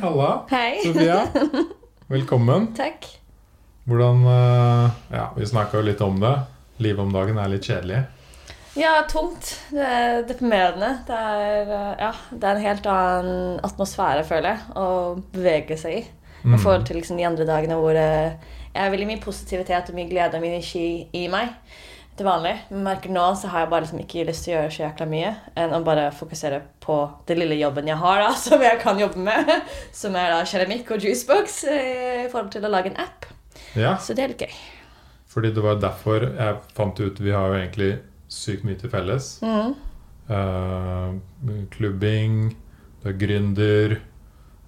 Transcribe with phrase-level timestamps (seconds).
[0.00, 0.46] Halla.
[0.50, 0.78] Hei.
[0.84, 1.26] Sofia.
[2.06, 2.66] Velkommen.
[2.76, 3.06] Takk.
[3.88, 6.34] Hvordan eh, Ja, vi snakka jo litt om det.
[6.82, 8.02] Livet om dagen er litt kjedelig.
[8.78, 9.54] Ja, tungt.
[9.74, 10.92] Det er deprimerende.
[11.08, 14.86] Det er, eh, ja, det er en helt annen atmosfære, føler jeg, å
[15.34, 16.04] bevege seg i.
[16.38, 16.58] I Mm.
[16.62, 18.36] forhold til liksom de andre dagene hvor eh,
[18.70, 21.48] jeg har veldig mye positivitet og mye glede og mye energi i meg
[22.18, 22.54] til vanlig.
[22.70, 25.06] Men merker nå så har jeg bare liksom ikke lyst til å gjøre så jækla
[25.10, 29.00] mye enn å bare fokusere på den lille jobben jeg har, da, som jeg kan
[29.00, 29.52] jobbe med.
[29.96, 33.28] Som er da keramikk og juicebox eh, i forhold til å lage en app.
[33.78, 34.54] Ja, Så det er litt gøy.
[35.28, 37.90] fordi det var derfor jeg fant ut Vi har jo egentlig
[38.32, 39.38] sykt mye til felles.
[39.44, 39.74] Mm.
[40.28, 41.16] Uh,
[41.72, 42.54] klubbing,
[43.02, 43.98] du er gründer.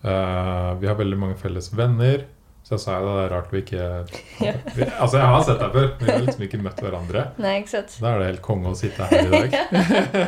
[0.04, 2.24] uh, vi har veldig mange felles venner.
[2.70, 3.84] Så jeg sa jo det, er rart vi ikke
[4.46, 4.52] Ja.
[4.76, 7.24] vi, Altså, jeg har sett deg før, men vi har liksom ikke møtt hverandre.
[7.42, 7.96] Nei, ikke sant?
[7.98, 9.56] Da er det helt konge å sitte her i dag.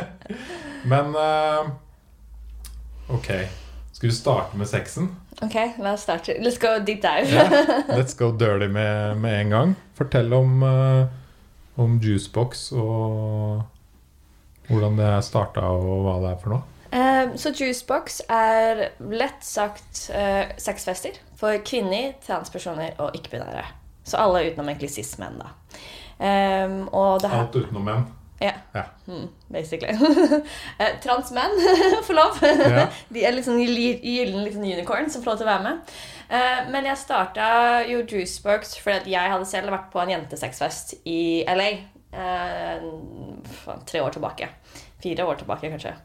[0.91, 1.69] Men uh,
[3.15, 3.29] Ok.
[3.95, 5.07] Skal vi starte med sexen?
[5.39, 6.35] Ok, la oss starte.
[6.43, 7.31] Let's go deep dive.
[7.31, 7.87] yeah.
[7.95, 9.73] Let's go dirty med, med en gang.
[9.95, 11.07] Fortell om, uh,
[11.79, 13.63] om Juicebox og
[14.67, 16.67] hvordan det starta, og hva det er for noe.
[16.93, 23.65] Um, så Juicebox er lett sagt uh, sexfester for kvinner, transpersoner og ikke-binære.
[24.07, 25.51] Så alle utenom egentlig cis-menn, da.
[26.23, 28.05] Um, Alt utenom menn.
[28.43, 28.51] Ja.
[28.75, 28.83] Ja.
[29.07, 29.93] Mm, basically.
[30.79, 31.53] Eh, Transmenn
[32.07, 32.39] får lov.
[32.43, 32.87] Ja.
[33.09, 35.93] De er liksom gyllen liksom unicorn som får lov til å være med.
[36.33, 37.47] Eh, men jeg starta
[37.87, 41.69] jo Juicebox fordi jeg hadde selv vært på en jentesexfest i LA.
[42.13, 42.87] eh,
[43.87, 44.49] tre år tilbake.
[45.03, 45.95] Fire år tilbake, kanskje.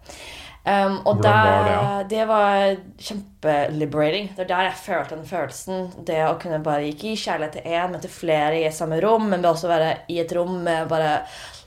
[0.69, 2.03] Um, og Hvordan var det, ja?
[2.11, 4.27] det var kjempeliberating.
[4.37, 5.87] Det er der jeg følte den følelsen.
[6.07, 9.31] Det å kunne bare ikke gi kjærlighet til én, men til flere i samme rom.
[9.33, 11.23] Men også være i et rom med bare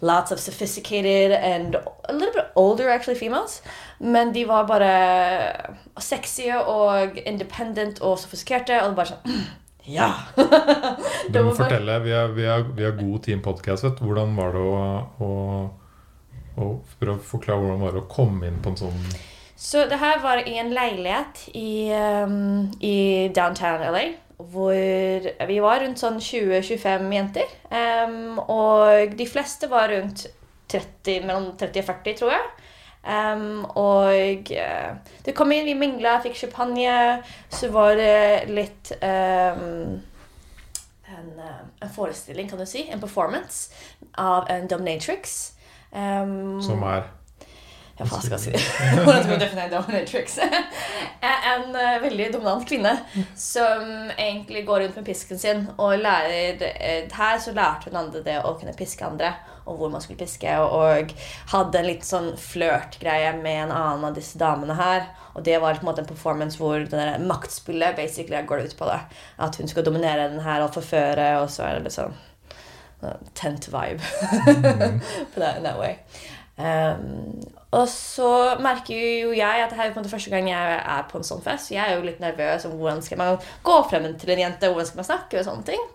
[0.05, 1.75] lots of sophisticated and
[2.09, 3.61] a little bit older actually females.
[3.99, 4.93] Men de var bare
[5.99, 8.83] sexy og independent og sofistikerte.
[8.85, 9.41] Og bare sånn
[9.97, 10.11] Ja!
[11.33, 11.99] Du må fortelle.
[12.05, 12.45] Vi har, vi
[12.77, 14.01] vi god team podcast, vet.
[14.03, 14.81] Hvordan var det å,
[15.25, 15.31] å,
[16.63, 19.05] å Prøv å forklare hvordan var det å komme inn på en sånn
[19.59, 24.05] Så det her var i en leilighet i, um, i downtown LA.
[24.41, 24.73] Hvor
[25.47, 27.51] vi var rundt sånn 20-25 jenter.
[27.69, 30.25] Um, og de fleste var rundt
[30.71, 32.47] 30, mellom 30 og 40, tror jeg.
[33.01, 34.91] Um, og eh,
[35.25, 37.21] det kom inn, vi mingla, fikk champagne.
[37.53, 39.97] Så var det litt um,
[41.11, 42.87] en, eh, en forestilling, kan du si.
[42.89, 43.73] En performance
[44.17, 45.53] av en dominatrix.
[45.91, 47.09] Um, Som er
[47.99, 48.77] ja, hva skal jeg si?
[49.03, 50.37] Hvordan skal vi definere dominatrix?
[51.51, 52.93] en eh, veldig dominant kvinne
[53.37, 58.23] som egentlig går rundt med pisken sin og lærer eh, Her så lærte hun andre
[58.25, 59.33] det å kunne piske andre,
[59.65, 61.13] og hvor man skulle piske, og,
[61.51, 65.05] hadde en litt sånn flørtgreie med en annen av disse damene her.
[65.35, 68.89] Og det var på en måte en performance hvor det maktspillet basically går ut på
[68.89, 68.99] det.
[69.37, 72.17] At hun skal dominere den her og forføre, og så er det litt sånn
[73.37, 74.01] tent vibe
[75.33, 75.97] på that, in that way.
[76.61, 77.41] Um,
[77.71, 80.73] og så merker jo jeg at det her er på en måte første gang jeg
[80.79, 81.71] er på en sånn fest.
[81.71, 84.89] Jeg er jo litt nervøs om hvordan skal man gå frem til en jente, hvordan
[84.89, 85.87] skal man snakke og sånne ting.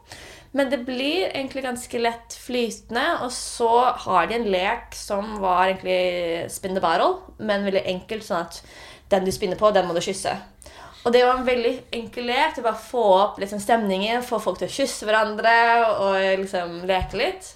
[0.56, 3.04] Men det blir egentlig ganske lett flytende.
[3.26, 3.70] Og så
[4.06, 8.62] har de en lek som var egentlig spin the barrel, men veldig enkelt, sånn at
[9.12, 10.32] den du spinner på, den må du kysse.
[11.06, 12.54] Og det var en veldig enkel lek.
[12.54, 15.52] til bare få opp liksom, stemningen, få folk til å kysse hverandre
[16.02, 17.52] og liksom leke litt.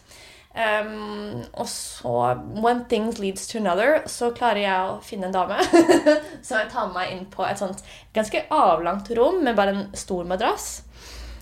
[0.50, 2.12] Um, og så,
[2.58, 5.58] when things leads to another, så klarer jeg å finne en dame
[6.46, 7.84] som jeg tar meg inn på et sånt
[8.14, 10.82] ganske avlangt rom med bare en stor madrass.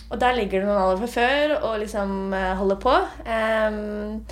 [0.08, 2.94] Og der ligger det noen andre fra før og liksom eh, holder på.
[3.28, 4.22] Um,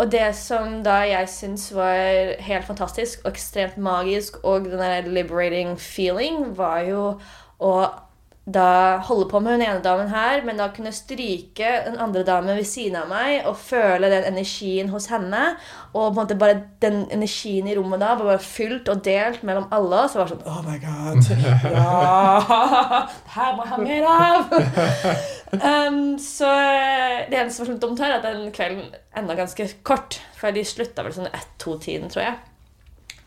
[0.00, 5.08] og det som da jeg syns var helt fantastisk og ekstremt magisk, og den der
[5.08, 7.02] liberating feeling, var jo
[7.60, 7.74] å
[8.48, 12.56] da holde på med hun ene damen her, men da kunne stryke den andre damen
[12.56, 15.42] ved siden av meg og føle den energien hos henne.
[15.92, 19.44] Og på en måte bare den energien i rommet da var bare fylt og delt
[19.46, 20.06] mellom alle.
[20.08, 21.30] Så det var sånn Oh my god!
[21.80, 23.06] Ja!
[23.20, 24.54] Det her må jeg ha mer av!
[25.70, 26.50] um, så
[27.28, 28.88] det eneste som var sånn dumt her, er at den kvelden
[29.20, 30.18] enda ganske kort.
[30.40, 32.38] For de slutta vel sånn ett-to-tiden, tror jeg.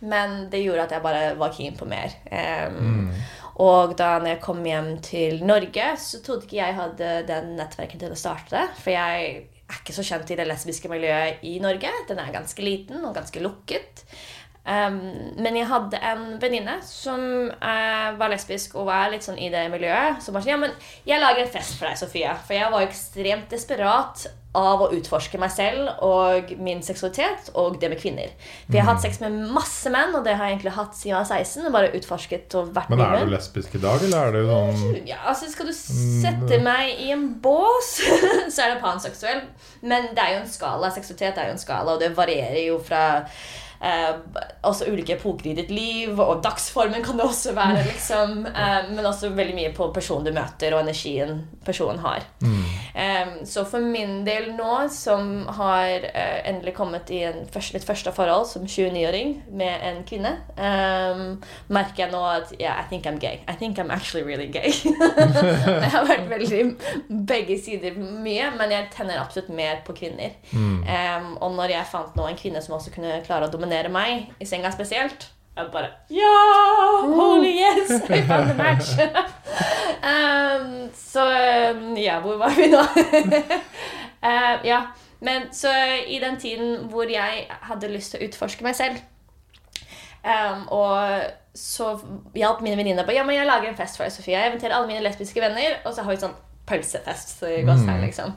[0.04, 2.12] Men det gjorde at jeg bare var keen på mer.
[2.28, 3.14] Um,
[3.62, 8.14] Og da jeg kom hjem til Norge, så trodde ikke jeg hadde den nettverken til
[8.14, 8.64] å starte det.
[8.82, 11.92] For jeg er ikke så kjent i det lesbiske miljøet i Norge.
[12.10, 14.06] Den er ganske liten og ganske lukket.
[14.64, 15.00] Um,
[15.44, 17.20] men jeg hadde en venninne som
[17.52, 20.24] uh, var lesbisk og var litt sånn i det miljøet.
[20.24, 20.78] Som var sånn Ja, men
[21.08, 22.38] jeg lager en fest for deg, Sofia.
[22.48, 24.24] For jeg var ekstremt desperat
[24.54, 28.36] av å utforske meg selv og min seksualitet og det med kvinner.
[28.68, 31.12] For jeg har hatt sex med masse menn, og det har jeg egentlig hatt siden
[31.12, 31.66] jeg var 16.
[31.66, 35.10] og bare utforsket og vært Men er du lesbisk i dag, eller er du sånn
[35.10, 37.96] Ja, altså Skal du sette meg i en bås,
[38.54, 39.42] så er det panseksuell.
[39.82, 40.94] Men det er jo en skala.
[40.94, 43.04] Seksualitet er jo en skala, og det varierer jo fra
[43.84, 44.16] eh,
[44.64, 47.84] også ulike epoker i ditt liv, og dagsformen kan det også være.
[47.90, 52.24] liksom eh, Men også veldig mye på personen du møter, og energien personen har.
[52.44, 57.44] Eh, så for min del nå, som har eh, endelig kommet i en
[57.74, 61.24] mitt første forhold som 29-åring med en kvinne, eh,
[61.74, 63.42] merker jeg nå at yeah, I think I'm gay.
[63.48, 64.72] I think I'm actually really gay.
[65.84, 66.64] jeg har vært veldig
[67.28, 70.38] begge sider mye, men jeg tenner absolutt mer på kvinner.
[70.54, 74.30] Eh, og når jeg fant nå en kvinne som også kunne klare å dominere meg,
[74.40, 76.38] i senga spesielt jeg bare Ja!
[77.06, 77.92] Holy yes!
[78.10, 78.90] I found the match!
[80.12, 81.26] um, så
[81.76, 82.82] um, Ja, hvor var vi nå?
[84.24, 84.78] Uh, ja,
[85.20, 85.68] men så
[86.08, 89.02] i den tiden hvor jeg hadde lyst til å utforske meg selv
[90.24, 91.26] um, Og
[91.60, 91.90] så
[92.32, 94.38] hjalp mine venninner på Ja, men jeg lager en fest for deg, Sofie.
[94.38, 96.38] Jeg inviterer alle mine lesbiske venner, og så har vi sånn
[96.70, 97.44] pølsefest.
[97.44, 98.02] i i mm.
[98.02, 98.34] liksom.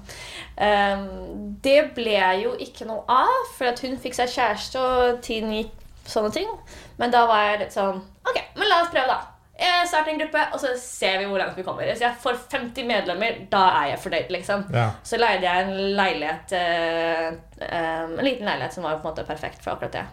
[0.57, 5.55] Um, det ble jo ikke noe av, for at hun fikk seg kjæreste, og tiden
[5.55, 5.73] gikk
[6.07, 6.51] sånne ting.
[6.99, 9.33] Men da var jeg litt sånn Ok, men la oss prøve, da.
[9.57, 11.89] Jeg starter en gruppe, og så ser vi hvor langt vi kommer.
[11.97, 14.67] Så jeg får 50 medlemmer, da er jeg fornøyd, liksom.
[14.75, 14.91] Ja.
[15.07, 17.29] Så leide jeg en leilighet uh,
[17.63, 20.05] um, En liten leilighet som var på en måte perfekt for akkurat det.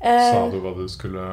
[0.00, 1.28] Uh, Sa du hva du skulle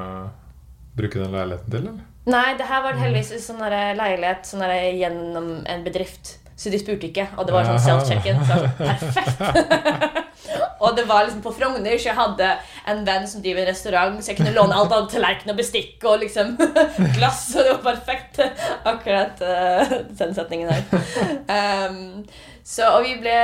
[0.96, 2.04] bruke den leiligheten til, eller?
[2.26, 3.62] Nei, det her var heldigvis en sånn
[4.00, 6.40] leilighet sånn der gjennom en bedrift.
[6.56, 8.38] Så de spurte ikke, og det var sånn self-check-in.
[8.40, 10.22] Så sånn, perfekt.
[10.86, 12.52] og det var liksom på Frogner, så jeg hadde
[12.92, 16.06] en venn som driver en restaurant, så jeg kunne låne alt av tallerken og bestikk
[16.08, 16.56] og liksom
[17.18, 18.40] glass, og det var perfekt.
[18.88, 21.04] Akkurat uh, den setningen der.
[21.52, 22.24] Um,
[22.64, 23.36] så, og vi ble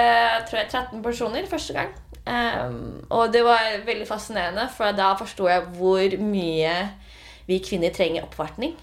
[0.47, 1.91] tror jeg, 13 personer første gang.
[2.21, 6.75] Um, og det var veldig fascinerende, for da forsto jeg hvor mye
[7.51, 8.77] vi kvinner trenger oppvartning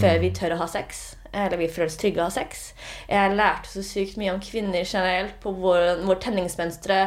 [0.00, 1.02] før vi tør å ha sex.
[1.32, 2.64] Eller vi føler oss trygge å ha sex.
[3.08, 7.06] Jeg lærte så sykt mye om kvinner generelt, på vår, vår tenningsmønstre,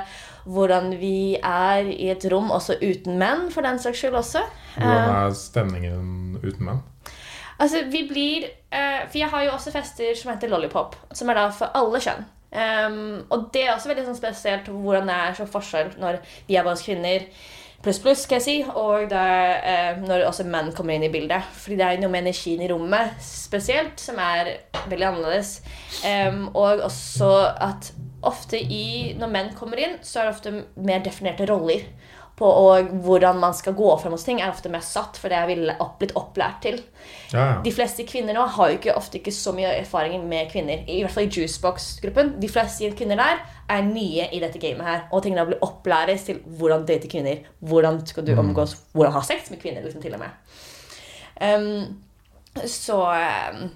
[0.50, 4.44] hvordan vi er i et rom også uten menn, for den saks skyld også.
[4.78, 6.84] Hvordan er stemningen uten menn?
[7.56, 11.40] Altså, vi blir eh, For jeg har jo også fester som heter Lollipop, som er
[11.40, 12.26] da for alle kjønn.
[12.56, 16.56] Um, og det er også veldig sånn spesielt hvordan det er så forskjell når vi
[16.56, 17.26] er bare oss kvinner
[17.86, 21.46] pluss pluss, skal jeg si, og er, eh, når også menn kommer inn i bildet.
[21.62, 24.56] Fordi det er noe med energien i rommet spesielt som er
[24.90, 25.60] veldig annerledes.
[26.02, 27.92] Um, og også at
[28.26, 31.86] ofte i, når menn kommer inn, så er det ofte mer definerte roller.
[32.36, 35.38] På og hvordan man skal gå frem hos ting, er ofte mer satt, for det
[35.40, 36.82] er vi opp, blitt opplært til.
[37.32, 40.84] Ja, De fleste kvinner nå har jo ikke, ofte ikke så mye erfaring med kvinner.
[40.84, 42.34] I hvert fall i Juicebox-gruppen.
[42.42, 43.40] De fleste kvinner der
[43.70, 45.04] er nye i dette gamet her.
[45.12, 47.46] Og trenger å bli opplæres til hvordan date kvinner.
[47.66, 50.30] Hvordan skal du omgås, hvordan ha sex med kvinner, liksom, til og med.
[51.42, 52.02] Um,
[52.72, 53.70] så um,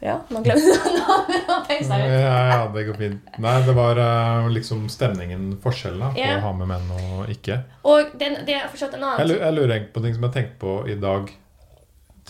[0.00, 2.14] Ja, nå glemte jeg navnet.
[2.14, 3.34] Ja, ja, det går fint.
[3.40, 6.38] Nei, det var eh, liksom stemningen, forskjellen da, på Ja.
[6.38, 7.60] å ha med menn og ikke.
[7.84, 10.56] Og den, det er fortsatt en annen jeg lurer egentlig på ting som jeg tenkte
[10.62, 11.28] på i dag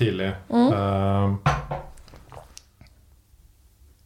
[0.01, 0.33] tidlig.
[0.51, 0.69] Mm.
[0.75, 1.79] Eh,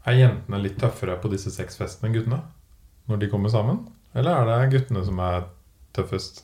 [0.05, 2.41] er jentene litt tøffere på disse sexfestene enn guttene?
[3.09, 3.83] Når de kommer sammen?
[4.15, 5.49] Eller er det guttene som er
[5.97, 6.44] tøffest?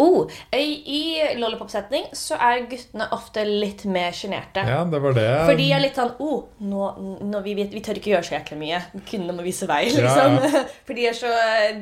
[0.00, 4.64] Oh, I lollipop-setning så er guttene ofte litt mer sjenerte.
[4.66, 5.26] Ja, det var det.
[5.44, 6.88] For de er litt sånn oh, nå,
[7.30, 8.80] nå, vi, vet- vi tør ikke gjøre så jæklig mye.
[9.08, 10.60] Kvinnene må vise vei, Ja, liksom.
[10.88, 11.32] For de så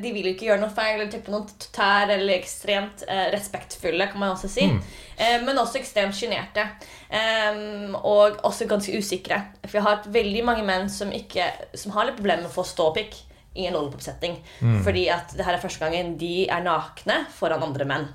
[0.03, 4.09] De vil jo ikke gjøre noe feil eller tippe noen tær eller ekstremt eh, respektfulle,
[4.11, 4.67] kan man også si.
[4.69, 4.81] Mm.
[5.19, 6.67] Eh, men også ekstremt sjenerte.
[7.09, 9.41] Em, og også ganske usikre.
[9.65, 11.47] For jeg har hatt veldig mange menn som, ikke,
[11.77, 13.17] som har litt problemer med å få ståpikk
[13.55, 14.37] i en lollipop-setting.
[14.61, 14.81] Mm.
[14.85, 18.09] Fordi at det her er første gangen de er nakne foran andre menn.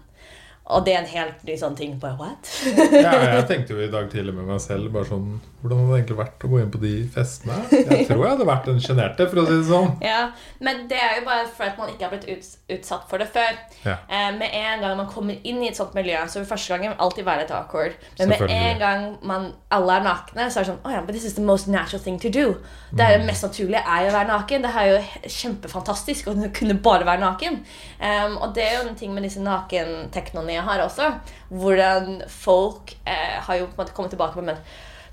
[0.73, 1.99] Og det er en helt ny sånn ting.
[2.01, 2.53] Bare what?
[2.95, 5.99] Ja, jeg tenkte jo i dag tidlig med meg selv bare sånn Hvordan hadde det
[6.03, 7.55] egentlig vært å gå inn på de festene?
[7.73, 9.95] Jeg tror jeg hadde vært en sjenerte, for å si det sånn.
[10.05, 10.19] Ja,
[10.61, 13.55] Men det er jo bare for at man ikke har blitt utsatt for det før.
[13.87, 13.95] Ja.
[14.05, 16.93] Eh, med en gang man kommer inn i et sånt miljø, så vil første gangen
[17.01, 17.97] alltid være litt awkward.
[18.19, 21.17] Men med en gang man, alle er nakne, så er det sånn oh ja, but
[21.17, 22.47] this is the most natural thing to do.
[22.93, 24.69] Det er det mest naturlige er jo å være naken.
[24.69, 25.03] Det er jo
[25.41, 27.63] kjempefantastisk å kunne bare være naken.
[28.05, 31.15] Um, og det er jo en ting med disse nakenteknoene jeg har også.
[31.49, 34.61] Hvordan folk eh, har jo på en måte kommet tilbake på men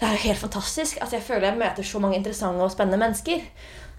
[0.01, 0.97] det er jo helt fantastisk.
[0.97, 3.43] Altså, jeg føler jeg møter så mange interessante og spennende mennesker.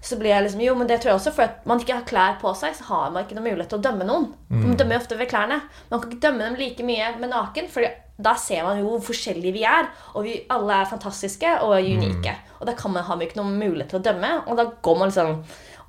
[0.03, 2.03] så blir jeg liksom Jo, men det tror jeg også, for at man ikke har
[2.03, 4.25] klær på seg, så har man ikke noen mulighet til å dømme noen.
[4.49, 5.61] Man dømmer ofte ved klærne.
[5.89, 7.87] Man kan ikke dømme dem like mye med naken, for
[8.19, 9.87] da ser man jo hvor forskjellige vi er.
[10.13, 12.35] Og vi alle er fantastiske og unike.
[12.59, 14.99] Og da kan man, har man ikke noen mulighet til å dømme, og da går
[14.99, 15.37] man liksom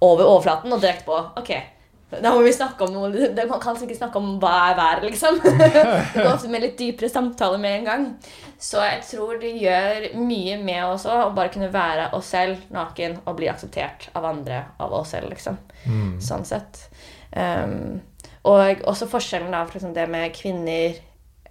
[0.05, 1.51] over overflaten og direkte på Ok,
[2.23, 5.05] da må vi snakke om noe det- Man kan ikke snakke om hva er været,
[5.11, 5.41] liksom.
[5.43, 5.71] Det
[6.15, 8.07] går ofte med litt dypere samtaler med en gang.
[8.59, 12.63] Så jeg tror det gjør mye med oss òg, å bare kunne være oss selv
[12.73, 15.59] naken og bli akseptert av andre av oss selv, liksom.
[15.87, 16.19] Mm.
[16.23, 16.89] Sånn sett.
[17.37, 18.01] Um,
[18.45, 20.95] og også forskjellen da, for det med kvinner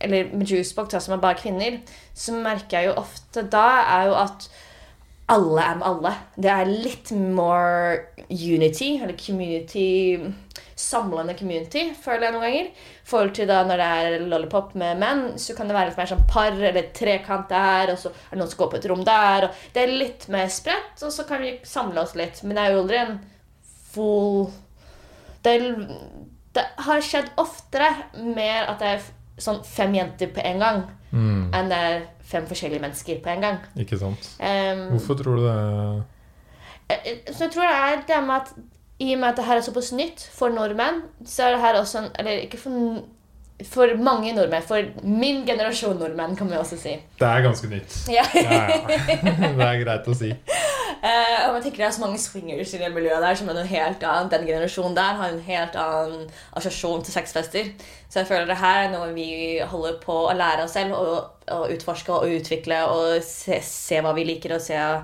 [0.01, 1.77] Eller med juicebox, som er bare kvinner,
[2.13, 4.47] så merker jeg jo ofte da er jo at
[5.31, 6.11] alle er med alle.
[6.35, 10.17] Det er litt more unity, eller community
[10.75, 12.69] Samlende community, føler jeg noen ganger.
[12.73, 15.97] I forhold til da når det er lollipop med menn, så kan det være litt
[16.01, 18.89] mer sånn par eller trekant der, og så er det noen som går på et
[18.89, 19.47] rom der.
[19.49, 22.41] Og det er litt mer spredt, og så kan vi samle oss litt.
[22.43, 23.19] Men det er jo aldri en
[23.93, 24.49] full
[25.43, 25.57] det,
[26.55, 27.89] det har skjedd oftere
[28.33, 29.07] mer at det er
[29.43, 31.51] sånn fem jenter på en gang, Mm.
[31.53, 33.57] enn det er fem forskjellige mennesker på en gang.
[33.77, 34.29] Ikke sant.
[34.39, 36.03] Um, Hvorfor tror du det?
[36.89, 38.53] Eh, Så jeg tror det er det med at
[38.99, 41.79] i og med at det her er såpass nytt for nordmenn, så er det her
[41.79, 43.01] også en Eller ikke for,
[43.65, 44.63] for mange nordmenn.
[44.67, 46.93] For min generasjon nordmenn, kan vi også si.
[47.19, 47.97] Det er ganske nytt.
[48.09, 48.25] Ja.
[48.35, 48.77] Ja, ja.
[49.57, 50.31] Det er greit å si.
[51.03, 53.57] Uh, og jeg tenker Det er så mange swingers i det miljøet der som er
[53.57, 54.31] noe helt annet.
[54.31, 57.73] Den generasjonen der har en helt annen assosiasjon til sexfester.
[58.07, 61.43] Så jeg føler det her er noe vi holder på å lære oss selv og,
[61.51, 65.03] og utforske og utvikle og se, se hva vi liker, og se uh,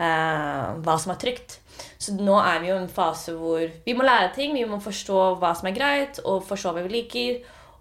[0.00, 1.60] hva som er trygt.
[2.06, 4.78] Så nå er vi jo i en fase hvor vi må lære ting, vi må
[4.84, 7.38] forstå hva som er greit, og forstå hva vi liker,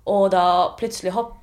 [0.10, 0.46] og da
[0.80, 1.36] plutselig hopp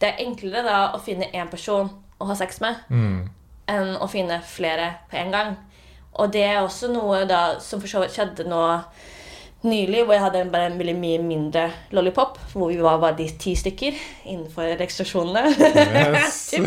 [0.00, 1.88] Det er enklere da å finne én person
[2.20, 3.28] å ha sex med Mm.
[3.68, 5.56] enn å finne flere på en gang.
[6.14, 8.60] Og det er også noe da som for så vidt skjedde nå
[9.64, 13.16] nylig, hvor jeg hadde en- bare en veldig mye mindre lollipop, hvor vi var bare
[13.16, 13.94] de ti stykker
[14.26, 15.42] innenfor restriksjonene.
[16.14, 16.54] Yes.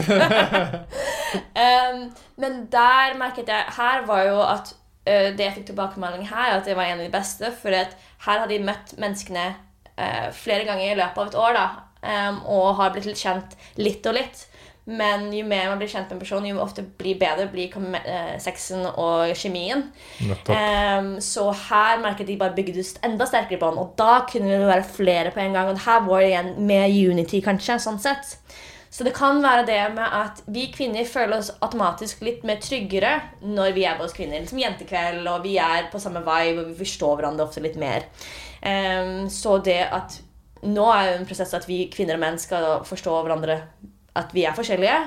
[1.57, 4.73] Um, men der merket jeg Her var jo at
[5.07, 7.51] det jeg fikk tilbakemelding her, at det var en av de beste.
[7.61, 7.89] For her
[8.27, 11.57] hadde de møtt menneskene uh, flere ganger i løpet av et år.
[11.57, 11.67] da
[12.45, 14.45] Og har blitt litt kjent litt og litt.
[14.87, 18.37] Men jo mer man blir kjent med en person, jo ofte blir bedre blir eh,
[18.39, 19.83] sexen og kjemien.
[20.47, 24.69] Um, så her merket de bare bygde ut enda sterkere bånd, og da kunne det
[24.69, 25.73] være flere på en gang.
[25.73, 27.75] Og her var det igjen med unity, kanskje.
[27.83, 28.37] sånn sett.
[28.89, 33.13] Så det kan være det med at vi kvinner føler oss automatisk litt mer tryggere
[33.43, 34.39] når vi er med oss kvinner.
[34.41, 38.07] Liksom jentekveld, og vi er på samme vibe, og vi forstår hverandre ofte litt mer.
[38.63, 40.21] Um, så det at
[40.65, 43.59] nå er jo en prosess at vi kvinner og menn skal forstå hverandre
[44.17, 44.97] at vi er forskjellige.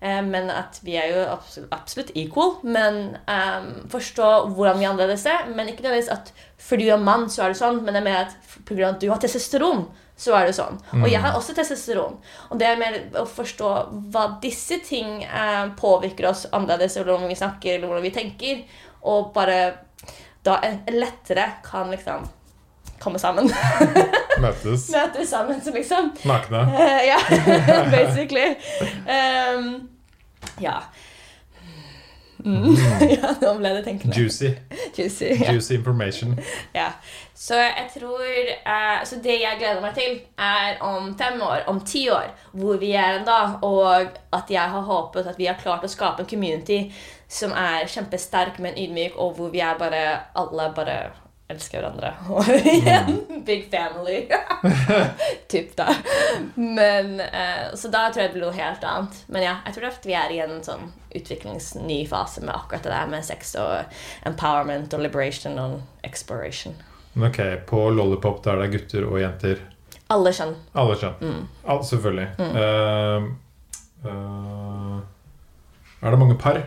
[0.00, 2.58] eh, Men at vi er jo absolutt, absolutt equal.
[2.62, 5.48] Men um, forstå hvordan vi er annerledes er.
[5.54, 7.82] Men ikke nødvendigvis at fordi du er mann, så er du sånn.
[7.84, 8.90] Men det er mer at pga.
[8.90, 9.86] at du har testosteron,
[10.18, 10.80] så er det sånn.
[10.98, 12.16] Og jeg har også testosteron.
[12.50, 13.68] Og det er mer å forstå
[14.10, 18.64] hva disse ting eh, påvirker oss annerledes, eller hvordan vi snakker, eller hvordan vi tenker.
[19.06, 19.60] Og bare
[20.46, 20.58] da
[20.90, 22.26] lettere kan liksom
[22.98, 23.46] komme sammen.
[24.42, 24.88] Møtes.
[24.90, 26.10] Møtes sammen, så liksom.
[26.26, 26.64] Nakne.
[26.66, 27.18] Uh, ja,
[27.94, 28.56] basically.
[29.06, 29.88] Um,
[30.62, 30.80] ja.
[32.44, 32.74] Mm.
[33.16, 34.14] ja, nå ble det tenkende.
[34.14, 34.52] Juicy.
[34.96, 35.30] Juicy.
[35.42, 35.52] Ja.
[35.52, 36.38] Juicy information.
[36.74, 36.92] ja.
[37.38, 41.80] Så jeg tror eh, Så det jeg gleder meg til, er om fem år, om
[41.86, 45.86] ti år, hvor vi er da, og at jeg har håpet at vi har klart
[45.86, 46.80] å skape en community
[47.28, 50.02] som er kjempesterk, men ydmyk, og hvor vi er bare
[50.34, 50.98] alle bare
[51.48, 52.12] elsker hverandre.
[52.34, 54.26] Og igjen big family.
[55.52, 55.88] typ da.
[56.54, 59.22] Men, eh, så da tror jeg det blir noe helt annet.
[59.32, 62.92] Men ja, jeg tror at vi er i en sånn utviklingsny fase med akkurat det
[62.92, 66.76] der med sex og empowerment og liberation og exploration.
[67.18, 69.62] Ok, på Lollipop der det er gutter og jenter.
[70.12, 70.54] Alle kjønn.
[70.78, 71.16] Alle kjønn.
[71.20, 71.40] Mm.
[71.68, 72.28] Alt, selvfølgelig.
[72.38, 72.52] Mm.
[72.56, 75.00] Uh, uh,
[76.00, 76.60] er det mange par?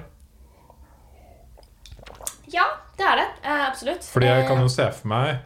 [3.01, 3.29] Det er det.
[3.41, 4.05] Eh, absolutt.
[4.13, 5.39] Fordi jeg kan Eh, jo se for meg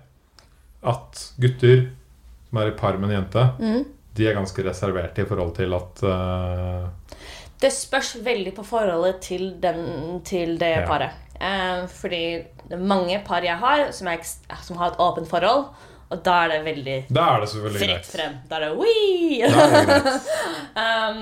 [0.85, 1.85] at gutter
[2.49, 3.85] som er i par med en jente, mm.
[4.15, 7.15] de er ganske reserverte i forhold til at uh...
[7.59, 10.85] Det spørs veldig på forholdet til, den, til det Ja.
[10.87, 11.15] paret.
[11.39, 14.19] Eh, fordi det er mange par jeg har som, er,
[14.63, 15.65] som har et åpent forhold,
[16.15, 18.09] og da er det veldig Da er det selvfølgelig fritt greit.
[18.15, 18.35] frem.
[18.49, 19.43] Da er det «Wii!»
[20.75, 21.19] Um,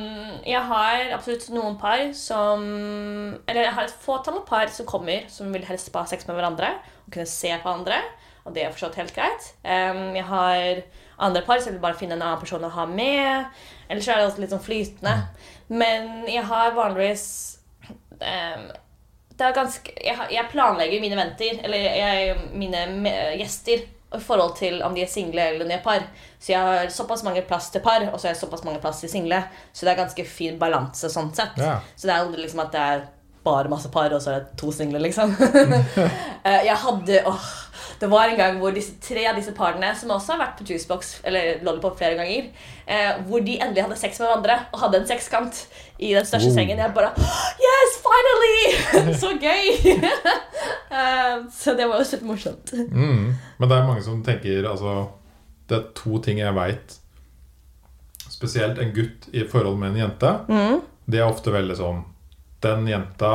[0.50, 2.64] jeg har absolutt noen par som
[3.48, 6.38] Eller jeg har et fåtall par som kommer som vil helst bare ha sex med
[6.40, 6.72] hverandre
[7.04, 8.00] og kunne se på andre.
[8.48, 9.46] Og det er forstått helt greit.
[9.64, 10.82] Um, jeg har
[11.24, 13.46] andre par som vil bare finne en annen person å ha med.
[13.92, 15.14] Ellers er det også litt sånn flytende.
[15.70, 17.26] Men jeg har vanligvis
[18.18, 18.66] um,
[19.34, 24.56] det er ganske Jeg, jeg planlegger mine venter, eller jeg, mine me- gjester, i forhold
[24.60, 26.06] til om de er single eller om de er par.
[26.40, 29.00] Så jeg har såpass mange plass til par, og så har jeg såpass mange plass
[29.04, 29.44] til single.
[29.74, 31.58] Så det er ganske fin balanse sånn sett.
[31.58, 31.80] Ja.
[31.96, 33.06] Så det er aldri liksom at det er
[33.44, 35.36] bare masse par, og så er det to single, liksom.
[36.44, 37.44] Eh, jeg hadde åh,
[38.02, 40.66] Det var en gang hvor disse tre av disse parene, som også har vært på
[40.68, 42.50] Juicebox eller Lollipop flere ganger,
[42.84, 45.62] eh, hvor de endelig hadde sex med hverandre og hadde en sekskant
[46.04, 46.56] i den største Oh.
[46.58, 46.78] sengen.
[46.84, 47.14] Jeg bare
[47.64, 49.14] Yes, finally!
[49.24, 49.66] så gøy!
[50.94, 52.70] Eh, så det var jo litt morsomt.
[52.94, 53.32] Mm.
[53.58, 54.92] Men det er mange som tenker altså,
[55.68, 56.94] Det er to ting jeg veit.
[58.30, 60.34] Spesielt en gutt i forhold med en jente.
[60.54, 60.84] Mm.
[61.10, 62.04] Det er ofte veldig sånn
[62.64, 63.32] Den jenta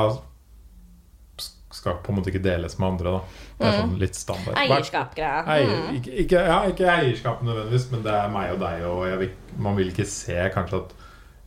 [1.75, 3.11] skal på en måte ikke deles med andre.
[3.19, 3.21] da
[3.59, 4.57] Det er sånn litt standard.
[4.63, 5.43] Eierskap-greia.
[5.53, 5.99] Eier, Mm.
[5.99, 8.83] ikke, ikke, ja, ikke eierskap nødvendigvis, men det er meg og deg.
[8.89, 10.95] Og jeg vil, man vil ikke se kanskje at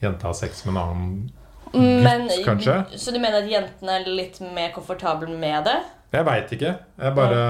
[0.02, 1.14] jenta har sex med en annen
[1.72, 2.76] gutt, Men, kanskje.
[3.00, 5.78] Så du mener at jentene er litt mer komfortable med det?
[6.12, 6.72] Jeg veit ikke.
[7.00, 7.44] Jeg bare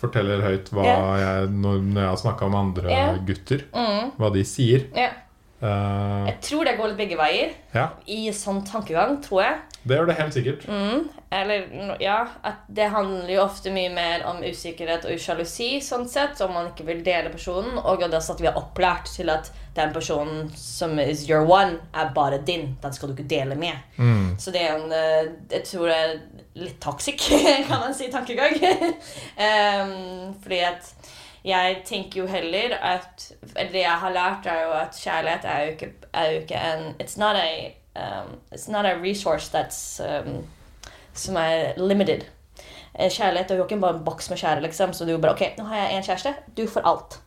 [0.00, 1.10] forteller høyt hva yeah.
[1.20, 3.18] jeg, når, når jeg har snakka med andre yeah.
[3.28, 4.14] gutter, Mm.
[4.16, 4.86] hva de sier.
[4.96, 5.10] Ja.
[5.62, 7.52] Eh, Jeg tror det går litt begge veier.
[7.74, 9.58] ja, I sånn tankegang, tror jeg.
[9.84, 10.66] det gjør det helt sikkert.
[10.68, 11.08] Mm.
[11.34, 16.40] Eller, ja, at det handler jo ofte mye mer om usikkerhet og sjalusi, sånn sett,
[16.44, 20.50] om man ikke vil dele personen, og at vi er opplært til at den personen
[20.54, 22.76] som is your one, er bare din.
[22.82, 23.74] Den skal du ikke dele med.
[23.98, 24.36] Mm.
[24.38, 26.14] Så det er en eh, Jeg tror det er
[26.54, 27.18] litt toxic,
[27.68, 28.54] kan man si, tankegang.
[29.38, 30.94] um, fordi at
[31.44, 35.70] jeg tenker jo heller at Det jeg har lært, er jo at kjærlighet er jo
[35.70, 40.46] ikke, er jo ikke en It's not a um, It's not a resource that's um,
[41.14, 42.24] som er limited.
[42.98, 44.92] Eh, Kjærlighet er jo ikke bare en boks med kjære, liksom.
[44.92, 46.34] Så du bare Ok, nå har jeg en kjæreste.
[46.56, 47.20] Du får alt.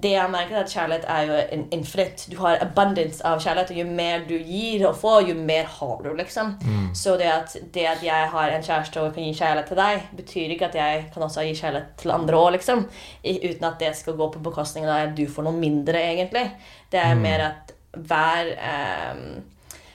[0.00, 2.26] Det jeg merker er at Kjærlighet er jo en infinitt.
[2.30, 3.72] Du har abundance av kjærlighet.
[3.74, 6.12] Og jo mer du gir og får, jo mer har du.
[6.16, 6.54] liksom
[6.94, 10.06] Så det at, det at jeg har en kjæreste og kan gi kjærlighet til deg,
[10.16, 12.86] betyr ikke at jeg kan også gi kjærlighet til andre òg, liksom.
[13.24, 16.46] Uten at det skal gå på bekostning av at du får noe mindre, egentlig.
[16.92, 19.42] Det er mer at hver, ehm,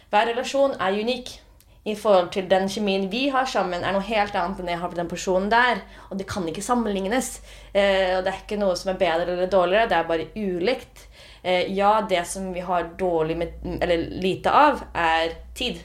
[0.09, 1.41] hver relasjon er unik.
[1.85, 4.89] I forhold til den kjemien vi har sammen, er noe helt annet enn jeg har
[4.89, 5.83] med den personen der.
[6.09, 7.35] Og det kan ikke sammenlignes.
[7.73, 11.05] Eh, og det er ikke noe som er bedre eller dårligere, det er bare ulikt.
[11.43, 15.83] Eh, ja, det som vi har dårlig med, eller lite av, er tid.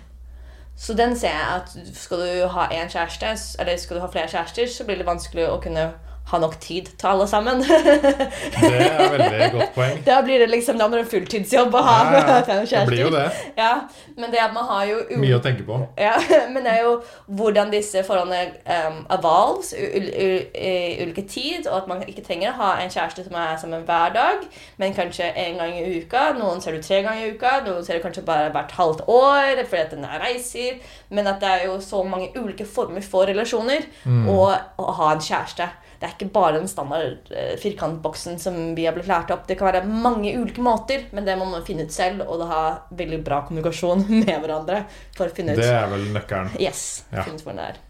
[0.80, 4.32] Så den ser jeg at skal du ha én kjæreste, eller skal du ha flere
[4.32, 5.90] kjærester, så blir det vanskelig å kunne
[6.30, 7.60] ha nok tid til alle sammen.
[7.64, 9.98] Det er veldig godt poeng.
[10.06, 12.36] da blir det liksom da må det fulltidsjobb å ha Ja, ja.
[12.46, 13.16] fem Det blir jo kjærester.
[13.16, 13.54] det.
[13.58, 13.72] Ja,
[14.16, 15.78] men det at man har jo Mye å tenke på.
[15.98, 16.14] ja,
[16.54, 16.94] men det er jo
[17.40, 22.24] hvordan disse forholdene um, evolves i ul- ul- i ulike tid, og at man ikke
[22.26, 24.46] trenger å ha en kjæreste som er sammen hver dag,
[24.80, 26.30] men kanskje en gang i uka.
[26.38, 29.64] Noen ser du tre ganger i uka, noen ser du kanskje bare hvert halvt år
[29.70, 30.80] fordi at den er reiser.
[31.10, 33.86] Men at det er jo så mange ulike former for relasjoner,
[34.30, 35.66] og å ha en kjæreste.
[36.00, 39.44] Det er ikke bare den standard eh, firkantboksen som vi har blitt lært opp.
[39.48, 42.62] Det kan være mange ulike måter, men det må man finne ut selv, og ha
[42.96, 44.86] veldig bra kommunikasjon med hverandre
[45.16, 46.56] for å finne ut Det er vel nøkkelen.
[46.62, 47.04] Yes.
[47.12, 47.26] Ja.
[47.28, 47.86] Finne ut hvordan det er.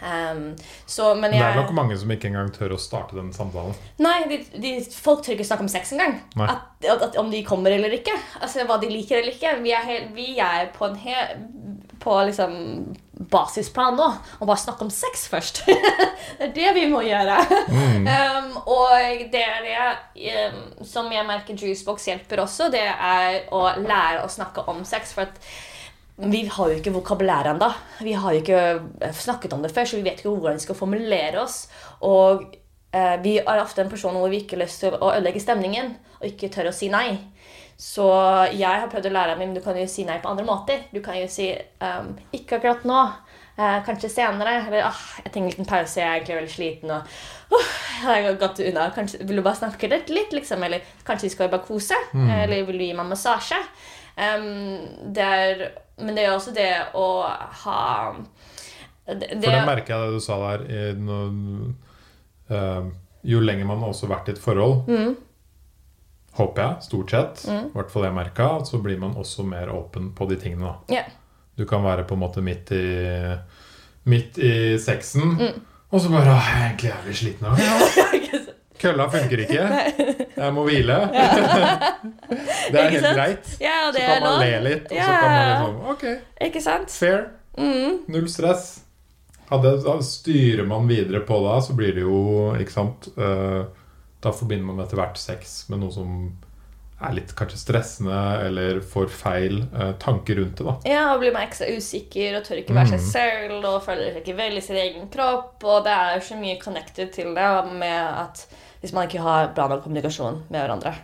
[0.00, 3.32] Um, så, men Men det er nok mange som ikke engang tør å starte den
[3.36, 3.76] samtalen.
[4.00, 6.16] Nei, de, de, folk tør ikke snakke om sex engang.
[6.40, 8.16] At, at, at, om de kommer eller ikke.
[8.40, 9.58] Altså Hva de liker eller ikke.
[9.64, 11.38] Vi er, helt, vi er på en hel
[12.00, 12.54] På liksom
[13.30, 14.06] basisplan nå.
[14.40, 15.62] Og bare snakke om sex først.
[16.38, 17.36] det er det vi må gjøre.
[17.68, 23.66] Um, og det er det um, som jeg merker Juicebox hjelper også, det er å
[23.76, 25.12] lære å snakke om sex.
[25.12, 25.52] For at
[26.28, 27.68] vi har jo ikke vokabulær ennå.
[28.00, 30.78] Vi har jo ikke snakket om det før, så vi vet ikke hvordan vi skal
[30.78, 31.62] formulere oss.
[32.06, 32.44] Og
[32.92, 35.94] eh, vi er ofte en person hvor vi ikke har lyst til å ødelegge stemningen
[36.20, 37.18] og ikke tør å si nei.
[37.80, 38.04] Så
[38.52, 40.82] jeg har prøvd å lære meg men du kan jo si nei på andre måter.
[40.92, 41.46] Du kan jo si
[41.80, 43.04] um, 'ikke akkurat nå'.
[43.56, 44.66] eh, kanskje senere.
[44.66, 46.90] Eller ah, 'jeg trenger en liten pause, jeg er egentlig veldig sliten'.
[47.50, 48.90] Og, uh, jeg har gått unna.
[48.90, 51.96] Kanskje, 'Vil du bare snakke litt?' litt liksom, Eller 'kanskje vi skal bare kose'?
[52.42, 53.64] Eller 'vil du gi meg massasje'?
[54.20, 57.06] Um, det er, men det er også det å
[57.64, 58.14] ha
[59.06, 61.30] det, For det merker jeg det du sa der i når,
[62.50, 62.90] eh,
[63.24, 65.16] Jo lenger man har også vært i et forhold, Mm.
[66.38, 70.12] håper jeg, stort sett, i hvert fall jeg merka, så blir man også mer åpen
[70.14, 70.74] på de tingene.
[70.88, 71.02] Ja.
[71.58, 73.36] Du kan være på en måte midt i,
[74.06, 75.60] midt i sexen, Mm.
[75.92, 78.49] og så bare Jeg er egentlig jævlig sliten nå.
[78.80, 79.64] Kølla funker ikke.
[80.36, 80.96] Jeg må hvile.
[82.70, 83.50] det er helt greit.
[83.60, 86.04] ja, Så kan man le litt, og så kan man liksom Ok,
[86.48, 86.90] Ikke sant?
[86.90, 87.26] fair.
[87.58, 87.98] Mm.
[88.08, 88.68] Null stress.
[89.50, 92.20] Hadde, da styrer man videre på det, så blir det jo
[92.60, 93.08] Ikke sant?
[93.18, 93.64] eh,
[94.22, 96.12] da forbinder man etter hvert sex med noe som
[97.00, 100.66] er litt kanskje stressende eller får feil eh, tanker rundt det.
[100.66, 100.74] da.
[100.84, 103.06] Ja, og blir man ekstra usikker og tør ikke være seg Mm.
[103.14, 105.64] selv og føler seg ikke vel i sin egen kropp.
[105.64, 108.44] Og det er så mye connected til det med at
[108.80, 110.94] hvis man ikke har bra nok kommunikasjon med hverandre.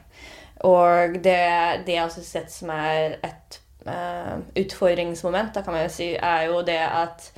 [0.65, 1.39] Og det,
[1.87, 6.49] det jeg har sett som er et uh, utfordringsmoment, da kan man jo si, er
[6.49, 7.31] jo det at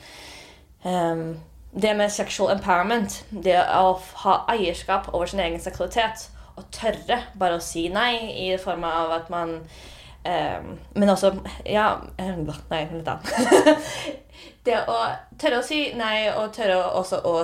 [0.84, 1.36] um,
[1.82, 7.58] det med sexual empowerment, det å ha eierskap over sin egen seksualitet, og tørre bare
[7.58, 8.14] å si nei
[8.48, 9.58] i form av at man
[10.24, 11.30] um, Men også
[11.66, 13.92] Ja, eh, nei, litt annet.
[14.66, 14.96] det å
[15.38, 17.36] tørre å si nei, og tørre også å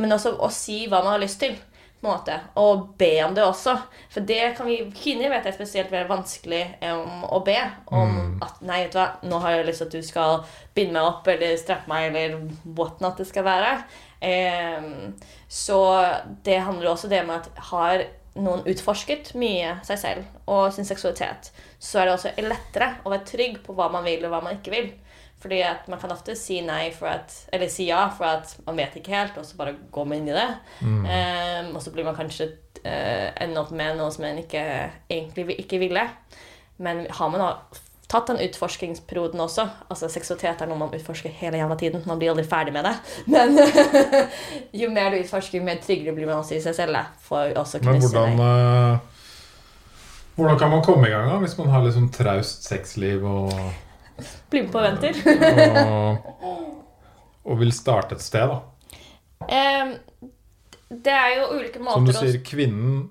[0.00, 1.58] Men også å si hva man har lyst til.
[2.04, 3.74] Måte, Og be om det også.
[4.12, 8.42] For det kan vi kvinner vet er spesielt veldig vanskelig um, å be om Mm.
[8.42, 11.08] at Nei, vet du hva, nå har jeg lyst til at du skal binde meg
[11.08, 13.72] opp eller strappe meg, eller whatnot det skal være.
[14.24, 15.14] Um,
[15.48, 15.78] så
[16.44, 21.52] det handler også det med at har noen utforsket mye seg selv og sin seksualitet,
[21.78, 24.58] så er det også lettere å være trygg på hva man vil og hva man
[24.58, 24.88] ikke vil.
[25.44, 28.78] Fordi at man kan ofte si nei for at, eller si ja for at man
[28.80, 30.46] vet ikke helt, og så bare går man inn i det.
[30.80, 31.02] Mm.
[31.04, 32.46] Um, og så blir man kanskje
[32.80, 34.62] uh, ender opp med noe som man ikke,
[35.12, 36.06] egentlig ikke ville.
[36.80, 37.44] Men har man
[38.08, 42.08] tatt den utforskingsperioden også Altså Seksualitet er noe man utforsker hele jævla tiden.
[42.08, 42.96] Man blir aldri ferdig med det.
[43.36, 43.60] Men
[44.80, 46.96] jo mer du utforsker, jo mer tryggere blir man også i seg selv.
[47.84, 49.10] Men hvordan eh,
[50.34, 53.52] Hvordan kan man komme i gang da, hvis man har sånn traust sexliv og,
[54.50, 55.16] Bli med på venter.
[55.90, 56.30] og,
[57.44, 58.52] og vil starte et sted?
[58.52, 58.60] da?
[59.52, 59.96] Em,
[60.88, 63.10] det er jo ulike måter Som du sier, kvinnen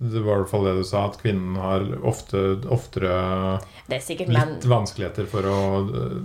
[0.00, 3.14] Det var i hvert fall det du sa, at kvinnen har ofte, oftere
[3.86, 6.16] Det er sikkert litt vanskeligheter for å eh,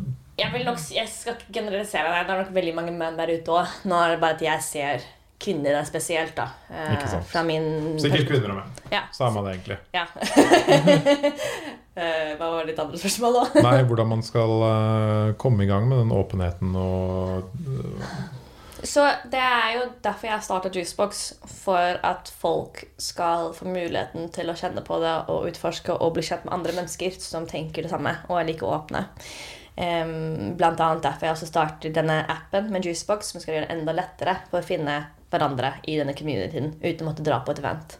[0.41, 2.25] Jeg vil nok jeg skal ikke generalisere deg.
[2.27, 3.77] Det er nok veldig mange menn der ute òg.
[3.87, 5.05] Nå er det bare at jeg ser
[5.45, 6.49] kvinner der spesielt, da.
[6.69, 7.27] Eh, Ikke sant.
[7.29, 8.75] Fra min Sikkert kvinner og menn.
[8.91, 9.05] Ja.
[9.15, 9.81] Samme det, egentlig.
[9.95, 10.07] Ja.
[11.95, 13.61] Eh, Hva var ditt andre spørsmål, da?
[13.63, 18.17] Nei, hvordan man skal uh, komme i gang med den åpenheten og uh...
[18.83, 21.21] Så det er jo derfor jeg starta Juicebox.
[21.63, 26.25] For at folk skal få muligheten til å kjenne på det og utforske og bli
[26.27, 29.07] kjent med andre mennesker som tenker det samme og er like åpne.
[29.75, 33.75] Em, blant annet derfor jeg også starter denne appen med Juicebox, som skal gjøre det
[33.75, 35.01] enda lettere for å finne
[35.33, 37.97] hverandre i denne communityen uten å måtte dra på et event.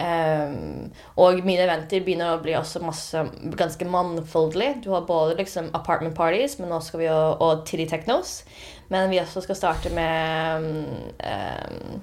[0.00, 0.86] Um,
[1.20, 3.24] og mine eventer begynner å bli også masse,
[3.56, 4.70] ganske mannfoldig.
[4.84, 8.40] Du har både liksom apartment parties men nå skal vi jo, og titty technos.
[8.92, 10.70] Men vi også skal starte med
[11.20, 12.00] em,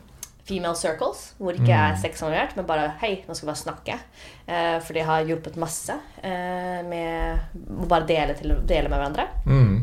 [0.47, 3.99] female circles, hvor det ikke er sexinvolvert, men bare hei, nå skal vi bare snakke.
[4.47, 9.27] Eh, for det har hjulpet masse eh, med å bare dele, til, dele med hverandre.
[9.45, 9.77] mm,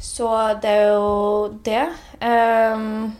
[0.00, 0.28] Så
[0.62, 1.82] det er jo det.
[2.24, 3.12] Um,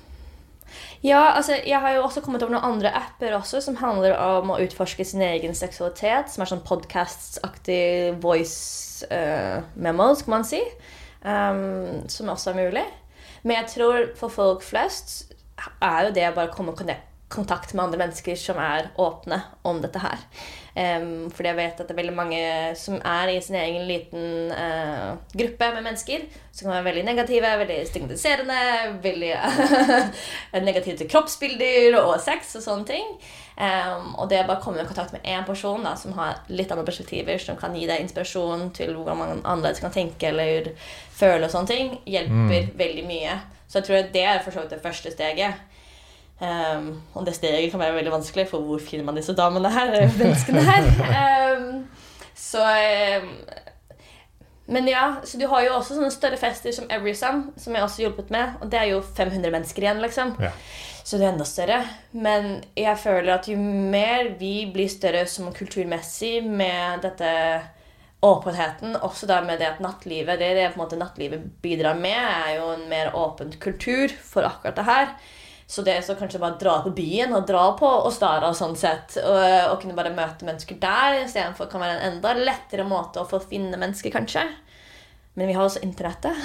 [1.05, 4.51] ja, altså, jeg har jo også kommet over noen andre apper også som handler om
[4.53, 6.29] å utforske sin egen seksualitet.
[6.33, 10.61] Som er sånn podcasts-aktig voice uh, memos, kan man si.
[11.23, 12.87] Um, som også er mulig.
[13.43, 15.30] Men jeg tror for folk flest
[15.81, 16.99] er jo det å bare komme i
[17.31, 20.23] kontakt med andre mennesker som er åpne om dette her.
[20.71, 22.41] Um, fordi jeg vet at det er veldig mange
[22.79, 27.53] som er i sin egen liten uh, gruppe med mennesker som kan være veldig negative,
[27.63, 28.59] veldig stigmatiserende,
[29.03, 29.31] veldig
[30.69, 33.15] negative til kroppsbilder og sex og sånne ting.
[33.61, 36.71] Um, og det å bare komme i kontakt med én person da, som har litt
[36.75, 40.73] andre perspektiver, som kan gi deg inspirasjon til hvordan man annerledes kan tenke eller
[41.15, 43.41] føle og sånne ting, hjelper veldig mye.
[43.71, 45.55] Så jeg tror at det er for så vidt det første steget.
[46.41, 49.93] Um, og det steget kan være veldig vanskelig, for hvor finner man disse damene her?
[50.03, 50.87] eh, Menneskene her?
[51.57, 51.89] Um,
[52.35, 52.65] så
[53.23, 53.35] um,
[54.67, 58.01] Men ja, så du har jo også sånne større fester som Everysum, som jeg også
[58.01, 58.57] har hjulpet med.
[58.61, 60.35] Og det er jo 500 mennesker igjen, liksom.
[60.41, 60.51] Ja.
[61.05, 61.81] Så det er enda større.
[62.13, 67.33] Men jeg føler at jo mer vi blir større som kulturmessig med dette
[68.21, 72.17] åpenheten, også der med det at nattlivet det det på en måte nattlivet bidrar med,
[72.17, 75.15] er jo en mer åpen kultur for akkurat det her.
[75.71, 79.15] Så det å kanskje bare dra på byen og dra på Ostara og sånn sett,
[79.23, 79.39] og,
[79.71, 83.39] og kunne bare møte mennesker der istedenfor kan være en enda lettere måte å få
[83.45, 84.43] finne mennesker, kanskje.
[85.39, 86.37] Men vi har også internettet.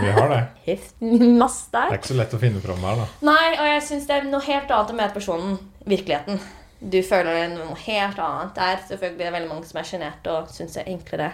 [0.00, 0.76] Vi har det.
[1.42, 1.90] Masse der.
[1.90, 3.08] Det er ikke så lett å finne fram der, da.
[3.26, 5.58] Nei, og jeg syns det er noe helt annet å møte personen.
[5.88, 6.38] Virkeligheten.
[6.78, 8.80] Du føler noe helt annet der.
[8.86, 11.32] Selvfølgelig er det veldig mange som er sjenerte og syns det er enklere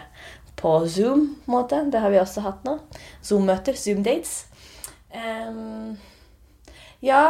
[0.56, 1.26] på Zoom.
[1.46, 1.82] måte.
[1.92, 2.78] Det har vi også hatt nå.
[3.24, 3.76] Zoom-møter.
[3.76, 4.46] Zoom-dates.
[5.14, 5.98] Um,
[7.04, 7.24] ja,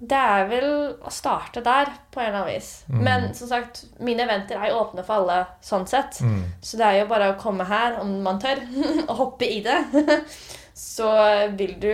[0.00, 0.68] det er vel
[1.04, 2.70] å starte der, på en eller annen vis.
[2.88, 6.22] Men som sagt, mine eventer er jo åpne for alle sånn sett.
[6.24, 6.40] Mm.
[6.64, 8.62] Så det er jo bare å komme her, om man tør,
[9.10, 9.78] og hoppe i det.
[10.80, 11.10] Så
[11.58, 11.92] vil du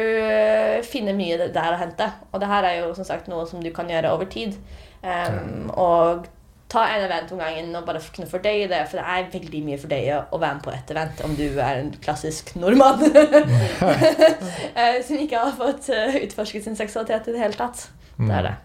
[0.87, 2.07] finne mye der å hente.
[2.31, 4.55] Og det her er jo som sagt noe som du kan gjøre over tid.
[5.03, 6.27] Um, og
[6.73, 8.81] ta en event om gangen og bare kunne fordøye det.
[8.91, 11.83] For det er veldig mye fordøye å være med på et event om du er
[11.83, 13.05] en klassisk nordmann
[14.81, 17.87] eh, som ikke har fått eh, utforsket sin seksualitet i det hele tatt.
[18.17, 18.57] Det er det.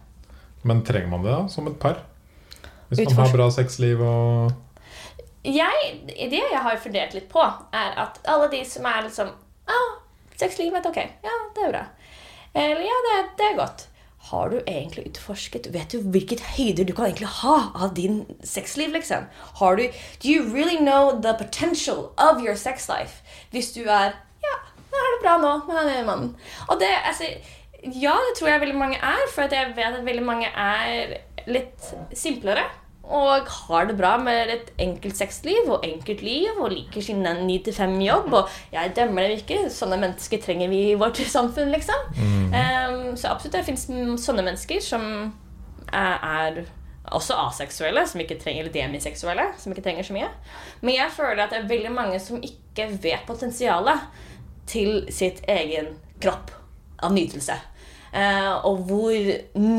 [0.68, 2.02] Men trenger man det da, som et par?
[2.90, 4.52] Hvis man har bra sexliv og
[5.42, 7.42] jeg, det jeg har fundert litt på,
[7.74, 9.32] er at alle de som er liksom
[9.72, 9.88] ah,
[10.38, 10.98] Sexlivet, ok.
[10.98, 11.82] Ja, det er bra.
[12.58, 13.84] Eller ja, det, det er godt.
[14.30, 18.92] Har du egentlig utforsket Vet du hvilket høyder du kan egentlig ha av din sexliv?
[18.94, 19.26] liksom?
[19.60, 19.88] Har du
[20.24, 23.24] Do you really know the potential of your sex life?
[23.52, 24.14] Hvis du er
[24.46, 24.56] Ja,
[24.92, 26.36] nå er det bra nå med den mannen.
[26.70, 27.24] Og det, altså
[27.84, 31.94] Ja, det tror jeg veldig mange er, for jeg vet at veldig mange er litt
[32.14, 32.68] simplere.
[33.12, 38.34] Og har det bra med et enkelt sexliv og enkelt liv og liker sin 9-5-jobb.
[38.40, 39.62] Og jeg dømmer dem ikke.
[39.74, 42.12] Sånne mennesker trenger vi i vårt samfunn, liksom.
[42.56, 43.88] Em, så absolutt det fins
[44.24, 45.04] sånne mennesker som
[45.92, 46.62] er, er
[47.12, 50.30] også aseksuelle, som ikke trenger, eller demiseksuelle, som ikke trenger så mye.
[50.82, 54.08] Men jeg føler at det er veldig mange som ikke vet potensialet
[54.72, 56.54] til sitt egen kropp
[57.02, 57.58] av nytelse.
[58.14, 59.14] Eh, og hvor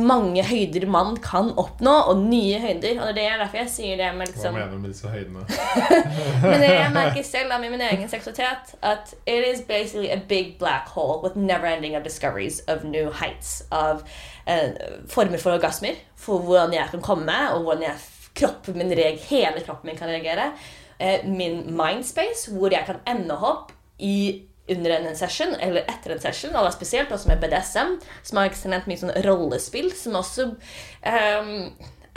[0.09, 3.01] mange høyder man kan oppnå, og nye høyder.
[3.05, 5.45] Og det er derfor jeg sier det med Hva liksom mener du med disse høydene?
[6.47, 10.57] men det jeg merker selv med min egen seksualitet, at it is basically a big
[10.59, 13.63] black hole with never ending of discoveries of new heights.
[13.71, 14.01] Av
[14.49, 14.71] uh,
[15.09, 17.99] former for orgasmer, for hvordan jeg kan komme, og hvordan jeg,
[18.35, 18.97] kroppen min,
[19.29, 20.53] hele kroppen min kan reagere.
[20.97, 26.23] Uh, min mindspace, hvor jeg kan ende opp i under en session eller etter en
[26.23, 31.53] session, og spesielt også med BDSM, som har ekstremt mye sånn rollespill, som også um,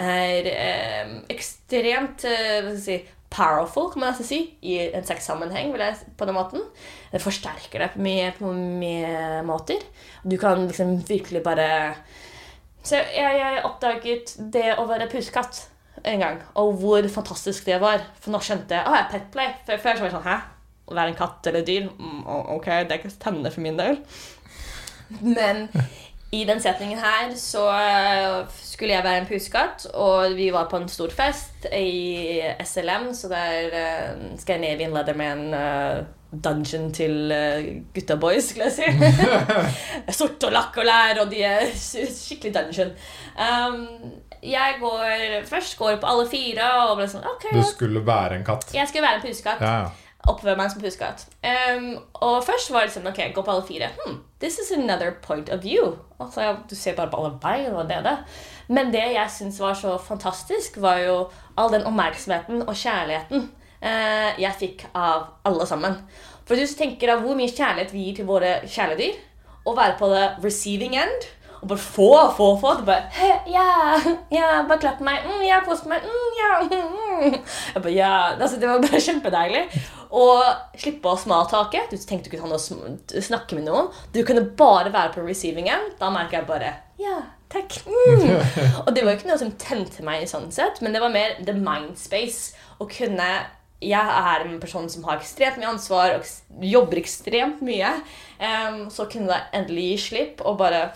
[0.01, 0.49] er
[1.05, 2.99] um, ekstremt uh, si,
[3.35, 6.63] powerful, kan man nesten si, i en sexsammenheng, vil jeg på den måten.
[7.11, 9.83] Det forsterker deg på mye, på mye måter.
[10.23, 11.69] Du kan liksom virkelig bare
[12.85, 15.63] Så jeg, jeg oppdaget det å være pusekatt
[16.05, 18.03] en gang, og hvor fantastisk det var.
[18.21, 19.55] For nå skjønte jeg Å, jeg er petplay.
[19.65, 20.37] Før så var jeg sånn Hæ?
[20.85, 21.87] Å være en katt eller dyr?
[21.97, 23.97] Mm, ok, det er ikke tennene for min del.
[25.21, 25.67] Men
[26.35, 30.81] i den setningen her så eh, skulle jeg være en pusekatt, og vi var på
[30.81, 36.07] en stor fest i SLM, så det er uh, Scandinavian Leatherman en
[36.43, 40.13] dungeon til uh, gutta boys, skulle jeg si.
[40.19, 42.95] Sort og lakk og lær, og de er skikkelig dungeon.
[43.39, 43.85] Um,
[44.45, 48.43] jeg går først går på alle fire og ble sånn OK, Du skulle være en
[48.45, 48.67] katt.
[48.75, 50.04] jeg skulle være en pusekatt Ja, ja.
[50.31, 51.25] Oppføre meg som pusekatt.
[51.45, 53.91] Um, og først var det sånn Ok, gå på alle fire.
[54.01, 55.93] Hmm, this is another point of view.
[56.19, 58.15] Altså, ja, du ser bare på alle bein og det og det.
[58.67, 61.19] Men det jeg syns var så fantastisk, var jo
[61.57, 63.49] all den oppmerksomheten og kjærligheten
[63.85, 66.01] uh, jeg fikk av alle sammen.
[66.45, 69.17] For du tenker av hvor mye kjærlighet vi gir til våre kjæledyr.
[69.65, 71.29] Å være på the receiving end.
[71.65, 72.71] Og bare få, få, få.
[72.77, 73.07] Du bare
[73.49, 73.97] Ja,
[74.29, 75.23] ja, bare klapp meg.
[75.25, 76.03] Mm, ja, kos meg.
[76.05, 77.23] Mm, ja, mm.
[77.73, 78.11] Jeg bare, ja.
[78.37, 79.63] Altså, det var bare kjempedeilig.
[80.13, 81.81] Og slippe å smaltake.
[81.89, 83.89] Du tenkte ikke noe sm- snakke med noen.
[84.13, 85.95] Du kunne bare være på receiving end.
[85.97, 86.69] Da merker jeg bare
[87.01, 87.17] Ja,
[87.49, 87.79] takk.
[87.89, 88.29] Mm.
[88.85, 91.57] Og det var ikke noe som tente meg, sånn sett, men det var mer the
[91.57, 92.53] mind space.
[92.77, 93.31] Å kunne
[93.85, 96.29] jeg er en person som har ekstremt mye ansvar og
[96.63, 97.89] jobber ekstremt mye.
[98.39, 100.91] Um, så kunne jeg endelig gi slipp og bare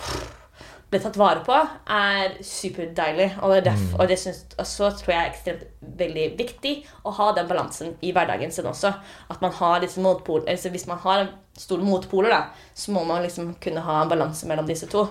[0.90, 1.56] bli tatt vare på,
[1.94, 3.28] er superdeilig.
[3.42, 5.68] Og, det derfor, og, det synes, og så tror jeg er ekstremt
[6.00, 6.74] veldig viktig
[7.06, 8.94] å ha den balansen i hverdagen sin også.
[9.30, 11.28] At man har disse motpoler, altså Hvis man har
[11.60, 12.42] store motpoler, da,
[12.74, 15.06] så må man liksom kunne ha en balanse mellom disse to.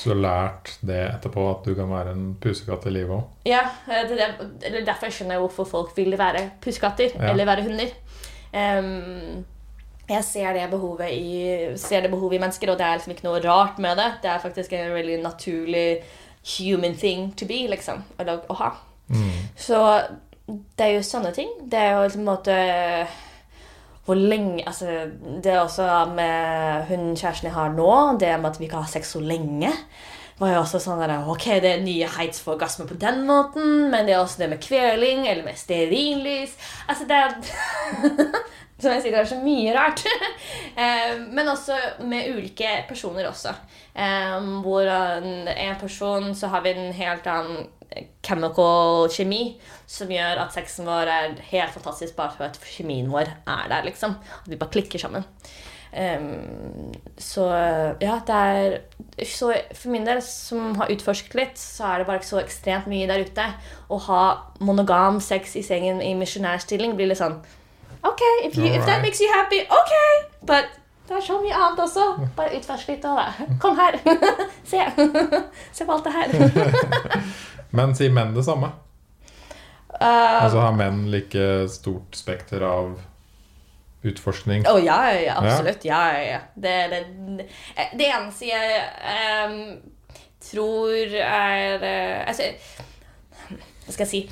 [0.00, 3.24] Så du har lært det etterpå, at du kan være en pusekatt i livet òg?
[3.46, 7.30] Ja, eh, det er der- derfor jeg skjønner hvorfor folk vil være pusekatter Ja.
[7.30, 7.90] eller være hunder.
[8.52, 9.44] Em,
[10.10, 13.28] jeg ser det, behovet i, ser det behovet i mennesker, og det er liksom ikke
[13.28, 14.08] noe rart med det.
[14.24, 15.86] Det er faktisk en veldig naturlig
[16.56, 18.70] human thing to be, liksom, å, å ha.
[19.58, 19.80] Så
[20.50, 21.50] det er jo sånne ting.
[21.70, 22.56] Det er jo liksom en måte
[24.06, 25.10] hvor lenge altså,
[25.42, 25.84] Det er også
[26.16, 29.70] med hun kjæresten jeg har nå, det med at vi ikke har sex så lenge,
[30.40, 33.90] var jo også sånn der, Ok, det er nye heights for orgasme på den måten,
[33.92, 36.56] men det er også det med kveling eller med stearinlys.
[36.88, 37.36] Altså, det er
[38.80, 40.04] Som jeg sier, det er så mye rart.
[40.80, 41.74] Eh, men også
[42.08, 43.50] med ulike personer også.
[43.92, 47.66] Eh, hvor en, en person så har vi en helt annen
[48.24, 49.58] chemical kjemi
[49.90, 53.84] som gjør at sexen vår er helt fantastisk bare for at kjemien vår er der,
[53.88, 54.14] liksom.
[54.40, 55.26] At vi bare klikker sammen.
[55.90, 57.48] Um, så
[57.98, 62.20] ja, det er så For min del, som har utforsket litt, så er det bare
[62.20, 63.46] ikke så ekstremt mye der ute.
[63.90, 64.22] Å ha
[64.62, 67.40] monogam sex i sengen i misjonærstilling blir litt sånn
[68.02, 69.92] OK, if, you, if that makes you happy, OK!
[70.42, 70.64] But
[71.10, 72.04] det er så mye annet også.
[72.36, 73.46] Bare utforsk litt av det.
[73.60, 73.98] Kom her.
[74.70, 74.84] Se.
[75.76, 77.24] Se på alt det her.
[77.74, 78.70] Men sier menn det samme?
[79.90, 82.94] Uh, Altså har menn like stort spekter av
[84.06, 84.64] utforskning?
[84.70, 85.84] Å ja, ja, ja, absolutt.
[85.84, 86.38] Ja, ja, ja.
[86.54, 87.48] Det, det,
[87.98, 88.78] det eneste jeg
[89.50, 89.58] um,
[90.46, 92.48] tror er uh, Altså,
[93.50, 94.22] hva skal jeg si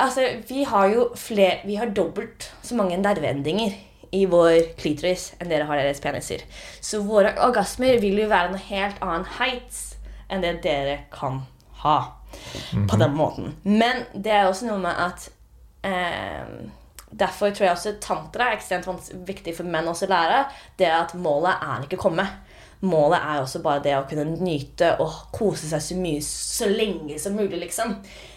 [0.00, 3.76] Altså, vi har jo flere Vi har dobbelt så mange nerveendinger
[4.14, 6.44] i vår klitoris enn dere har deres peniser.
[6.82, 9.96] Så våre orgasmer vil jo være noe helt annen heights
[10.30, 11.40] enn det dere kan
[11.82, 11.96] ha.
[12.90, 13.52] På den måten.
[13.62, 15.28] Men det er også noe med at
[15.86, 16.54] eh,
[17.14, 20.40] Derfor tror jeg også tantra er ekstremt viktig for menn også å lære.
[20.78, 22.24] Det at målet er ikke å komme.
[22.82, 27.20] Målet er også bare det å kunne nyte og kose seg så mye så lenge
[27.22, 27.94] som mulig, liksom.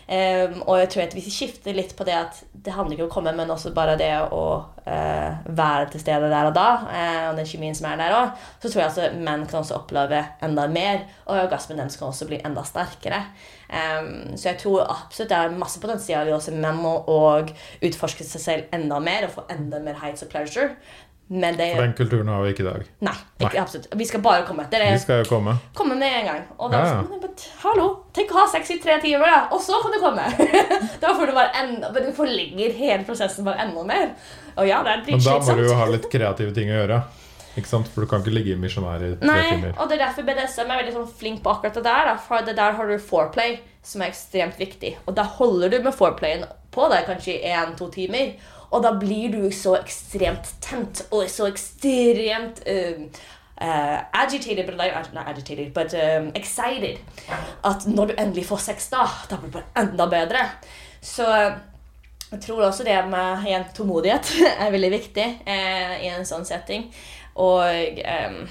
[0.08, 3.08] Ehm, og jeg tror at hvis vi skifter litt på det at det handler ikke
[3.08, 4.44] om å komme, men også bare det å
[4.88, 8.32] eh, være til stede der og da, eh, og den kjemien som er der òg,
[8.62, 12.30] så tror jeg altså menn kan også oppleve enda mer, og orgasmen deres kan også
[12.30, 13.26] bli enda sterkere.
[13.68, 17.18] Um, så jeg tror absolutt det er masse potensial i oss menn å
[17.84, 20.70] utforske seg selv enda mer og få enda mer heights og pleasure.
[21.28, 22.84] Men det For den kulturen har vi ikke i dag.
[23.04, 23.88] Nei, ikke absolutt.
[24.00, 24.86] Vi skal bare komme etter.
[24.94, 25.58] Vi skal jo komme.
[25.76, 26.46] Komme med en gang.
[26.56, 27.32] Og da Ja, ja.
[27.66, 29.42] Hallo, tenk å ha sex i tre timer, da!
[29.52, 30.24] Og så kan du komme!
[31.04, 34.14] da får du bare enda Du forlenger hele prosessen bare enda mer.
[34.56, 37.02] Og ja, det er Men da må du jo ha litt kreative ting å gjøre.
[37.58, 37.90] Ikke sant?
[37.92, 39.74] For du kan ikke ligge i misjonær i tre Nei, timer.
[39.76, 42.12] og det er derfor BDSM er veldig sånn flink på akkurat det der.
[42.12, 42.16] Da.
[42.22, 44.94] For det der har du foreplay, som er ekstremt viktig.
[45.08, 48.36] Og da holder du med foreplayen på deg kanskje i én-to timer.
[48.72, 53.08] Og da blir du så ekstremt tent og så ekstremt um,
[53.62, 57.00] uh, agitated, but like, not agitated, but um, excited.
[57.64, 60.44] At når du endelig får sex, da, da blir det bare enda bedre.
[61.02, 61.26] Så
[62.32, 66.90] jeg tror også det med igjen, tålmodighet er veldig viktig eh, i en sånn setting.
[67.40, 68.42] Og um,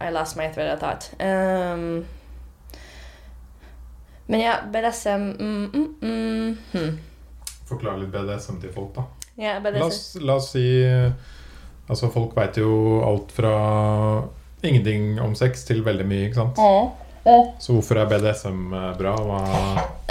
[0.00, 1.10] I lost my thread of thought.
[1.18, 2.06] Um,
[4.26, 6.98] men ja, BDSM mm, mm, mm, hmm.
[7.70, 9.06] Forklare litt BDSM til folk, da.
[9.40, 10.66] ja, La oss, la oss si
[11.90, 13.54] Altså, folk veit jo alt fra
[14.62, 16.60] ingenting om sex til veldig mye, ikke sant?
[17.58, 19.16] Så hvorfor er BDSM eh, bra?
[19.18, 19.40] Hva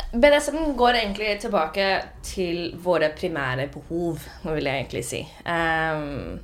[0.10, 1.88] BDSM går egentlig tilbake
[2.26, 5.20] til våre primære behov, vil jeg egentlig si.
[5.46, 6.40] Um,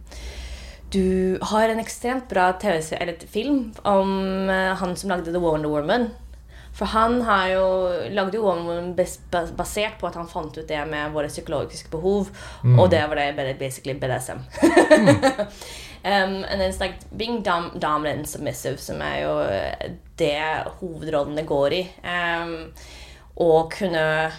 [0.94, 5.74] du har en ekstremt bra TV-serie, eller film, om eh, han som lagde The Wonder
[5.74, 6.12] Woman.
[6.76, 7.66] For han har jo
[8.12, 11.90] lagde jo Woman bas bas- basert på at han fant ut det med våre psykologiske
[11.94, 12.28] behov,
[12.66, 14.42] og det var det ba- basically BDSM.
[16.04, 19.38] um, and it's like being dom dominant and submissive, som er jo
[20.18, 20.42] det
[20.82, 21.82] hovedrollene går i.
[22.04, 22.74] Um,
[23.40, 24.32] å kunne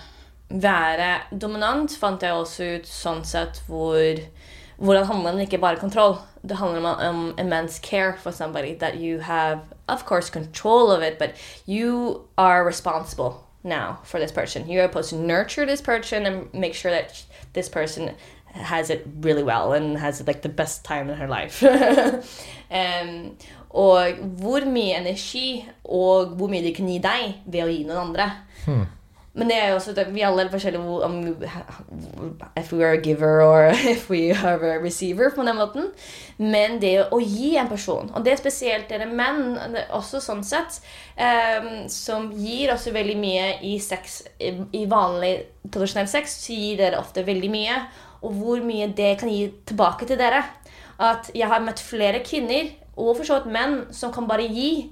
[0.49, 4.21] være dominant fant jeg også ut sånn sett hvor
[4.77, 6.19] hvordan handler det ikke bare kontroll.
[6.49, 11.03] Det handler om, om immense care for somebody that you have, of course, control of
[11.03, 11.31] it, but
[11.67, 13.33] you are responsible
[13.63, 14.69] now for this person.
[14.69, 18.11] You're supposed to nurture this person and make sure that this person
[18.53, 21.63] has it really well and has like the best time in her life.
[22.71, 23.37] um,
[23.71, 27.99] og hvor mye energi og hvor mye de kan gi deg ved å gi noen
[28.09, 28.31] andre.
[29.37, 31.17] Men det er jo også vi alle er forskjellige om
[32.57, 35.91] If we are a giver or if we are a receiver, på den måten.
[36.39, 39.59] Men det å gi en person, og det er spesielt dere menn,
[39.93, 40.81] også sånn sett,
[41.21, 45.35] um, som gir også veldig mye i sex I, vanlig
[45.69, 47.79] tradisjonell sex så gir dere ofte veldig mye.
[48.25, 50.47] Og hvor mye det kan gi tilbake til dere.
[50.97, 54.89] At jeg har møtt flere kvinner, og for så vidt menn, som kan bare gi,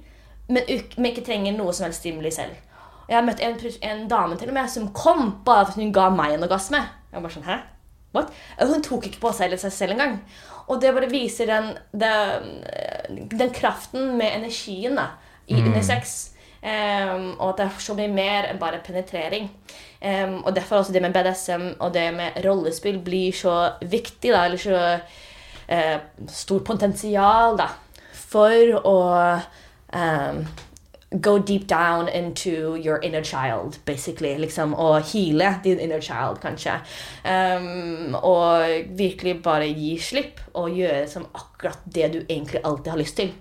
[0.53, 0.69] men
[1.09, 2.53] ikke trenger noe som helst stimuli selv.
[3.09, 3.57] Jeg møtte en,
[3.89, 6.81] en dame til og med som kom bare fordi hun ga meg en orgasme.
[7.11, 7.57] Jeg var bare sånn, hæ?
[8.15, 8.31] What?
[8.61, 10.19] Hun tok ikke på seg seg selv engang.
[10.71, 12.55] Og det bare viser den, den,
[13.35, 15.11] den kraften med energien da,
[15.51, 16.15] i under sex.
[16.65, 19.51] Um, og at det er så mye mer enn bare penetrering.
[20.01, 24.47] Um, og derfor også det med BDSM og det med rollespill blir så viktig, da,
[24.47, 24.79] eller så
[25.69, 27.69] uh, stort potensial da,
[28.17, 28.97] for å
[29.93, 30.41] ehm,
[31.21, 34.37] go deep down into your inner child, basically.
[34.37, 36.79] Liksom, og heale din inner child, kanskje.
[37.25, 43.01] Um, og virkelig bare gi slipp og gjøre som akkurat det du egentlig alltid har
[43.01, 43.33] lyst til.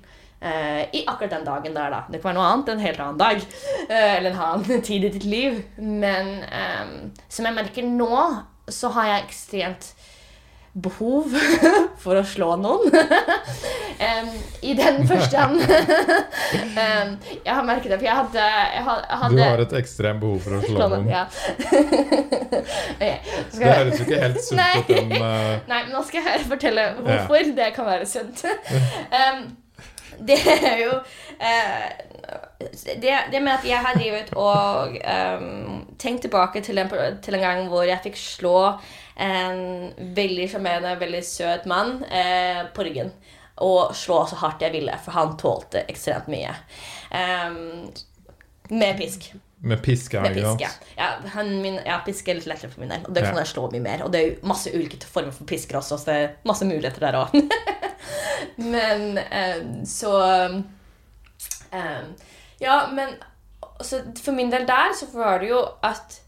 [0.44, 2.00] Uh, I akkurat den dagen der, da.
[2.12, 3.44] Det kan være noe annet en helt annen dag.
[3.90, 5.62] Uh, eller en annen tid i ditt liv.
[5.78, 8.18] Men um, som jeg merker nå,
[8.68, 9.94] så har jeg ekstremt
[10.74, 11.30] behov
[12.02, 12.90] for å slå noen.
[14.08, 14.30] um,
[14.66, 17.12] I den forstand um,
[17.46, 18.84] Jeg har merket det, for jeg hadde, jeg
[19.22, 21.10] hadde Du har et ekstremt behov for å slå slå noen.
[21.12, 21.24] Ja.
[22.96, 23.18] okay,
[23.54, 27.54] Det høres jo ikke helt sunt ut, eh, Nei, men nå skal jeg fortelle hvorfor
[27.60, 28.42] det kan være sunt.
[29.14, 29.46] um,
[30.24, 31.86] det er jo uh,
[33.02, 34.94] det, det med at jeg har drevet og
[36.00, 38.54] tenkt tilbake til en, til en, gang hvor jeg fikk slå
[39.14, 43.12] en veldig sjarmerende, veldig søt mann eh, på ryggen.
[43.62, 46.54] Og slå så hardt jeg ville, for han tålte ekstremt mye.
[47.14, 47.92] Um,
[48.74, 49.28] med pisk.
[49.64, 50.24] Med pisk, ja.
[50.24, 50.70] Med pisk, ja.
[50.96, 53.04] Ja, han, min, ja, pisk er litt lettere for min del.
[53.06, 54.02] Og det kan jeg slå mye mer.
[54.04, 57.06] Og det er jo masse ulike former for pisker også, så det er masse muligheter
[57.06, 57.38] der òg.
[58.74, 60.12] men um, så
[61.70, 62.10] um,
[62.60, 63.16] Ja, men
[64.20, 66.20] for min del der så var det jo at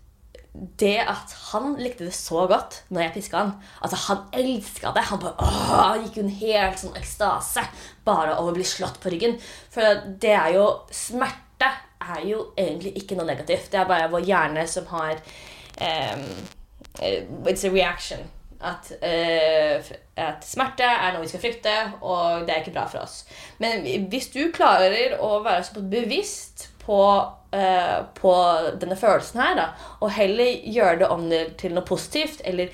[0.81, 3.53] det at han likte det så godt når jeg piska han
[3.85, 5.05] Altså, han elska det.
[5.11, 7.65] Han bare åh, gikk jo en helt sånn ekstase
[8.07, 9.37] bare over å bli slått på ryggen.
[9.73, 11.73] For det er jo Smerte
[12.07, 13.71] er jo egentlig ikke noe negativt.
[13.73, 15.21] Det er bare vår hjerne som har
[15.81, 16.27] um,
[16.97, 18.23] It's a reaction.
[18.57, 23.05] At, uh, at, smerte er noe vi skal frykte, og det er ikke bra for
[23.05, 23.27] oss.
[23.61, 26.97] Men hvis du klarer å være så bevisst på,
[27.57, 28.37] uh, på
[28.81, 29.67] denne følelsen her, da,
[30.01, 32.69] og heller gjøre det om det til noe positivt, eller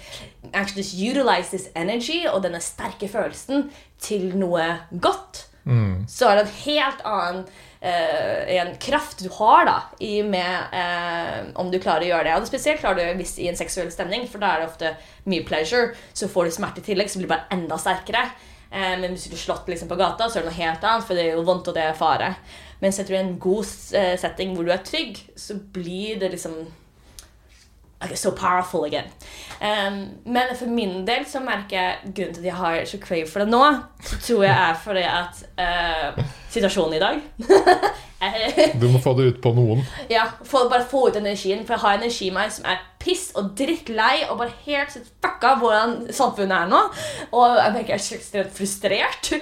[0.53, 3.71] actually just utilize this energy og denne sterke følelsen
[4.03, 4.67] til noe
[5.01, 6.09] godt, mm.
[6.11, 7.45] så er det en helt annen
[7.83, 12.35] Uh, en kraft du har da, i med uh, om du klarer å gjøre det.
[12.37, 14.93] Og det spesielt klarer du hvis i en seksuell stemning, for da er det ofte
[15.27, 15.89] mye pleasure.
[16.15, 18.23] Så får du smerte i tillegg, så blir det bare enda sterkere.
[18.71, 21.09] Uh, men hvis du blir slått liksom, på gata, så er det noe helt annet,
[21.09, 22.31] for det er jo vondt, og det er fare.
[22.83, 26.35] Mens jeg tror i en god eh, setting hvor du er trygg, så blir det
[26.35, 26.63] liksom
[28.03, 29.05] Okay, so powerful again.
[29.61, 33.29] Um, men for min del så merker jeg grunnen til at jeg har så crave
[33.31, 33.61] for det nå,
[34.03, 37.21] så tror jeg er fordi at uh, situasjonen i dag
[38.81, 39.81] Du må få det ut på noen.
[40.11, 41.65] Ja, for bare få ut energien.
[41.67, 45.57] For jeg har energi i meg som er piss og drittlei og bare helt fucka
[45.59, 46.83] hvordan samfunnet er nå.
[47.35, 49.33] Og jeg merker jeg er ekstremt frustrert.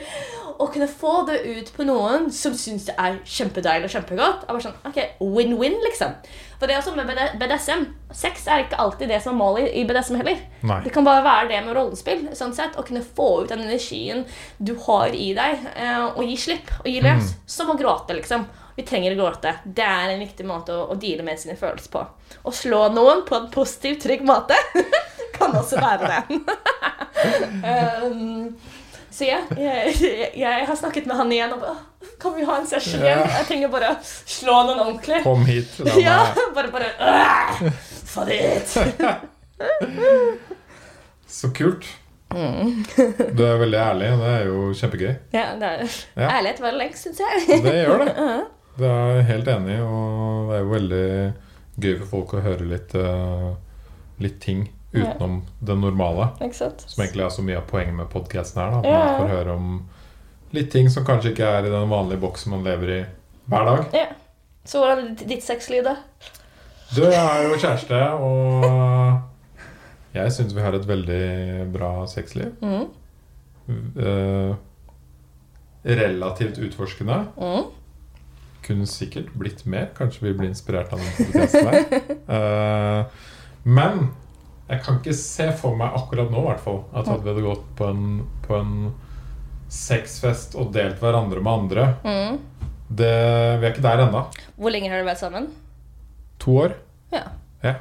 [0.61, 4.53] Å kunne få det ut på noen som syns det er kjempedeilig og kjempegodt, er
[4.53, 6.13] bare sånn, ok, win-win, liksom.
[6.61, 7.87] For det er også med BDSM.
[8.13, 10.43] Sex er ikke alltid det som er målet i BDSM heller.
[10.69, 10.81] Nei.
[10.85, 12.27] Det kan bare være det med rollespill.
[12.37, 14.27] sånn sett, Å kunne få ut den energien
[14.59, 17.33] du har i deg, eh, og gi slipp og gi løs.
[17.33, 17.47] Mm.
[17.57, 18.45] Som å gråte, liksom.
[18.77, 19.55] Vi trenger å gråte.
[19.65, 22.05] Det er en viktig måte å, å deale med sine følelser på.
[22.45, 24.57] Å slå noen på en positiv, trygg måte
[25.39, 26.41] kan også være det.
[28.05, 28.53] um,
[29.11, 31.79] så ja, jeg, jeg, jeg, har snakket med han igjen og bare
[32.21, 33.23] Kan vi ha en session igjen?
[33.27, 35.19] Jeg trenger bare slå noen ordentlig.
[35.25, 35.71] Kom hit.
[35.99, 36.19] Ja,
[36.55, 36.91] bare bare
[38.11, 38.71] Få det ut.
[41.31, 41.85] Så kult.
[42.31, 42.85] Mm.
[43.35, 45.15] du er veldig ærlig, det er jo kjempegøy.
[45.35, 45.81] Ja, det er,
[46.15, 46.29] ja.
[46.37, 47.33] Ærlighet var lengst, syns jeg.
[47.65, 48.13] det gjør det.
[48.81, 51.07] Det er helt enig og det er jo veldig
[51.83, 53.51] gøy for folk å høre litt, uh,
[54.23, 54.61] litt ting
[54.93, 55.53] utenom ja.
[55.67, 56.29] det normale.
[56.53, 58.71] Som egentlig er så mye av poenget med podkasten her.
[58.75, 58.99] Da, at ja.
[58.99, 59.73] man får høre om
[60.57, 63.01] litt ting som kanskje ikke er i den vanlige boksen man lever i
[63.51, 63.85] hver dag.
[63.95, 64.09] Ja.
[64.67, 65.97] Så hvordan er ditt sexliv, da?
[66.91, 69.21] Du, jeg er jo kjæreste, og
[70.15, 71.27] jeg syns vi har et veldig
[71.75, 72.51] bra sexliv.
[72.61, 72.89] Mm.
[73.95, 74.57] Uh,
[75.87, 77.21] relativt utforskende.
[77.39, 77.69] Mm.
[78.67, 79.93] Kunne sikkert blitt mer.
[79.97, 82.11] Kanskje vi blir inspirert av den podkasten der.
[82.27, 83.07] Uh,
[83.79, 84.11] men
[84.71, 87.89] jeg kan ikke se for meg akkurat nå, hvert fall, at vi hadde gått på
[87.91, 88.05] en,
[88.45, 88.75] på en
[89.71, 91.87] sexfest og delt hverandre med andre.
[92.05, 92.39] Mm.
[92.91, 93.11] Det,
[93.59, 94.25] vi er ikke der ennå.
[94.59, 95.49] Hvor lenge har dere vært sammen?
[96.43, 96.75] To år.
[97.15, 97.23] Ja.
[97.65, 97.75] ja.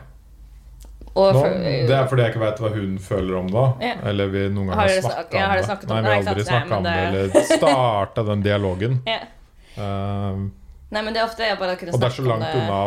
[1.14, 3.66] Nå, det er fordi jeg ikke veit hva hun føler om det.
[3.86, 3.96] Ja.
[4.12, 5.90] Eller vi noen gang har, har snakka om, ja, om det.
[5.90, 9.04] Nei, vi har aldri snakka om det, eller starta den dialogen.
[9.10, 9.20] Ja.
[9.80, 10.50] Uh,
[10.90, 12.80] Nei, men det er ofte jeg bare kunne Og det er så langt unna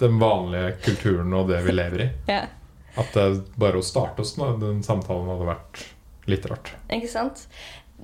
[0.00, 2.12] den vanlige kulturen og det vi lever i.
[2.30, 2.44] ja.
[2.96, 3.26] At det
[3.60, 5.82] bare å starte oss nå, den samtalen hadde vært
[6.32, 6.70] litt rart.
[6.88, 7.42] Ikke sant?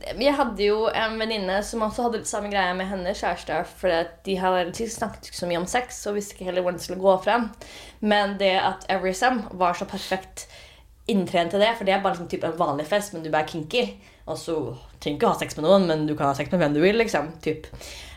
[0.03, 3.63] Jeg hadde jo en venninne som også hadde litt samme greie med hennes kjæreste.
[3.79, 6.87] For de hadde snakket ikke så mye om sex og visste ikke heller hvordan det
[6.87, 7.49] skulle gå frem.
[8.05, 10.47] Men det at Every Sam var så perfekt
[11.11, 13.49] inntrent til det, for det er bare liksom type en vanlig fest, men du er
[13.49, 13.87] kinky.
[14.31, 14.57] Og så
[15.03, 17.01] trenger ikke ha sex med noen, men du kan ha sex med hvem du vil.
[17.01, 17.67] liksom, typ.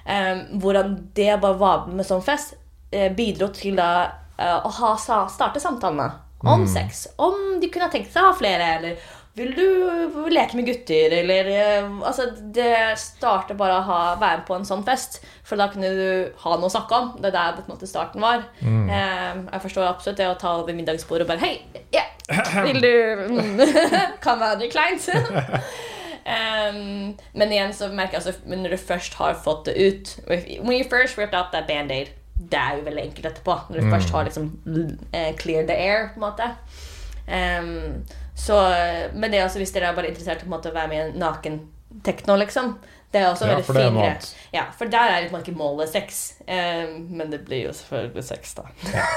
[0.06, 2.60] Um, hvordan det bare var med sånn fest,
[3.16, 3.90] bidro til da,
[4.38, 6.12] eh, å ha, starte samtalene
[6.46, 6.72] om mm.
[6.72, 7.08] sex.
[7.16, 11.50] Om de kunne tenkt seg å ha flere, eller vil du leke med gutter, eller
[11.52, 15.68] eh, Altså, det starter bare å ha, være med på en sånn fest, for da
[15.74, 17.10] kunne du ha noe å snakke om.
[17.20, 18.46] Det er der på en måte starten var.
[18.62, 18.88] Mm.
[18.92, 22.08] jeg forstår absolutt det å ta over middagsbordet og bare Hei, yeah,
[22.68, 22.94] vil du
[24.26, 25.10] Kan være kleint.
[26.26, 30.72] Um, men igjen så merker jeg altså når du først har fått det ut When
[30.74, 33.56] you first ripped out that band-aid det er jo veldig enkelt etterpå.
[33.70, 33.94] Når du mm.
[33.96, 36.52] først har liksom uh, clear the air, på en måte.
[37.26, 38.04] Um,
[38.36, 38.58] så,
[39.14, 41.18] men det er også, hvis dere er bare interessert i å være med i en
[41.22, 41.62] naken
[42.04, 42.76] tekno, liksom,
[43.12, 44.26] Det er også Ja, veldig fin annet.
[44.52, 46.34] Ja, for der er liksom ikke målet sex.
[46.42, 48.68] Um, men det blir jo selvfølgelig sex, da.
[48.92, 49.06] Ja.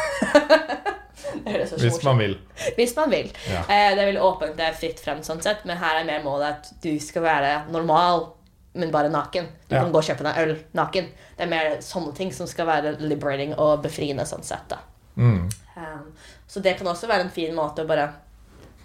[1.44, 2.36] Hvis morsomt man vil.
[2.76, 3.32] Hvis man vil.
[3.50, 3.64] Ja.
[3.66, 6.22] Uh, det er veldig åpent, det er fritt frem, sånn sett, men her er mer
[6.22, 8.28] målet at du skal være normal,
[8.74, 9.46] men bare naken.
[9.68, 9.82] Du Ja.
[9.82, 11.08] kan gå og kjøpe deg øl naken.
[11.36, 14.68] Det er mer sånne ting som skal være liberating og befriende, sånn sett.
[14.68, 14.78] da.
[15.16, 15.48] Mm.
[15.76, 16.12] Um,
[16.46, 18.12] så det kan også være en fin måte å bare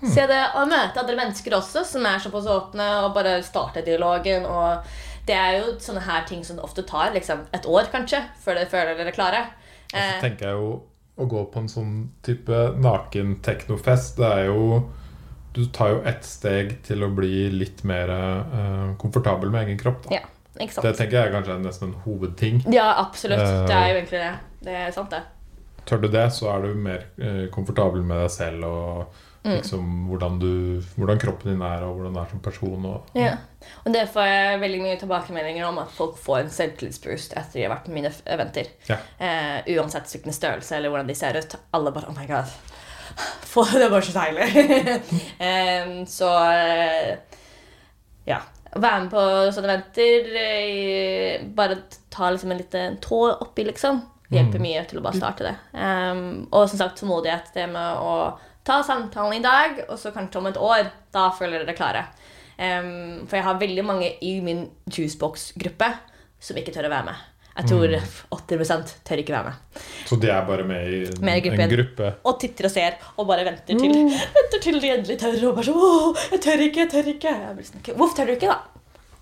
[0.04, 4.46] se det og møte andre mennesker også, som er såpass åpne, og bare starte dialogen.
[4.46, 4.84] Og
[5.26, 8.66] det er jo sånne her ting som ofte tar liksom, et år, kanskje, før dere
[8.70, 9.44] føler dere er klare.
[9.94, 10.82] Og så Eh, tenker jeg jo
[11.20, 14.90] å gå på en sånn type naken-teknofest, det er jo
[15.54, 20.08] Du tar jo ett steg til å bli litt mer eh, komfortabel med egen kropp.
[20.10, 20.16] Da.
[20.20, 20.24] ja,
[20.60, 20.88] ikke sant?
[20.88, 22.64] Det tenker jeg kanskje er nesten en hovedting.
[22.74, 23.40] Ja, absolutt.
[23.44, 24.34] Eh, Det er jo egentlig det.
[24.66, 25.22] Det er sant, det.
[25.86, 29.58] Tør du det, så er du mer eh, komfortabel med deg selv og Mm.
[29.58, 32.86] liksom hvordan, du, hvordan kroppen din er, og hvordan du er som person.
[32.88, 33.34] Og, Ja.
[33.86, 37.66] Og det får jeg veldig mye tilbakemeldinger om at folk får en selvtillitsboost etter de
[37.66, 38.70] har vært på mine eventer.
[38.88, 38.96] Ja.
[39.20, 41.58] Eh, uansett hvilken størrelse eller hvordan de ser ut.
[41.76, 42.48] Alle bare Oh my god.
[43.54, 44.48] Få det var så deilig.
[45.50, 47.14] um, så eh,
[48.30, 48.42] ja.
[48.74, 51.76] Være med på sånne eventer eh, Bare
[52.10, 54.02] ta liksom en liten tå oppi, liksom.
[54.34, 55.54] Hjelper mye til å bare starte det.
[55.78, 57.52] Um, og som sagt tålmodighet.
[57.54, 58.16] Det med å
[58.66, 60.90] ta samtalen i dag, og så kanskje om et år.
[61.14, 62.08] Da føler dere klare.
[62.58, 65.92] Um, for jeg har veldig mange i min juicebox-gruppe
[66.44, 67.30] som ikke tør å være med.
[67.54, 67.92] Jeg tror
[68.34, 69.82] 80 tør ikke være med.
[70.10, 71.62] så de er bare med i en, Med gruppen.
[71.62, 72.08] en gruppe.
[72.26, 73.94] Og titter og ser og bare venter til
[74.38, 75.38] Venter til de endelig tør.
[75.52, 77.34] Og bare sånn Åh, jeg tør ikke, jeg tør ikke.
[77.44, 78.60] Jeg sånn, «Ok, Hvorfor tør du ikke, da?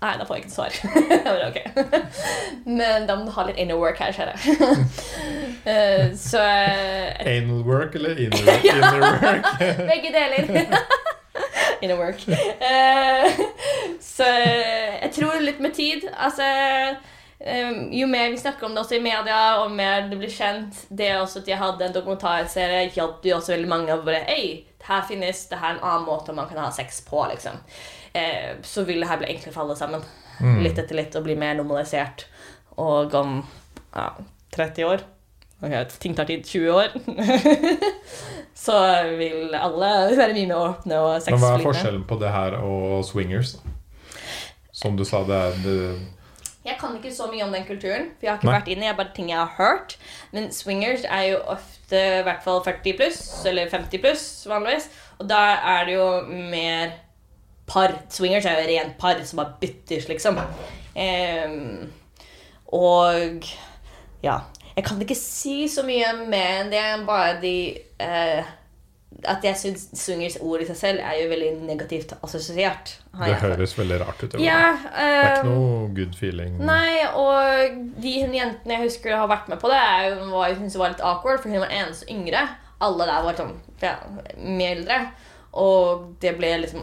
[0.02, 0.72] Nei, da får jeg ikke svar.
[1.12, 1.58] Jeg bare, ok.
[2.80, 4.40] Men da må du ha litt inner work her, ser jeg.
[5.62, 9.46] Eh, Så eh, Anal work eller inner, inner work?
[9.92, 10.50] Begge deler.
[11.86, 12.24] Inner work.
[12.26, 13.30] Eh,
[14.02, 16.42] Så jeg tror litt med tid Altså
[17.90, 21.08] jo mer vi snakker om det også i media, og mer det blir kjent Det
[21.10, 24.62] er også at jeg hadde en dokumentarserie, hjalp jo også veldig mange av bare Ei,
[24.78, 27.58] det her finnes, det her er en annen måte man kan ha sex på, liksom.
[28.12, 30.04] Eh, så vil det her bli enklere for alle sammen.
[30.62, 32.26] Litt etter litt, og bli mer normalisert.
[32.82, 33.42] Og om
[33.94, 34.06] ja,
[34.56, 35.04] 30 år
[35.62, 36.46] Ok, ting tar tid.
[36.46, 36.88] 20 år.
[38.64, 38.78] så
[39.14, 43.04] vil alle være mye mer åpne og Men hva er forskjellen på det her og
[43.06, 43.54] swingers?
[44.74, 45.76] Som du sa, det er det,
[46.64, 48.58] Jeg kan ikke så mye om den kulturen, for jeg har ikke Nei.
[48.60, 48.84] vært inne.
[48.86, 49.96] Jeg har bare ting jeg har hørt.
[50.30, 54.86] Men swingers er jo ofte i hvert fall 40 pluss, eller 50 pluss vanligvis.
[55.18, 55.40] Og da
[55.74, 56.06] er det jo
[56.52, 56.94] mer
[57.66, 57.96] par.
[58.14, 60.38] Swingers er jo rent par som bare bytter, liksom.
[60.94, 61.90] Um,
[62.78, 63.50] og
[64.22, 64.38] ja.
[64.76, 66.84] Jeg kan ikke si så mye mer enn det.
[67.06, 67.56] Bare de
[68.00, 68.52] eh,
[69.28, 72.96] At jeg syns swingers ord i seg selv er jo veldig negativt assosiert.
[73.14, 74.36] har det høres veldig rart ut.
[74.42, 76.56] Ja, uh, Det er ikke ehm, noe good feeling.
[76.58, 80.94] Nei, og de jentene jeg husker har vært med på det, jeg synes det var
[80.94, 82.46] litt awkward, for hun var eneste yngre.
[82.82, 83.96] Alle der var sånn ja,
[84.42, 85.02] mye eldre.
[85.52, 86.80] Og det ble liksom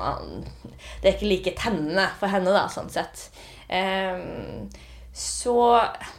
[1.02, 3.30] Det er ikke like tennende for henne, da, sånn sett.
[3.70, 4.70] Um,
[5.14, 5.56] så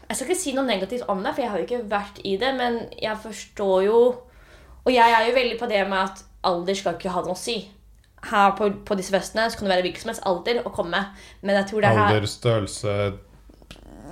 [0.08, 2.34] Jeg skal ikke si noe negativt om det, for jeg har jo ikke vært i
[2.40, 4.00] det, men jeg forstår jo
[4.84, 7.40] Og jeg er jo veldig på det med at alder skal ikke ha noe å
[7.40, 7.58] si.
[8.30, 11.00] Her på, på disse festene så kan det være hvilken som helst alder å komme,
[11.40, 12.96] men jeg tror det her Alder, størrelse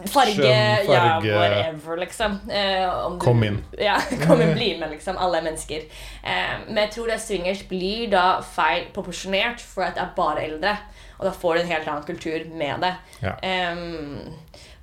[0.07, 1.27] farge, Skjønn, farge.
[1.29, 2.39] ja, whatever, liksom.
[2.51, 3.59] Eh, om Kom inn.
[3.89, 3.97] Ja,
[4.27, 5.19] kom inn, bli med, liksom.
[5.19, 5.85] Alle er mennesker.
[6.23, 10.47] Eh, men jeg tror det swingers blir da feil proporsjonert for at det er bare
[10.47, 10.77] eldre.
[11.19, 12.93] Og da får du en helt annen kultur med det.
[13.25, 13.35] Ja.
[13.43, 14.37] Em,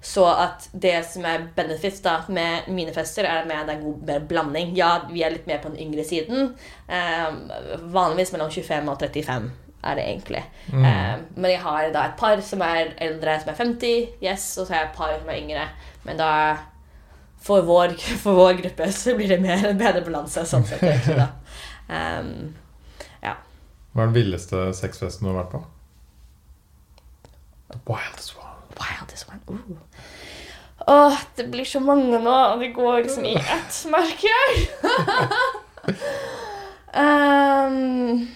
[0.05, 4.25] så at det som er benefits da med mine fester, er med en god mer
[4.29, 4.75] blanding.
[4.77, 6.51] Ja, vi er litt mer på den yngre siden.
[6.87, 9.47] Eh, vanligvis mellom 25 og 35
[9.85, 10.43] er det egentlig.
[10.73, 14.65] Em, men jeg har da et par som er eldre, som er 50, yes, og
[14.65, 15.65] så har jeg et par som er yngre.
[16.05, 16.29] Men da
[17.45, 17.93] for vår,
[18.23, 20.83] for vår gruppe så blir det mer en bedre balanse sånn sett.
[20.85, 21.31] egentlig, da.
[21.95, 22.53] Em,
[23.95, 25.59] Hva er den villeste sexfesten du har vært på?
[27.71, 28.65] The wildest one.
[28.75, 29.39] Wildest one.
[29.47, 29.94] Uh.
[30.87, 34.67] Åh, det blir så mange nå, og det går liksom i ett, merker jeg.
[36.93, 38.27] um,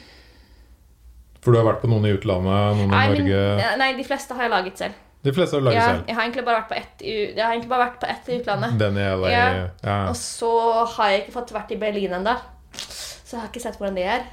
[1.44, 4.36] For du har vært på noen i utlandet, noen i nei, Norge nei, de fleste
[4.38, 5.06] har jeg laget selv.
[5.28, 6.04] De fleste har du laget Ja, selv.
[6.08, 8.30] jeg har egentlig bare vært på ett i, jeg har egentlig bare vært på ett
[8.32, 8.78] i utlandet.
[8.80, 9.32] Den i LA.
[9.34, 9.48] Ja.
[9.84, 9.98] Ja.
[10.10, 10.52] Og så
[10.96, 12.36] har jeg ikke fått vært i Berlin ennå.
[12.80, 14.24] Så jeg har ikke sett hvordan det er.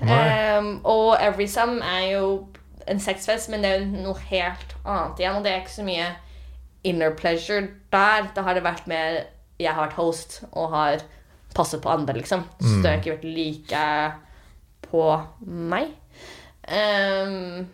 [0.57, 2.29] Um, og Everysum er jo
[2.89, 5.37] en sexfest, men det er jo noe helt annet igjen.
[5.41, 6.07] Og det er ikke så mye
[6.87, 8.29] inner pleasure der.
[8.37, 9.23] Da har det vært mer
[9.59, 11.01] Jeg har vært host og har
[11.57, 12.43] passet på andre, liksom.
[12.61, 13.85] Så det har ikke vært like
[14.91, 15.05] på
[15.67, 15.95] meg.
[16.69, 17.67] Um,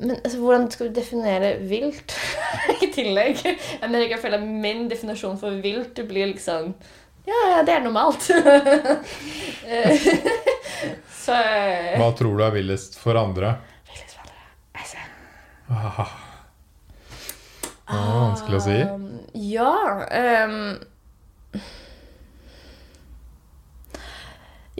[0.00, 2.14] Men altså, hvordan skal du definere vilt
[2.84, 3.42] i tillegg?
[3.44, 6.72] Jeg mener ikke jeg føler Min definisjon for vilt blir liksom
[7.28, 8.22] Ja, ja, det er normalt.
[11.20, 13.52] Så eh, Hva tror du er villest for andre?
[13.90, 14.40] Villest for andre.
[14.80, 14.96] Altså,
[15.70, 16.16] Ah.
[17.90, 18.78] Var vanskelig å si.
[18.86, 19.74] Um, ja
[20.06, 20.78] um,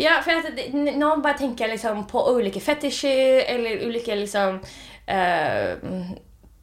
[0.00, 4.60] Ja, for at, nå bare tenker jeg liksom på ulike fetisjer, eller ulike liksom
[5.10, 6.12] uh,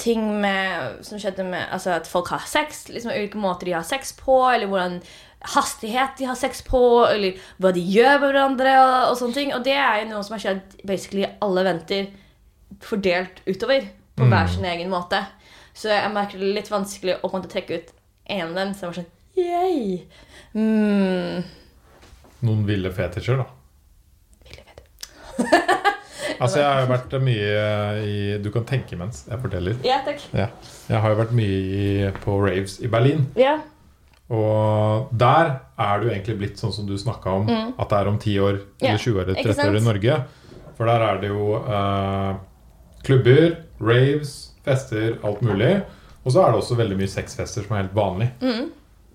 [0.01, 2.87] ting med, som skjedde med altså at folk har sex.
[2.89, 4.99] liksom Ulike måter de har sex på, eller hvordan
[5.53, 6.81] hastighet de har sex på,
[7.11, 8.73] eller hva de gjør med hverandre.
[8.81, 12.09] Og, og sånne ting Og det er jo noe som har skjedd basically alle venter
[12.83, 13.85] fordelt utover
[14.17, 14.31] på Mm.
[14.33, 15.19] hver sin egen måte.
[15.77, 17.93] Så jeg merker det litt vanskelig å måte trekke ut
[18.33, 18.73] en av dem.
[18.73, 19.99] Så jeg var sånn Yay!
[20.57, 21.43] Mm.
[22.47, 23.47] Noen ville fetisjer, da.
[24.47, 25.83] Ville fetisjer.
[26.37, 27.53] Altså, jeg har jo vært mye
[28.05, 29.77] i Du kan tenke mens jeg forteller.
[29.85, 30.21] Ja, takk.
[30.37, 30.49] Ja.
[30.85, 31.85] Jeg har jo vært mye i,
[32.21, 33.23] på raves i Berlin.
[33.39, 33.55] Ja.
[34.29, 38.19] Og der er jo egentlig blitt sånn som du snakka om, at det er om
[38.19, 38.83] 10 år Mm.
[38.83, 39.83] Ja, eller 20 år eller 30 år i?
[39.87, 40.17] Norge.
[40.77, 42.35] For der er det jo eh,
[43.07, 44.35] klubber, raves,
[44.67, 45.71] fester, alt mulig.
[46.25, 48.27] Og så er det også veldig mye sexfester som er helt vanlig.
[48.43, 48.65] Mm.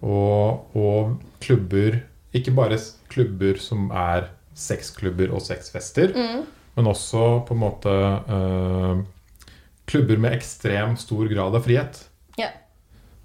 [0.03, 1.13] Og, og
[1.45, 2.01] klubber
[2.35, 2.79] Ikke bare
[3.13, 6.47] klubber som er sexklubber og sexfester, Mm.
[6.77, 9.03] men også på en måte eh,
[9.87, 12.01] klubber med ekstrem stor grad av frihet.
[12.41, 12.49] Ja.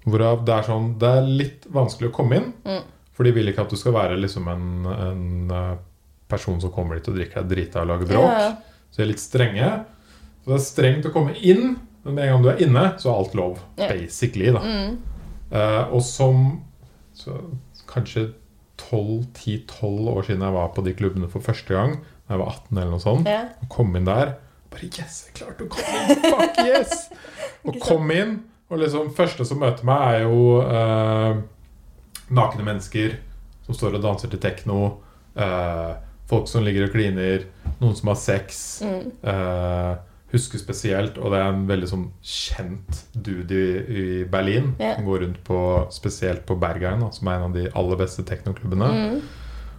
[0.04, 2.52] Hvorav det er sånn Det er litt vanskelig å komme inn.
[2.68, 2.82] Mm.
[3.16, 5.76] For de vil ikke at du skal være liksom en, en eh,
[6.28, 8.36] person som kommer dit og drikker deg drita og lager bråk.
[8.44, 8.50] Ja.
[8.92, 9.70] Så de er litt strenge.
[10.44, 11.78] Så det er strengt å komme inn,
[12.08, 13.60] men med en gang du er inne, så er alt lov.
[13.78, 13.88] Ja.
[13.92, 14.62] Basically, da.
[14.64, 14.98] Mm.
[15.52, 16.42] Uh, og som
[17.16, 17.36] så,
[17.88, 18.30] kanskje
[18.78, 21.98] 12-10-12 år siden jeg var på de klubbene for første gang,
[22.28, 23.40] da jeg var 18 eller noe sånt, Ja.
[23.62, 24.36] og kom inn der
[24.68, 26.26] Bare Yes, jeg klarte å komme inn!
[26.26, 27.06] Fuck yes!
[27.66, 28.34] Og kom inn,
[28.68, 31.40] og liksom første som møter meg, er jo uh,
[32.36, 33.16] nakne mennesker
[33.64, 34.82] som står og danser til tekno.
[35.32, 35.96] Uh,
[36.28, 37.48] folk som ligger og kliner.
[37.80, 38.60] Noen som har sex.
[38.84, 39.10] Mm.
[39.22, 39.92] Eh,
[40.32, 44.74] husker spesielt, og det er en veldig sånn kjent dude i, i Berlin.
[44.80, 44.98] yeah.
[44.98, 45.60] Som går rundt på,
[45.94, 48.88] spesielt på Bergheim, som er en av de aller beste teknoklubbene.
[48.92, 49.22] Mm.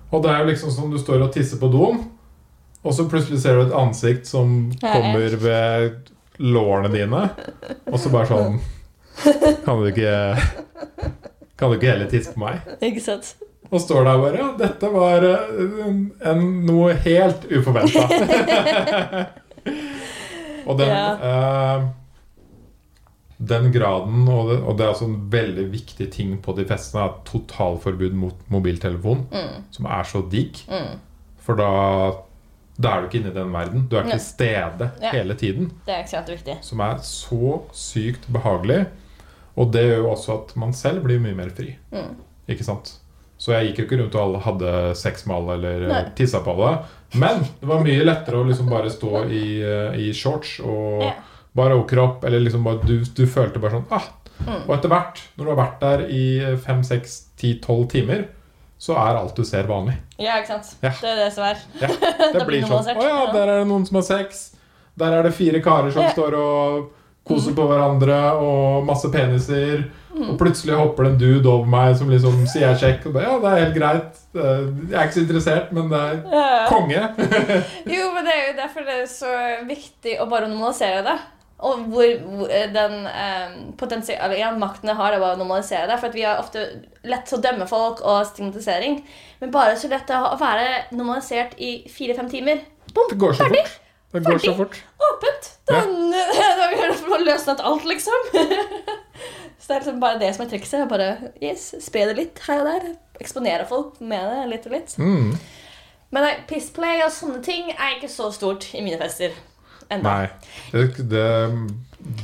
[0.10, 2.02] Og det er jo liksom som du står og tisser på doen,
[2.80, 7.26] og så plutselig ser du et ansikt som kommer ved lårene dine,
[7.92, 8.62] og så bare sånn
[9.66, 10.14] Kan du ikke
[11.60, 12.62] Kan du ikke heller tisse på meg?
[12.80, 13.34] Ikke sant?
[13.70, 15.50] Og står der bare Ja, dette var eh,
[15.86, 18.08] en, en, noe helt uforventa.
[20.70, 21.88] og den eh,
[23.40, 27.06] Den graden, og det, og det er altså en veldig viktig ting på de festene,
[27.08, 29.62] er totalforbud mot mobiltelefon, Mm.
[29.72, 30.60] som er så digg.
[30.68, 30.98] Mm.
[31.40, 31.70] For da,
[32.78, 33.86] da er du ikke inne i den verden.
[33.88, 35.12] Du er ikke til stede Ja.
[35.16, 35.72] hele tiden.
[35.88, 36.58] Det er ekstremt viktig.
[36.68, 38.88] Som er så sykt behagelig.
[39.56, 41.78] Og det gjør jo også at man selv blir mye mer fri.
[41.94, 42.18] Mm.
[42.50, 42.98] Ikke sant?
[43.40, 46.02] Så jeg gikk jo ikke rundt og hadde sex med alle eller Nei.
[46.18, 46.74] tissa på alle.
[47.16, 51.14] Men det var mye lettere å liksom bare stå i, eh, i shorts og Ja.
[51.56, 52.26] bare overkropp.
[52.28, 54.10] Eller liksom bare du, du følte bare sånn ah.
[54.40, 54.62] Mm.
[54.68, 58.28] Og etter hvert, når du har vært der i fem, seks, ti, tolv timer,
[58.80, 59.98] så er alt du ser, vanlig.
[60.18, 60.70] Ja, ikke sant?
[60.84, 60.94] Ja.
[60.96, 61.58] Det er det som er.
[61.82, 61.90] Ja,
[62.36, 62.88] det blir sånn.
[62.96, 64.46] Å ja, der er det noen som har sex.
[65.00, 66.88] Der er det fire karer som står og
[67.28, 69.84] koser på hverandre, og masse peniser.
[70.10, 73.04] Og plutselig hopper det en dude over meg som liksom sier sjekk.
[73.10, 74.22] Og bare, ja, det er helt greit.
[74.34, 76.68] Jeg er ikke så interessert, men det er Ja.
[76.70, 77.02] konge.
[77.96, 79.34] Jo, men det er jo derfor det er så
[79.70, 81.18] viktig å bare normalisere det.
[81.60, 85.98] Og hvor, hvor eh, den eh, potensielle ja, makten det har å normalisere det.
[86.00, 86.64] For at vi har ofte
[87.04, 89.02] lett til å dømme folk og stigmatisering.
[89.42, 92.64] Men bare så lett å være normalisert i fire-fem timer.
[92.96, 93.66] Bom, Det går så ferdig!
[93.68, 93.86] fort.
[94.14, 94.80] Det går så fort.
[95.12, 95.52] Åpent!
[95.70, 98.32] Da, da har vi løsnet alt, liksom.
[99.70, 100.88] så det er liksom bare det som er trikset.
[100.90, 101.08] Bare
[101.46, 102.86] yes, spre det litt her og der.
[103.22, 104.96] Eksponere folk med det litt og litt.
[104.98, 105.36] Mm.
[106.10, 109.36] Men nei, pissplay og sånne ting er ikke så stort i mine fester.
[109.94, 110.10] Enda.
[110.10, 110.56] Nei.
[110.74, 111.28] Det, det,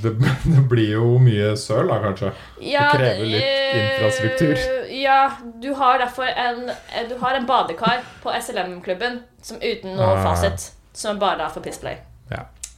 [0.01, 2.31] det, blir jo mye søl, da, kanskje.
[2.65, 4.65] Ja, Det krever litt infrastruktur.
[4.95, 5.19] Ja,
[5.61, 6.65] du har derfor en,
[7.11, 10.25] du har en badekar på SLM-klubben som uten noe Ah.
[10.31, 10.71] fasit.
[10.97, 12.01] Som bare er for pissplay.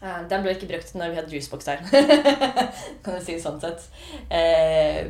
[0.03, 1.83] Eh, Den ble ikke brukt når vi hadde juicebox her.
[3.03, 3.87] kan du si sånn sett.
[4.29, 5.09] Eh,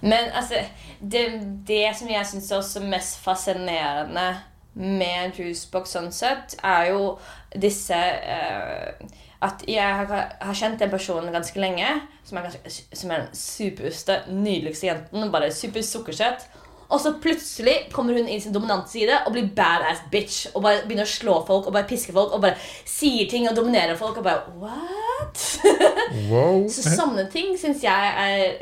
[0.00, 0.60] men altså
[1.00, 1.24] det,
[1.68, 4.28] det som jeg syns er også mest fascinerende
[4.76, 7.16] med juicebox sånn sett, er jo
[7.56, 9.06] disse eh,
[9.46, 11.88] At jeg har, har kjent den personen ganske lenge,
[12.24, 15.28] som er, som er den superste, nydeligste jenten.
[15.32, 16.46] Bare super sukkersøt.
[16.90, 20.46] Og så plutselig kommer hun inn sin dominante side og blir badass bitch.
[20.54, 22.54] Og bare begynner å slå folk og bare piske folk og bare
[22.86, 24.20] sier ting og dominerer folk.
[24.20, 25.42] Og bare what?
[26.30, 26.68] Wow.
[26.70, 28.60] så sånne ting syns jeg er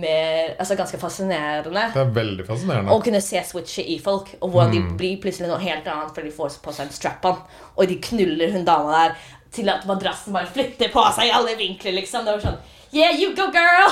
[0.00, 1.82] mer, altså ganske fascinerende.
[1.92, 2.94] Det er veldig fascinerende.
[2.94, 4.76] Å kunne se switchet i folk, og hvordan Mm.
[4.88, 7.42] de blir plutselig noe helt annet fordi de får på seg en strap-on.
[7.76, 9.14] Og de knuller hun dama der
[9.52, 11.92] til at madrassen bare flytter på seg i alle vinkler.
[12.00, 12.24] liksom.
[12.24, 12.58] Det var sånn
[12.96, 13.90] Yeah, you go, girl!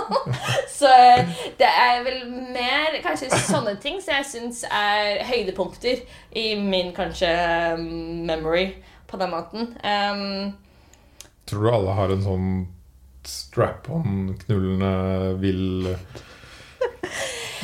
[0.78, 0.90] så
[1.58, 6.02] det er vel mer kanskje sånne ting som jeg syns er høydepunkter
[6.34, 7.30] i min kanskje
[7.78, 8.72] memory
[9.06, 9.70] på den måten.
[9.86, 10.50] Um,
[11.46, 12.48] Tror du alle har en sånn
[13.28, 14.90] strap-on, knullende,
[15.38, 15.92] vill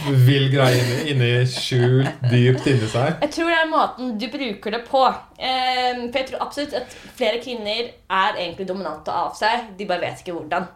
[0.09, 3.19] Vill greie inni, inni skjult dypt inni seg?
[3.25, 5.03] Jeg tror det er måten du bruker det på.
[5.39, 9.69] Ehm, for jeg tror absolutt at flere kvinner er egentlig dominante av seg.
[9.79, 10.67] De bare vet ikke hvordan.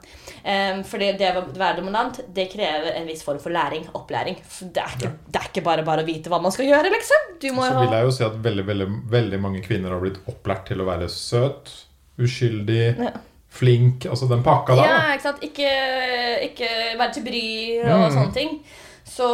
[0.84, 3.86] For det å være dominant det krever en viss form for læring.
[3.96, 4.36] Opplæring.
[4.60, 7.30] Det, er ikke, det er ikke bare bare å vite hva man skal gjøre, liksom.
[7.40, 10.84] Så vil jeg jo si at veldig, veldig, veldig mange kvinner har blitt opplært til
[10.84, 11.72] å være søt,
[12.20, 13.10] uskyldig, Ja.
[13.54, 14.04] flink.
[14.10, 14.84] Altså den pakka der.
[14.90, 15.42] Ja, ikke sant?
[15.46, 15.70] Ikke,
[16.50, 17.44] ikke være til bry
[17.84, 18.16] og Mm.
[18.18, 18.60] sånne ting.
[19.04, 19.26] Så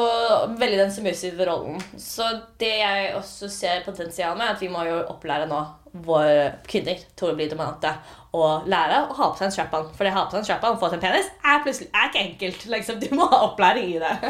[0.58, 1.78] veldig den submissive rollen.
[1.98, 2.26] Så
[2.58, 5.60] det jeg også ser potensial med, er at vi må jo opplære nå
[6.06, 7.92] våre kvinner til å bli dominante.
[8.36, 9.88] Og lære å ha på seg en strap-on.
[9.94, 11.88] For det å ha på seg en strap-on og få til en penis er plutselig
[11.90, 12.66] er ikke enkelt.
[12.74, 13.00] Liksom.
[13.02, 14.16] Du må ha opplæring i det.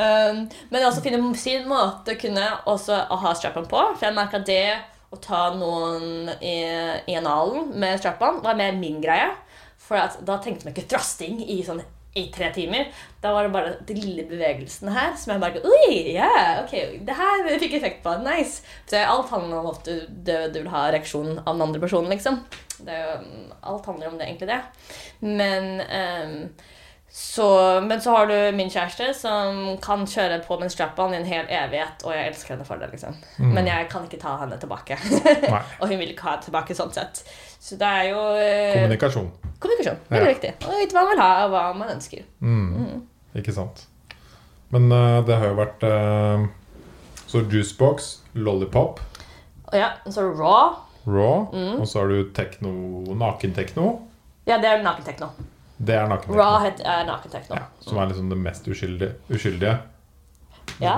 [0.00, 3.80] Um, men også finne sin måte å kunne også ha strap-on på.
[3.98, 4.64] For jeg merker at det
[5.12, 6.56] å ta noen i,
[7.10, 9.32] i analen med strap-on var mer min greie.
[9.82, 11.82] For da tenkte man ikke thrusting i sånn
[12.14, 12.88] i tre timer.
[13.22, 16.74] Da var det bare de lille bevegelsene her som jeg bare Oi, yeah, ok,
[17.06, 18.16] det her fikk effekt på.
[18.24, 18.64] Nice.
[18.90, 19.94] Så alt handler om at du,
[20.26, 22.40] du, vil ha reaksjonen av den andre personen, liksom.
[22.80, 22.98] Det
[23.62, 24.60] alt handler om det, egentlig det.
[25.20, 26.36] Men ehm,
[27.12, 31.18] så, men så har du min kjæreste som kan kjøre på med en strap-on i
[31.18, 32.86] en hel evighet, og jeg elsker henne for det.
[32.92, 33.16] liksom.
[33.50, 34.94] Men jeg kan ikke ta henne tilbake.
[35.80, 37.24] Og hun vil ikke ha henne tilbake sånn sett.
[37.60, 39.26] Så det er jo eh, Kommunikasjon.
[39.58, 39.98] kommunikasjon.
[40.08, 40.32] Veldig Ja.
[40.36, 40.52] viktig.
[40.68, 42.22] Og vite hva man vil ha, og hva man ønsker.
[42.40, 43.02] Mm.
[43.42, 43.82] Ikke sant.
[44.70, 46.46] Men uh, det har jo vært uh,
[47.26, 49.00] Så juicebox, lollipop,
[49.72, 50.76] Og ja, så raw.
[51.10, 51.80] raw, Mm.
[51.80, 52.70] og så har du tekno,
[53.18, 53.98] nakentekno.
[54.46, 55.28] Ja, det er nakentekno.
[55.80, 56.36] Det er nakentekno.
[56.36, 57.56] Raw het- er nakentekno.
[57.56, 59.14] Ja, som er liksom det mest uskyldige.
[59.30, 59.78] uskyldige.
[60.80, 60.96] Ja.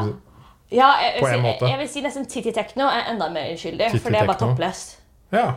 [0.72, 1.68] Ja, jeg, jeg, måte.
[1.68, 4.96] jeg, vil si nesten titty-tekno er enda mer uskyldig, for det er bare toppløst.
[5.32, 5.52] Ja,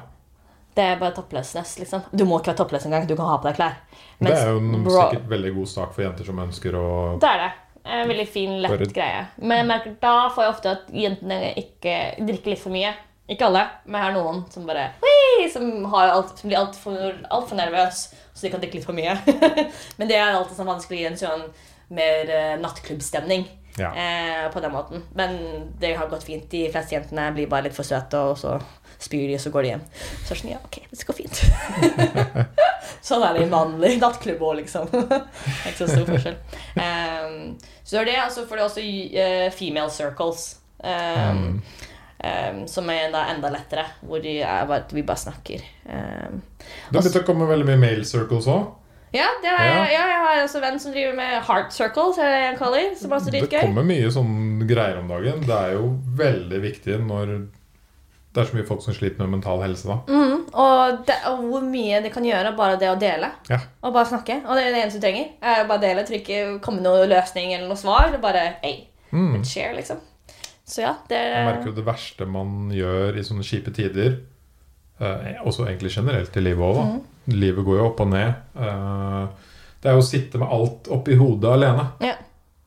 [0.75, 2.01] Det er bare toppløsness, liksom.
[2.11, 3.05] Du må ikke være toppløs engang.
[3.07, 3.75] Du kan ha på deg klær.
[4.19, 7.29] Det er jo en bro, sikkert veldig god sak for jenter som ønsker å Det
[7.29, 7.51] er det.
[7.85, 9.25] En veldig fin, lett greie.
[9.37, 11.95] Men jeg merker da får jeg ofte at jentene ikke
[12.27, 12.91] drikker litt for mye.
[13.31, 16.97] Ikke alle, men jeg har noen som bare «Hui!» Som, har alt, som blir altfor
[17.33, 19.15] alt for nervøs, så de kan drikke litt for mye.
[19.99, 21.43] men det er alltid sånn vanskelig i en sånn
[21.93, 23.43] mer uh, nattklubbstemning.
[23.77, 23.89] Ja.
[23.91, 25.03] Eh, på den måten.
[25.13, 25.33] Men
[25.79, 26.45] det har gått fint.
[26.51, 28.53] De fleste jentene blir bare litt for søte, og så
[29.03, 29.81] spyr de, og så går de hjem.
[29.99, 31.41] Så er det sånn, ja, ok, det skal gå fint.
[33.09, 34.87] sånn er det i vanlig nattklubb òg, liksom.
[34.93, 36.37] Det er ikke så stor forskjell.
[36.79, 37.35] Um,
[37.83, 40.47] så er det, altså får du også uh, female circles.
[40.79, 41.59] Um, Mm.
[42.23, 45.61] Um, som er da enda lettere, hvor de er, vi bare snakker.
[45.89, 46.41] Um,
[46.91, 48.65] Det har begynt å komme veldig mye mail circles òg.
[49.13, 49.85] ja, Ja.
[49.87, 53.15] jeg har også en venn som driver med heart circles, det jeg kaller, som er
[53.19, 55.39] også Det kommer mye sånn greier om dagen.
[55.41, 57.47] Det er jo veldig viktig når
[58.35, 59.87] det er så mye folk som sliter med mental helse.
[59.87, 59.95] da.
[60.11, 63.29] Mm, og, det, og hvor mye det kan gjøre bare det å dele.
[63.49, 63.59] Ja.
[63.81, 64.41] Og bare snakke.
[64.45, 65.29] Og det er det eneste du trenger.
[65.41, 68.11] Er bare dele, Trykke, komme med noen løsning eller noe svar.
[68.19, 69.45] Bare hey, Mm.
[69.45, 70.01] share, liksom.
[70.65, 74.15] Så ja, det Jeg merker jo det verste man gjør i sånne kjipe tider,
[74.99, 76.79] eh, også egentlig generelt i livet òg.
[76.87, 77.01] Mm.
[77.35, 78.33] Livet går jo opp og ned.
[78.57, 79.27] eh,
[79.81, 81.83] det er jo å sitte med alt oppi hodet alene.
[82.01, 82.15] Ja.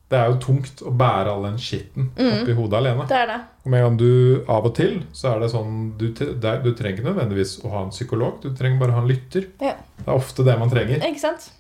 [0.09, 2.42] Det er jo tungt å bære all den skitten Mm.
[2.42, 3.07] oppi hodet alene.
[3.09, 3.40] Det er det.
[3.64, 6.62] Og med en gang du av og til, så er det sånn Du, det er-
[6.62, 9.49] du trenger nødvendigvis å ha en psykolog, du trenger bare å ha en lytter.
[9.61, 9.74] Ja.
[9.99, 11.01] Det er ofte det man trenger.
[11.03, 11.51] Ikke sant?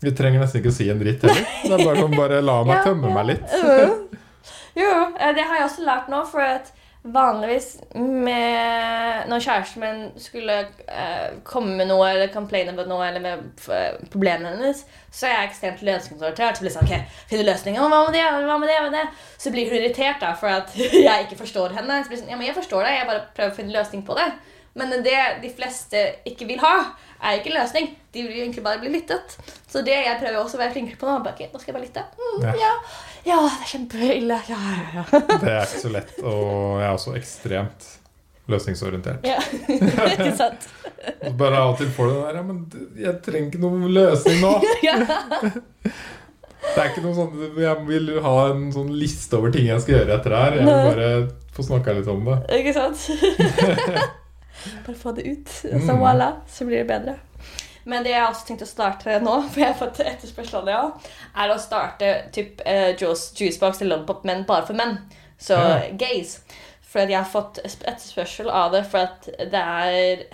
[0.00, 1.44] Vi trenger nesten ikke å si en dritt heller.
[1.64, 3.14] Det er bare sånn, bare la meg Ja, tømme ja.
[3.14, 4.19] meg litt.
[4.78, 10.00] Jo, eh, det har jeg også lært nå, for at vanligvis med, når kjæresten min
[10.20, 15.26] skulle eh, komme med noe eller complaine med noe eller med eh, problemene hennes, så
[15.30, 16.58] er jeg ekstremt løsningsorientert.
[16.58, 17.80] Så blir det sånn, ok, finner løsninger.
[17.88, 18.26] Hva med det?
[18.44, 18.76] Hva med det?
[18.82, 19.06] Hva med det?
[19.40, 20.76] Så blir hun irritert da, for at
[21.08, 22.02] jeg ikke forstår henne.
[22.04, 24.04] Så blir det sånn, ja, men jeg forstår det, jeg bare prøver å finne løsning
[24.06, 24.28] på det.
[24.78, 26.74] Men det de fleste ikke vil ha,
[27.26, 27.88] er ikke en løsning.
[28.14, 29.34] De vil egentlig bare bli lyttet.
[29.70, 31.78] Så det jeg prøver også å være flinkere på nå, bare, ok, nå skal jeg
[31.80, 32.04] bare lytte.
[32.20, 32.52] Mm, Ja.
[32.60, 32.74] ja.
[33.26, 34.36] Ja, det er kjempeille.
[34.48, 35.04] Ja, ja, ja.
[35.40, 37.88] Det er ikke så lett, og jeg er også ekstremt
[38.50, 39.26] løsningsorientert.
[39.28, 39.36] Ja,
[40.14, 40.64] ikke sant?
[41.38, 42.56] Bare av og til får du den der Ja, men
[42.98, 44.54] jeg trenger ikke noen løsning nå.
[44.88, 44.96] Ja.
[46.60, 49.94] Det er ikke noe sånn Jeg vil ha en sånn liste over ting jeg skal
[50.00, 50.58] gjøre etter det her.
[50.58, 51.06] Jeg vil bare
[51.56, 52.36] få snakka litt om det.
[52.58, 53.06] Ikke sant?
[54.84, 56.00] Bare få det ut, og så Mm.
[56.02, 57.14] voilà, så blir det bedre.
[57.90, 60.78] Men det jeg også tenkte å starte nå, for jeg har fått etterspørsel av det
[60.78, 61.12] òg,
[61.44, 64.98] er å starte typ uh, juice, juicebox til lollipop, men bare for menn.
[65.40, 65.78] Så Ja.
[65.98, 66.38] gays.
[66.90, 70.24] For jeg har fått etterspørsel av det, for at det er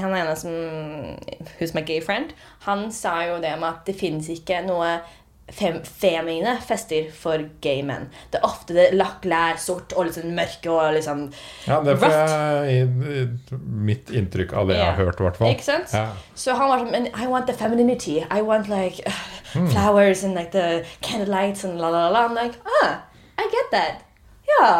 [0.00, 2.32] Han ene som Hun som er gay friend,
[2.66, 4.96] han sa jo det med at det finnes ikke noe
[5.54, 8.08] fem, feminine fester for gay menn.
[8.32, 11.24] Det er ofte det lakk, lær, sort og litt sånn mørke og liksom
[11.66, 12.88] Ja, Det får jeg
[13.88, 15.52] mitt inntrykk av det jeg har hørt, i hvert fall.
[15.54, 15.94] Ikke sant?
[15.94, 16.06] Ja.
[16.34, 18.20] Så han var sånn I want the femininity.
[18.30, 19.24] I want like uh,
[19.72, 22.26] flowers and like the candlelights and la, la, la.
[22.28, 23.00] I'm like, ah,
[23.38, 24.04] I get that.
[24.58, 24.70] Ja.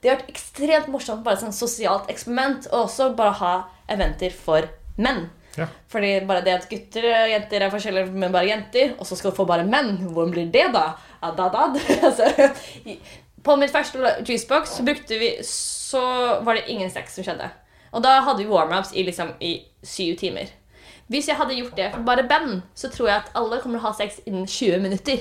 [0.00, 3.52] Det har vært ekstremt morsomt, bare sånn sosialt eksperiment, og også bare ha
[3.88, 4.68] eventer for
[5.00, 5.30] menn.
[5.58, 5.68] Ja.
[5.88, 9.30] Fordi bare det at gutter og jenter er forskjellige, men bare jenter, og så skal
[9.30, 10.88] du få bare menn, hvordan blir det da?
[11.22, 11.78] Adadad.
[12.08, 12.30] altså,
[13.44, 16.00] på min første juicebox så vi Så
[16.42, 17.48] var det ingen sex som skjedde.
[17.92, 20.50] Og da hadde vi warm-ups i liksom i syv timer.
[21.06, 23.84] Hvis jeg hadde gjort det for bare band, så tror jeg at alle kommer til
[23.84, 25.20] å ha sex innen 20 minutter.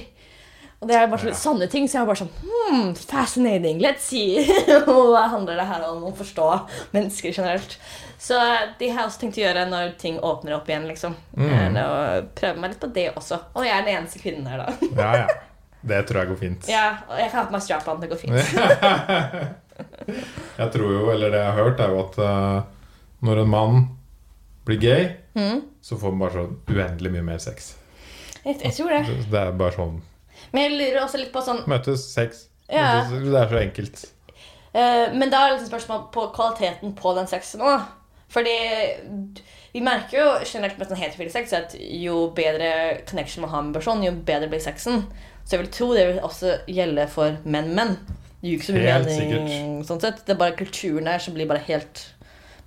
[0.83, 3.77] Og det er bare sånne, sånne ting, så jeg bare sånn hmm, Fascinating.
[3.83, 4.43] Let's see.
[4.87, 6.47] Hva handler det her om å forstå
[6.91, 7.77] mennesker generelt?
[8.19, 8.35] Så
[8.79, 10.87] det har jeg også tenkt å gjøre når ting åpner opp igjen.
[10.91, 11.15] liksom.
[11.39, 11.77] Mm.
[11.79, 13.37] Og prøve meg litt på det også.
[13.55, 14.67] Og jeg er den eneste kvinnen her, da.
[14.99, 15.27] ja, ja.
[15.83, 16.67] Det tror jeg går fint.
[16.71, 17.99] Ja, og jeg kan ha på meg strap-on.
[17.99, 18.39] Det går fint.
[20.61, 22.59] Jeg tror jo, eller det jeg har hørt, er jo at uh,
[23.25, 23.75] når en mann
[24.67, 25.03] blir gay,
[25.33, 25.63] Mm.
[25.81, 27.71] så får man bare så uendelig mye mer sex.
[28.45, 28.99] Jeg, jeg tror det.
[29.31, 29.95] Det er bare sånn
[30.53, 32.45] Men jeg lurer også litt på sånn Møtes, sex.
[32.69, 33.03] Ja.
[33.09, 34.03] Det er så enkelt.
[34.73, 37.83] Eh, men da er det et spørsmål på kvaliteten på den sexen òg.
[38.33, 38.53] Fordi
[39.73, 43.75] vi merker jo generelt med sånn heterofil sex at jo bedre connection man har med
[43.77, 45.03] personen, jo bedre blir sexen.
[45.43, 47.97] Så jeg vil tro det vil også gjelde for menn-menn.
[48.43, 48.69] Helt
[49.07, 50.23] mening sånn sett.
[50.25, 52.01] Det er bare kulturen der som blir bare helt,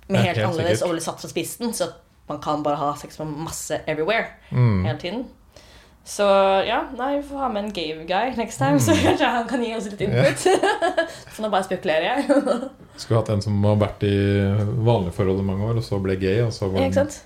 [0.07, 0.87] med helt, helt annerledes sikkert.
[0.87, 1.73] og blir satt fra spissen.
[1.73, 1.89] Så
[2.29, 4.85] man kan bare ha sex med masse everywhere Mm.
[4.85, 5.25] hele tiden.
[6.07, 6.23] Så
[6.63, 9.63] ja, nei, vi får ha med en gay guy next time, så kanskje han kan
[9.63, 10.45] gi oss litt input.
[11.35, 12.43] så nå bare spekulerer jeg.
[13.01, 14.15] Skulle hatt en som har vært i
[14.87, 16.39] vanlige forhold i mange år, og så ble gay.
[16.45, 17.19] Og så var Ikke sant?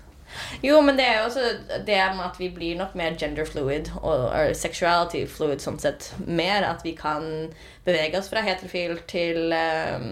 [0.65, 1.45] Jo, men det er jo også
[1.85, 6.09] det med at vi blir nok mer gender fluid og sexuality fluid sånn sett.
[6.25, 7.51] Mer at vi kan
[7.85, 10.09] bevege oss fra heterofil til um,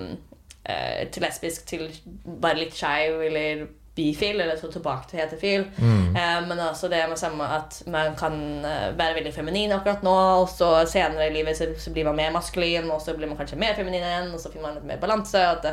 [0.70, 1.88] uh, til lesbisk til
[2.26, 3.66] bare litt skeiv eller
[4.00, 5.66] bifil, eller så tilbake til heterofil.
[5.78, 6.16] Mm.
[6.16, 10.16] Eh, men også det med samme at man kan eh, være veldig feminin akkurat nå,
[10.44, 13.40] og så senere i livet så, så blir man mer maskulin, og så blir man
[13.40, 15.44] kanskje mer feminin igjen, og så finner man litt mer balanse.
[15.44, 15.70] At,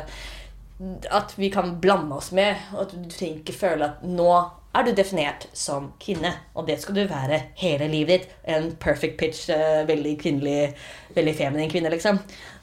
[1.09, 4.31] at vi kan blande oss med, og at du trenger ikke føle at nå
[4.77, 8.35] er du definert som kvinne, og det skal du være hele livet ditt.
[8.45, 10.75] En perfect pitch, eh, veldig kvinnelig,
[11.15, 12.19] veldig feminin kvinne, liksom.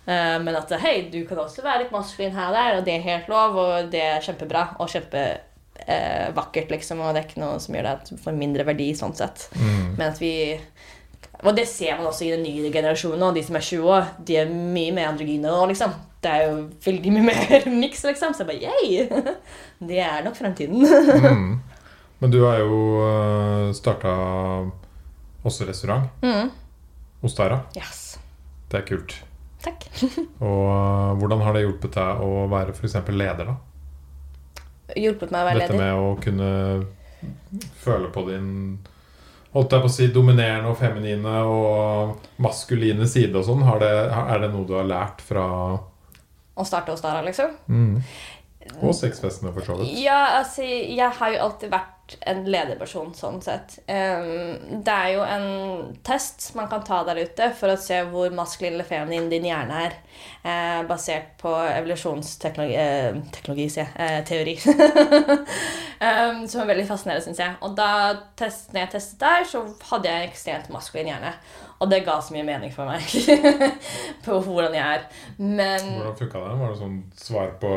[0.07, 2.95] Eh, men at hei, du kan også være litt maskulin her og der, og det
[2.95, 4.91] er helt lov, og det er kjempebra og
[5.75, 9.15] kjempevakkert, liksom, og det er ikke noe som gjør det at får mindre verdi sånn
[9.19, 9.49] sett.
[9.59, 9.97] Mm.
[9.99, 10.33] Men at vi
[11.45, 14.05] Og det ser man også i den nye generasjonen nå, de som er 20 år.
[14.25, 15.93] De er mye mer androgyne nå, liksom.
[16.23, 16.55] Det er jo
[16.87, 18.33] veldig mye mer miks, liksom.
[18.33, 19.35] Så jeg bare yeah!
[19.91, 20.81] Det er nok fremtiden.
[20.81, 21.61] Mm.
[22.23, 22.79] Men du har jo
[23.77, 24.15] starta
[25.45, 26.49] også restaurant Mm.
[27.21, 27.61] hos Tara.
[27.77, 28.17] Yes.
[28.71, 29.19] Det er kult.
[29.65, 29.85] Takk.
[30.41, 32.97] Og øh, hvordan har det hjulpet deg å være f.eks.
[33.13, 33.55] leder, da?
[34.93, 35.85] Hjulpet meg å være Dette leder.
[35.85, 36.51] med å kunne
[37.81, 38.51] føle på din
[39.55, 43.63] Holdt jeg på å si dominerende og feminine og maskuline side og sånn.
[43.63, 45.45] Er det noe du har lært fra
[46.59, 47.53] Å starte hos Dara, liksom.
[47.71, 48.01] mm.
[48.81, 49.95] Og sexfestene, for så vidt.
[50.03, 51.94] Ja, altså, jeg har jo alltid vært
[52.29, 53.79] en lederperson, sånn sett.
[53.87, 55.47] Det er jo en
[56.05, 59.79] test man kan ta der ute for å se hvor maskulin eller feminin din hjerne
[59.87, 59.97] er.
[60.45, 63.93] eh, basert på evolusjonsteknologi eh, sier jeg.
[63.97, 64.57] Eh, teori.
[66.51, 67.53] Som er veldig fascinerende, syns jeg.
[67.65, 67.89] Og da
[68.37, 69.59] jeg testet der, så
[69.91, 71.33] hadde jeg ekstremt maskulin hjerne.
[71.85, 73.05] Og det ga så mye mening for meg
[74.25, 75.03] på hvordan jeg er.
[75.37, 76.55] Men Hvordan funka det?
[76.63, 77.73] Var det sånn svar på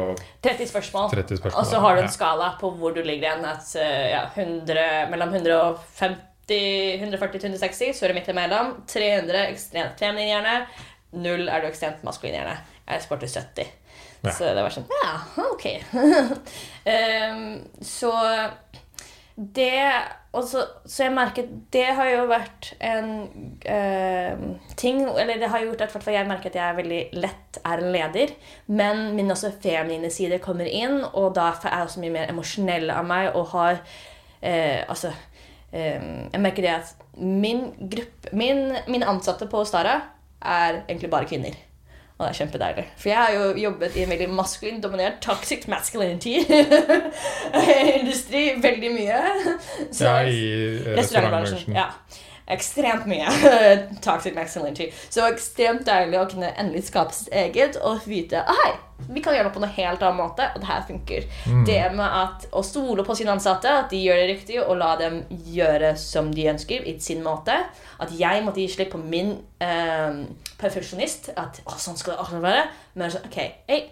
[0.45, 1.09] 30 spørsmål.
[1.11, 1.59] 30 spørsmål?
[1.59, 3.43] Og så har du en skala på hvor du ligger igjen.
[3.49, 8.77] At, eh, ja, 100, mellom 150 140-160, så er det midt imellom.
[8.87, 10.55] 300 ekstremt feminin hjerne.
[11.19, 12.55] Null er du ekstremt maskulin hjerne.
[12.87, 13.75] Jeg til 70.
[14.23, 14.31] Ja.
[14.31, 15.11] Så det var sånn Ja,
[15.43, 15.65] ok.
[16.87, 17.43] um,
[17.97, 18.13] så
[19.37, 19.83] det
[20.45, 23.09] så, så jeg merket Det har jo vært en
[23.63, 24.43] uh,
[24.79, 28.35] ting Eller det har gjort at jeg merker at jeg veldig lett er en leder.
[28.67, 32.91] Men min også feminine side kommer inn, og da er jeg også mye mer emosjonell
[32.93, 39.47] av meg og har uh, Altså uh, Jeg merker det at min gruppe min, ansatte
[39.49, 40.01] på Stara
[40.37, 41.55] er egentlig bare kvinner.
[42.17, 42.85] Og det er kjempedeilig.
[42.97, 49.21] For jeg har jo jobbet i en veldig maskulin dominert toxic masculinity-industri veldig mye.
[49.91, 50.37] Så, ja, i
[50.97, 51.75] restaurantbransjen.
[51.77, 51.85] Ja
[52.47, 53.31] ekstremt mye
[54.05, 54.91] toxic masculinity.
[55.09, 58.75] Så ekstremt deilig å kunne endelig skape sitt eget og vite hei,
[59.05, 61.25] vi kan gjøre det på noe helt annen måte, og det her funker.
[61.45, 61.65] Mm.
[61.67, 64.95] Det med at å stole på sine ansatte, at de gjør det riktig, og la
[64.99, 65.19] dem
[65.53, 67.55] gjøre som de ønsker, i sin måte.
[68.01, 70.23] At jeg måtte gi slipp på min eh,
[70.57, 71.31] perfeksjonist.
[71.37, 72.65] At å, sånn skal det alltid være.
[72.97, 73.39] Men så, ok,
[73.69, 73.85] hey,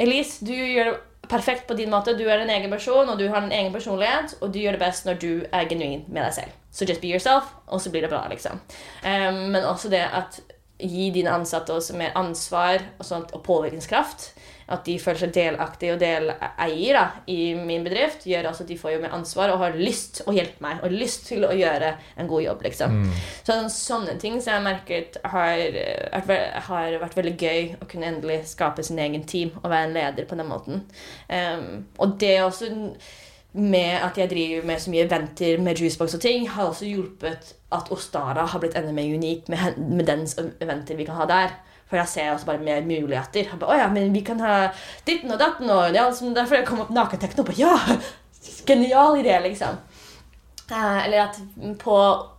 [0.00, 2.16] Elise, du gjør det perfekt på din måte.
[2.18, 4.84] Du er en egen person, og du har en egen personlighet, og du gjør det
[4.84, 6.58] best når du er genuin med deg selv.
[6.72, 8.60] Så just be yourself, og så blir det bra, liksom.
[9.04, 10.40] Um, men også det at
[10.82, 14.32] gi dine ansatte også mer ansvar og, sånt, og påvirkningskraft.
[14.72, 18.78] At de føler seg delaktige og deleier da, i min bedrift, gjør også at de
[18.80, 21.92] får jo mer ansvar og har lyst å hjelpe meg og lyst til å gjøre
[22.16, 22.62] en god jobb.
[22.68, 22.94] liksom.
[23.02, 23.18] Mm.
[23.44, 25.80] Så sånne ting som jeg har merket har,
[26.70, 30.30] har, vært veldig gøy å kunne endelig skape sin egen team og være en leder
[30.30, 30.86] på den måten.
[31.28, 32.72] Um, og det er også
[33.52, 37.52] med at jeg driver med så mye eventer med juicebox og ting, har også hjulpet
[37.72, 41.54] at Ostara har blitt enda mer unik med, med dens eventer vi kan ha der.
[41.92, 43.44] For jeg ser også bare mer muligheter.
[43.50, 44.70] Jeg bare, ja, men vi kan ha
[45.06, 47.76] ditten og datten og ja, Derfor jeg kom opp nakentekno Ja!
[48.66, 49.76] Genial idé, liksom.
[50.72, 51.36] Uh, eller at
[51.78, 51.96] på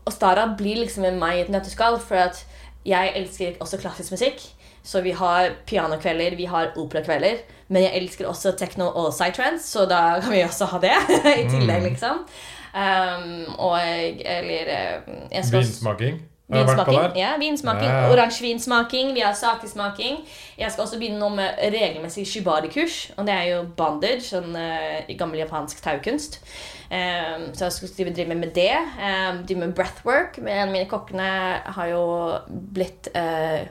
[0.10, 2.42] Ostara blir liksom meg i et nøtteskall, for at
[2.84, 4.42] jeg elsker også klassisk musikk.
[4.84, 7.44] Så vi har pianokvelder, vi har operakvelder.
[7.68, 10.98] Men jeg elsker også techno og psytrance, så da kan vi også ha det
[11.42, 11.90] i tillegg, mm.
[11.92, 12.26] liksom.
[12.74, 16.22] Um, og eller eh, Vinsmaking?
[16.48, 17.18] Vinsmaking.
[17.18, 17.90] Ja, vinsmaking.
[17.90, 18.12] Ja.
[18.12, 19.14] Oransje vinsmaking.
[19.14, 20.18] Vi har sakesmaking.
[20.58, 23.12] Jeg skal også begynne noe med regelmessig shibari-kurs.
[23.18, 26.42] Og det er jo bandage, sånn uh, gammel japansk taukunst.
[26.92, 28.74] Um, så jeg skal drive med det.
[29.00, 30.38] Um, drive med breathwork.
[30.44, 31.30] Men mine kokkene
[31.78, 32.04] har jo
[32.76, 33.64] blitt uh,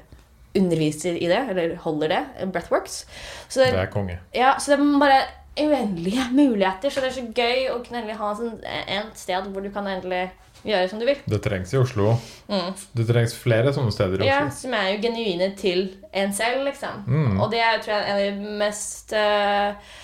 [0.59, 2.21] underviser i det, eller holder det.
[2.53, 3.07] Breathworks.
[3.49, 4.19] Så det, det er konge.
[4.37, 5.23] Ja, så det er bare
[5.61, 6.91] uendelige muligheter.
[6.91, 9.89] Så det er så gøy å kunne endelig ha sånn, et sted hvor du kan
[9.91, 10.29] endelig
[10.63, 11.19] gjøre som du vil.
[11.27, 12.15] Det trengs i Oslo.
[12.47, 12.71] Mm.
[12.95, 14.31] Det trengs flere sånne steder i Oslo.
[14.31, 17.03] Ja, Som er jo genuine til en selv, liksom.
[17.09, 17.41] Mm.
[17.43, 19.99] Og det er tror jeg, en av de mest uh,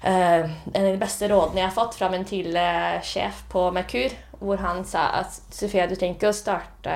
[0.00, 4.14] Uh, en av de beste rådene jeg har fått fra min tidligere sjef på Merkur,
[4.40, 6.94] hvor han sa at Sofia, du trenger ikke å starte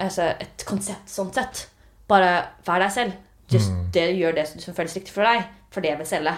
[0.00, 1.66] altså, et konsept sånn sett.
[2.10, 2.32] Bare
[2.66, 3.16] vær deg selv.
[3.52, 3.86] Just mm.
[3.92, 6.34] det, gjør det som føles riktig for deg, for det vil selge.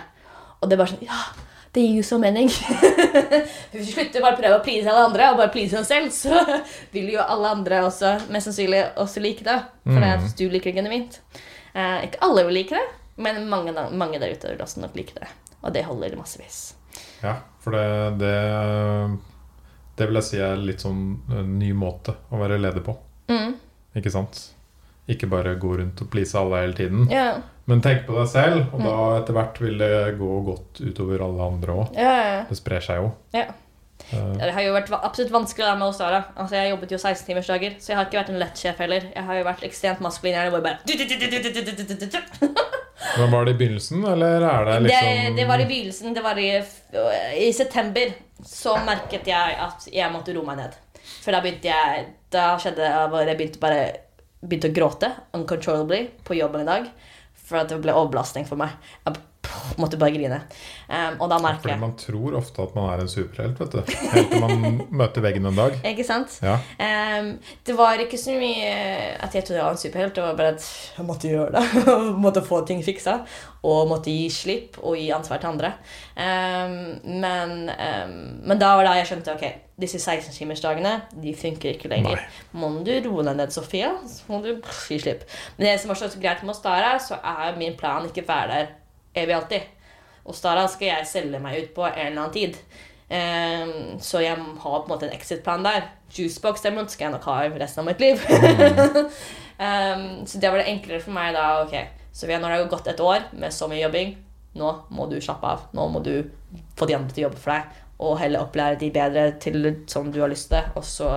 [0.61, 1.21] Og det er bare sånn Ja,
[1.77, 2.49] det gir jo så mening.
[3.73, 6.09] Hvis vi slutter bare å prøve å please alle andre og bare please oss selv,
[6.15, 6.41] så
[6.95, 9.59] vil jo alle andre også mest sannsynlig også like det.
[9.85, 10.33] For det er at mm.
[10.41, 11.21] du liker det genuint.
[11.77, 12.87] Eh, ikke alle vil like det,
[13.21, 15.29] men mange, mange der ute vil også nok like det.
[15.63, 16.61] Og det holder massevis.
[17.21, 17.87] Ja, for det,
[18.23, 18.35] det,
[19.99, 22.97] det vil jeg si er litt sånn en ny måte å være leder på.
[23.33, 23.57] Mm.
[24.01, 24.41] Ikke sant?
[25.07, 27.07] Ikke bare gå rundt og please alle hele tiden.
[27.13, 27.37] Ja.
[27.67, 29.15] Men tenk på deg selv, og da mm.
[29.21, 31.97] etter hvert vil det gå godt utover alle andre òg.
[31.99, 32.43] Ja, ja.
[32.47, 33.09] Det sprer seg jo.
[33.35, 33.49] Ja.
[34.07, 36.21] Det har jo vært absolutt vanskelig med oss da.
[36.37, 39.09] Altså, jeg jobbet jo 16-timersdager, så jeg har ikke vært en lett sjef heller.
[39.11, 40.37] Jeg har jo vært ekstremt maskulin.
[40.37, 40.79] Jeg bare
[43.17, 46.15] Men Var det i begynnelsen, eller er det liksom Det, det var i begynnelsen.
[46.15, 46.51] Det var i,
[47.49, 48.15] I september
[48.47, 50.79] så merket jeg at jeg måtte roe meg ned.
[51.23, 53.83] For da begynte jeg Da skjedde det Jeg begynte bare
[54.47, 56.91] begynte å gråte uncontrollably på jobben i dag.
[57.47, 58.75] For at det ble overbelastning for meg.
[59.05, 59.21] Jeg
[59.81, 60.41] måtte bare grine.
[60.89, 63.75] Um, og da merker jeg Fordi man tror ofte at man er en superhelt, vet
[63.75, 63.97] du.
[64.13, 65.77] Helt til man møter veggen en dag.
[65.93, 66.39] Ikke sant?
[66.45, 66.59] Ja.
[66.79, 67.33] Um,
[67.67, 68.71] det var ikke så mye
[69.21, 70.17] at jeg trodde jeg var en superhelt.
[70.17, 71.85] Det var bare at jeg måtte gjøre det.
[72.25, 73.21] måtte få ting fiksa.
[73.67, 75.73] Og måtte gi slipp og gi ansvar til andre.
[76.15, 76.77] Um,
[77.23, 77.71] men,
[78.47, 79.47] men da var det jeg skjønte ok,
[79.81, 82.23] disse 16-timersdagene de funker ikke lenger.
[82.23, 82.47] Nei.
[82.57, 85.27] Må du roe deg ned, Sofia, så må du gi slipp.
[85.57, 88.75] Men det som var så greit med Ostara, så er min plan ikke være der
[89.23, 89.73] evig alltid.
[90.27, 92.59] Ostara skal jeg selge meg ut på en eller annen tid.
[93.07, 95.89] Um, så jeg har på en måte en exit-plan der.
[96.11, 98.23] Juicebox derimot skal jeg nok ha resten av mitt liv.
[99.63, 101.49] um, så det var det enklere for meg da.
[101.63, 101.77] ok,
[102.13, 104.17] Så når det har gått et år med så mye jobbing,
[104.57, 105.67] nå må du slappe av.
[105.77, 106.15] Nå må du
[106.77, 110.11] få de andre til å jobbe for deg og heller opplære de bedre til som
[110.13, 111.11] du har lyst til, og så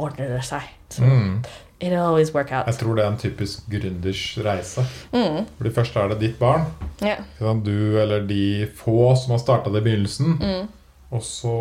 [0.00, 0.66] ordner det seg.
[0.90, 1.44] Så, mm.
[1.80, 2.66] It always work out.
[2.68, 4.84] Jeg tror det er en typisk gründers reise.
[5.14, 5.46] Mm.
[5.56, 6.66] Fordi først er det ditt barn.
[7.00, 7.24] Yeah.
[7.64, 10.36] Du eller de få som har starta det i begynnelsen.
[10.40, 10.68] Mm.
[11.10, 11.54] Og så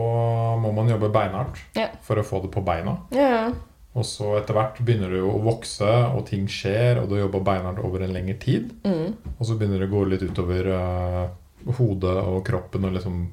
[0.62, 1.96] må man jobbe beinhardt yeah.
[2.06, 2.98] for å få det på beina.
[3.16, 3.56] Yeah.
[3.98, 7.82] Og så etter hvert begynner det å vokse, og ting skjer, og du jobber beinhardt
[7.82, 8.70] over en lengre tid.
[8.86, 9.16] Mm.
[9.38, 11.24] Og så begynner det å gå litt utover uh,
[11.80, 13.24] hodet og kroppen og liksom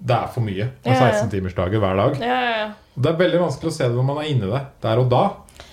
[0.00, 1.10] det er for mye Det er ja.
[1.12, 2.16] 16-timersdager hver dag.
[2.24, 2.68] Ja, ja, ja.
[2.96, 5.24] Det er veldig vanskelig å se det når man er inni det der og da.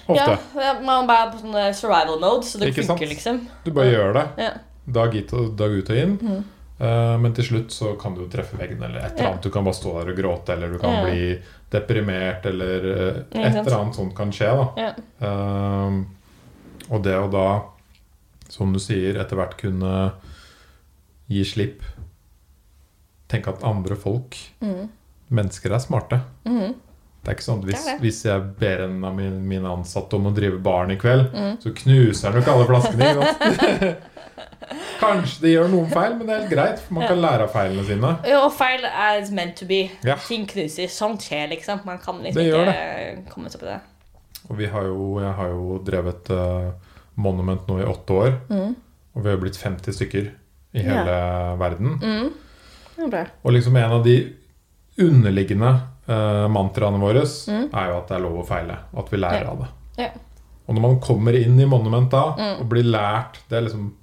[0.07, 0.37] Ofte.
[0.55, 2.99] Ja, man bare er på sånn eh, survival mode, så det Ikke sant?
[2.99, 3.41] funker, liksom.
[3.65, 4.51] Du bare gjør det Ja.
[4.87, 6.17] dag, og, dag ut og inn.
[6.21, 6.45] Mm.
[6.79, 9.29] Uh, men til slutt så kan du jo treffe veggen, eller et eller Ja.
[9.31, 9.41] annet.
[9.41, 11.03] Du kan bare stå der og gråte, eller du kan Ja.
[11.05, 14.45] bli deprimert, eller uh, et eller annet sånt kan skje.
[14.45, 14.93] da Ja.
[15.27, 16.03] Eh,
[16.89, 17.63] Og det å da,
[18.47, 20.13] som du sier, etter hvert kunne
[21.27, 21.81] gi slipp
[23.27, 24.87] Tenke at andre folk, mm.
[25.29, 26.21] mennesker, er smarte.
[26.45, 26.75] Mhm.
[27.27, 28.01] Det er ikke sånn at hvis, Det det.
[28.05, 31.57] hvis jeg ber en av mine, mine ansatte om å drive baren i kveld, mm.
[31.59, 33.89] så knuser han jo ikke alle flaskene.
[35.01, 36.79] Kanskje de gjør noen feil, men det er helt greit.
[36.85, 38.13] For man kan lære av feilene sine.
[38.31, 39.81] Jo, og feil er meant to be.
[40.07, 40.15] Ja.
[40.23, 40.87] Ting knuser.
[40.91, 41.83] Sånt skjer, liksom.
[41.89, 43.77] Man kan liksom Det gjør ikke komme seg på det.
[44.47, 46.71] Og vi har jo, jeg har jo drevet uh,
[47.19, 48.33] Monument nå i åtte år.
[48.47, 48.71] Mm.
[49.19, 51.19] Og vi har blitt 50 stykker i hele
[51.59, 51.99] verden.
[51.99, 52.33] Mm.
[52.95, 53.27] Det bra.
[53.43, 54.17] Og liksom en av de
[55.03, 55.75] underliggende
[56.09, 57.69] uh, mantraene våre Mm.
[57.73, 58.77] er jo at det er lov å feile.
[58.97, 59.49] At vi lærer Ja.
[59.51, 59.67] av det.
[59.97, 60.09] Ja.
[60.67, 62.59] Og når man kommer inn i Monument da Mm.
[62.61, 63.93] og blir lært Det er liksom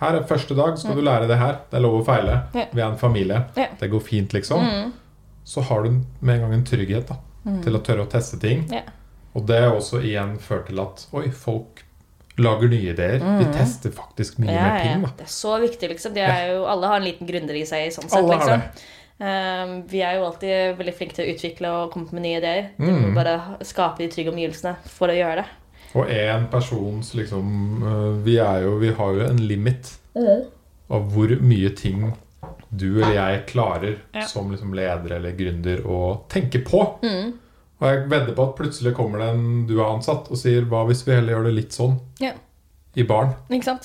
[0.00, 1.58] Her er første dag, skal du lære det her.
[1.70, 2.42] Det er lov å feile.
[2.54, 2.66] Ja.
[2.72, 3.44] Vi er en familie.
[3.54, 4.60] Det går fint, liksom.
[4.60, 4.92] Mm.
[5.44, 5.90] Så har du
[6.20, 7.16] med en gang en trygghet da
[7.64, 8.68] til å tørre å teste ting.
[8.70, 8.82] Ja.
[9.34, 11.82] Og det er også igjen ført til at oi, folk
[12.38, 13.18] lager nye ideer.
[13.18, 14.54] De tester faktisk mye Mm.
[14.54, 15.02] Ja, mer ting.
[15.02, 16.16] da Det er så viktig, liksom.
[16.16, 18.62] Er jo, alle har en liten gründer i seg, sånn sett, har liksom.
[19.18, 22.68] Um, vi er jo alltid veldig flinke til å utvikle og komme med nye ideer.
[22.78, 22.86] Mm.
[22.86, 25.48] Du må bare skape de trygge omgivelsene for å gjøre det.
[25.98, 29.88] Og én persons liksom øh, Vi er jo Vi har jo en limit
[30.92, 32.10] av hvor mye ting
[32.68, 34.26] du eller jeg klarer Ja.
[34.28, 36.82] som liksom leder eller gründer å tenke på.
[37.02, 37.32] Mm.
[37.80, 40.84] Og jeg vedder på at plutselig kommer det en du har ansatt, og sier hva
[40.88, 42.32] hvis vi heller gjør det litt sånn Ja.
[42.94, 43.32] i baren?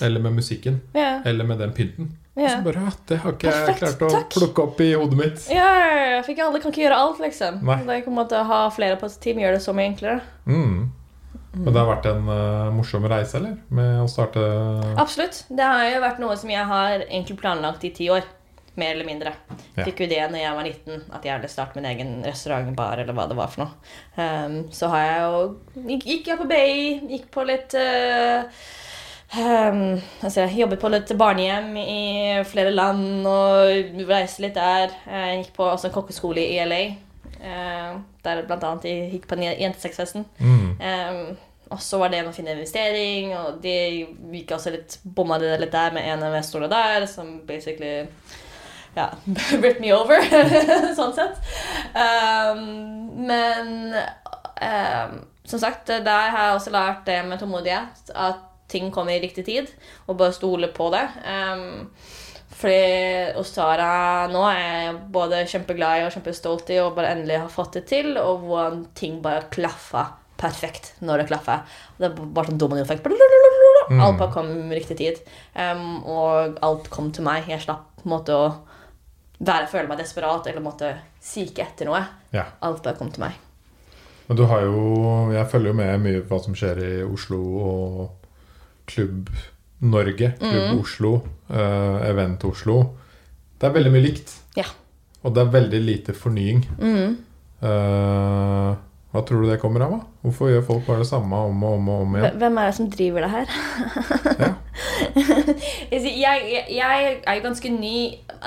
[0.02, 0.82] Eller med musikken?
[0.94, 1.22] Ja.
[1.26, 2.12] Eller med den pynten?
[2.34, 2.50] Ja.
[2.50, 4.32] så bare Det har ikke jeg Perfekt, klart å takk.
[4.34, 5.44] plukke opp i hodet mitt.
[5.54, 5.68] Ja,
[6.24, 7.60] for ikke alle kan ikke gjøre alt, liksom.
[7.62, 7.78] Nei.
[7.86, 9.92] Det er på en måte Å ha flere på et team gjør det så mye
[9.92, 10.22] enklere.
[10.50, 10.92] Mm.
[11.54, 13.60] Men det har vært en uh, morsom reise, eller?
[13.70, 14.42] Med å starte
[14.98, 15.44] Absolutt.
[15.54, 18.26] Det har jo vært noe som jeg har egentlig planlagt i ti år.
[18.82, 19.36] Mer eller mindre.
[19.76, 19.84] Ja.
[19.86, 22.98] Fikk jo det når jeg var 19, at jeg ville starte min egen restaurant, bar
[22.98, 23.92] eller hva det var for noe.
[24.18, 26.80] Um, så har jeg jo Gikk, gikk jeg på BI,
[27.14, 28.50] gikk på litt uh,
[29.38, 32.04] um, altså, jeg jobbet på litt barnehjem i
[32.50, 34.94] flere land og reiste litt der.
[35.08, 36.84] Jeg gikk på også en kokkeskole i LA.
[37.44, 40.28] Uh, der blant annet jeg gikk på en jentesexfesten.
[40.40, 40.70] mm.
[40.78, 41.26] Um,
[41.74, 43.72] og så var det å finne investering, og de
[44.36, 48.04] gikk også litt bomma det litt der med en av investorene der, som basically
[48.94, 49.08] ja,
[49.64, 50.22] ripped me over,
[51.00, 51.40] sånn sett.
[51.98, 53.96] Um, men
[55.50, 59.46] som sagt, der har jeg også lært det med tålmodighet, at ting kommer i riktig
[59.48, 59.72] tid,
[60.08, 61.04] og bare stole på det.
[61.28, 61.92] Um,
[62.54, 67.54] fordi Ostara nå er jeg både kjempeglad i og kjempestolt i og bare endelig har
[67.54, 70.12] fått det til, og hvordan ting bare klaffa
[70.44, 71.62] perfekt når det klaffa.
[71.98, 73.08] Det er bare sånn dominoeffekt.
[73.94, 75.24] Alt bare kom i riktig tid.
[75.56, 77.48] Um, og alt kom til meg.
[77.52, 78.46] Jeg slapp på en måte å
[79.44, 80.92] være, føle meg desperat eller måtte
[81.24, 82.02] sike etter noe.
[82.36, 82.48] Ja.
[82.66, 83.40] Alt bare kom til meg.
[84.28, 87.40] Men du har jo Jeg følger jo med mye på hva som skjer i Oslo
[87.60, 88.23] og
[88.94, 89.30] Klubb
[89.84, 90.32] Norge.
[90.40, 90.80] Klubb Mm.
[90.80, 91.14] Oslo.
[91.50, 92.78] uh, Event Oslo.
[93.60, 94.32] Det er veldig mye likt.
[94.58, 94.66] Ja.
[95.24, 96.64] Og det er veldig lite fornying.
[96.80, 97.14] Mm.
[97.64, 98.74] Uh,
[99.14, 99.92] hva tror du det kommer av?
[99.94, 100.00] da?
[100.24, 102.40] Hvorfor gjør folk bare det samme om og om og om igjen?
[102.42, 103.54] Hvem er det som driver det her?
[104.40, 104.50] Ja.
[105.94, 107.96] jeg, jeg, jeg er jo ganske ny.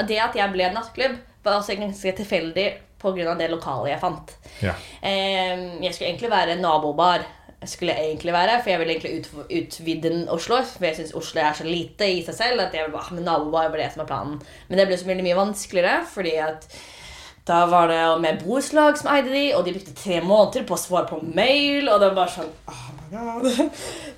[0.09, 1.17] Det at jeg ble nattklubb,
[1.47, 2.67] var også ganske tilfeldig
[2.99, 3.35] pga.
[3.39, 4.35] det lokalet jeg fant.
[4.65, 4.75] Ja.
[5.03, 7.23] Jeg skulle egentlig være nabobar.
[7.67, 9.31] Skulle egentlig være, For jeg ville egentlig ut,
[9.61, 10.61] utvide Oslo.
[10.63, 13.15] For jeg syns Oslo er så lite i seg selv at jeg ville bare, ah,
[13.15, 14.37] men nabobar var det som er planen.
[14.69, 16.69] Men det ble så mye mye vanskeligere, fordi at
[17.47, 20.81] da var det med borettslag som eide de, og de brukte tre måneder på å
[20.83, 21.87] svare på mail.
[21.87, 23.53] Og det var bare sånn oh my god.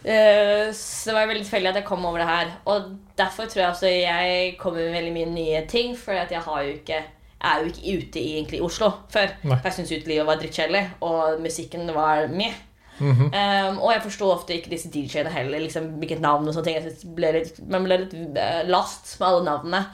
[0.09, 2.52] Eh, Så det var veldig tilfeldig at jeg kom over det her.
[2.70, 5.97] Og derfor tror jeg også jeg kommer med veldig mye nye ting.
[5.98, 7.01] For jeg har jo ikke
[7.39, 9.35] jeg er jo ikke ute i, egentlig, Oslo før.
[9.44, 9.59] Nei.
[9.59, 12.24] For jeg syns utelivet var drittkjedelig, og musikken var
[12.99, 13.31] Mhm.
[13.31, 15.62] Um, og jeg forsto ofte ikke disse DJ-ene heller.
[15.65, 16.79] Liksom, hvilket navn og sånne ting.
[16.83, 18.16] Jeg ble litt, man ble litt
[18.69, 19.85] last med alle navnene.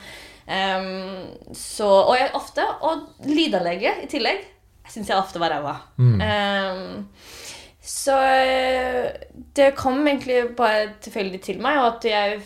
[0.44, 4.42] Um, så, og jeg ofte Og lydanlegget i tillegg
[4.92, 5.78] syns jeg ofte var ræva.
[5.96, 6.20] Mm.
[6.20, 7.06] Um,
[7.84, 9.06] så eh,
[9.56, 12.38] det kom egentlig bare tilfeldig til meg, og at jeg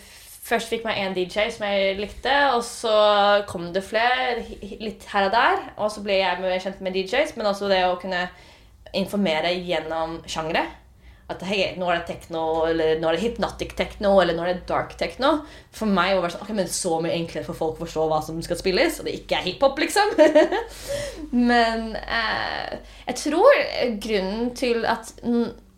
[0.49, 2.95] først fikk meg én DJ som jeg likte, og så
[3.51, 4.43] kom det flere
[4.81, 7.83] litt her og der, og så ble jeg mer kjent med DJs, men også det
[7.87, 8.25] å kunne
[8.97, 10.67] informere gjennom sjangre.
[11.29, 14.55] At hey, nå er det techno, eller nå er det hypnotic techno, eller nå er
[14.55, 15.43] det dark techno.
[15.77, 18.23] For meg var det sånn, ok, men så mye enklere for folk å forstå hva
[18.25, 20.15] som skal spilles, og det ikke er hiphop, liksom.
[21.51, 22.79] men eh,
[23.11, 23.61] jeg tror
[24.01, 25.13] grunnen til at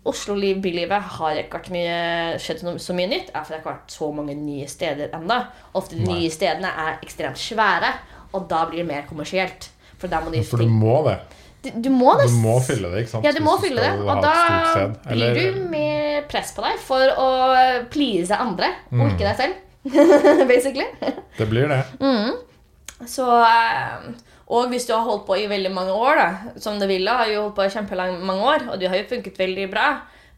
[0.07, 1.99] Oslo Liv bylivet har ikke vært mye,
[2.41, 5.43] skjedd så mye nytt, er fordi det har ikke vært så mange nye steder ennå.
[5.77, 6.23] Ofte de Nei.
[6.23, 7.91] nye stedene er ekstremt svære,
[8.31, 9.69] og da blir det mer kommersielt.
[10.01, 11.19] For da må de For du må det.
[11.63, 13.25] Du, må Du må fylle det, ikke sant?
[13.27, 14.35] ja, du må fylle det, og da
[15.11, 17.27] blir du mer press på deg for å
[17.93, 19.01] please andre, Mm.
[19.05, 19.55] og ikke deg selv.
[20.51, 20.87] Basically.
[21.39, 21.83] Det blir det.
[23.09, 24.11] Så eh,
[24.51, 27.29] Og hvis du har holdt på i veldig mange år, da, som det ville, har
[27.31, 29.85] jo holdt på i kjempemange år, og du har jo funket veldig bra,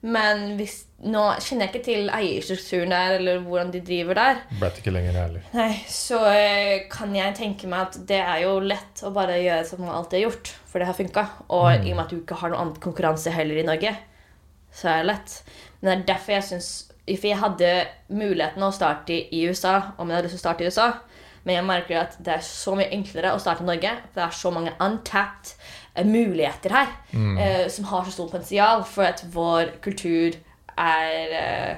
[0.03, 4.81] men hvis, nå kjenner jeg ikke til eierstrukturen der, eller hvordan de driver der, Vet
[4.81, 5.45] ikke lenger, heller.
[5.55, 9.67] Nei, så eh, kan jeg tenke meg at det er jo lett å bare gjøre
[9.69, 11.25] som man alltid har gjort, for det har funka.
[11.55, 13.95] Og i og med at du ikke har noen annen konkurranse heller i Norge,
[14.75, 15.37] så er det lett.
[15.81, 16.73] Men det er derfor jeg syns
[17.03, 17.71] For jeg hadde
[18.15, 20.85] muligheten å starte i USA om jeg hadde lyst til å starte i USA.
[21.43, 23.91] Men jeg merker at det er så mye enklere å starte i Norge.
[24.13, 25.57] For det er så mange untapped
[26.09, 30.39] muligheter her eh, som har så stort potensial for at vår kultur
[30.81, 31.77] er eh,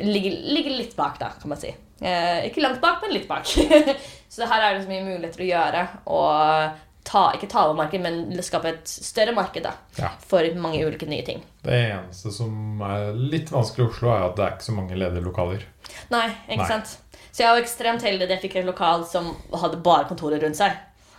[0.00, 1.74] ligger, ligger litt bak, da, kan man si.
[2.00, 3.44] Eh, ikke langt bak, men litt bak.
[4.32, 5.84] så her er det så mye muligheter å gjøre.
[6.16, 10.10] Og ta, ikke ta over markedet, men skape et større marked da, Ja.
[10.26, 11.44] for mange ulike nye ting.
[11.62, 14.98] Det eneste som er litt vanskelig i Oslo, er at det er ikke så mange
[14.98, 15.68] ledige lokaler.
[16.10, 16.72] Nei, ikke Nei.
[16.72, 16.96] sant?
[17.30, 20.56] Så jeg var ekstremt heldig at jeg fikk et lokal som hadde bare kontoret rundt
[20.58, 20.72] seg.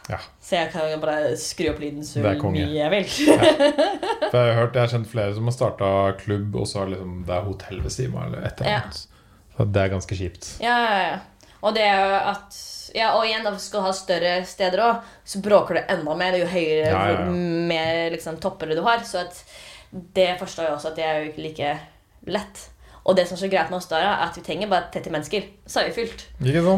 [0.08, 0.18] Ja.
[0.42, 3.10] Så jeg kan jo bare skru opp lyden så mye jeg vil.
[4.32, 5.90] For jeg har hørt, jeg har kjent flere som har starta
[6.22, 8.30] klubb, og så har liksom, det er hotell ved siden av.
[8.30, 8.82] Eller et eller Ja.
[9.58, 10.50] Så det er ganske kjipt.
[10.62, 11.52] Ja, ja, ja.
[11.66, 12.58] Og det er jo at
[12.96, 16.38] ja, og igjen, da skal du ha større steder òg, så bråker det enda mer
[16.40, 17.30] jo høyere, Ja, ja, ja.
[17.72, 19.04] mer liksom, topper du har.
[19.04, 19.26] Så
[19.92, 21.74] det forstår jeg også at det er jo ikke like
[22.38, 22.64] lett.
[23.08, 25.14] Og det som er så greit med oss da, er at vi trenger bare 30
[25.16, 25.46] mennesker.
[25.68, 26.26] Så er vi fylt.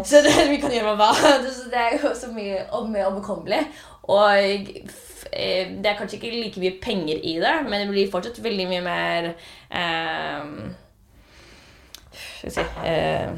[0.06, 2.62] Så det, vi kan gjøre hva Så det er jo så mye
[2.92, 3.64] mer overkommelig.
[4.10, 8.44] Og eh, det er kanskje ikke like mye penger i det, men det blir fortsatt
[8.44, 9.32] veldig mye mer
[9.70, 10.46] eh,
[12.14, 13.34] Skal vi si eh,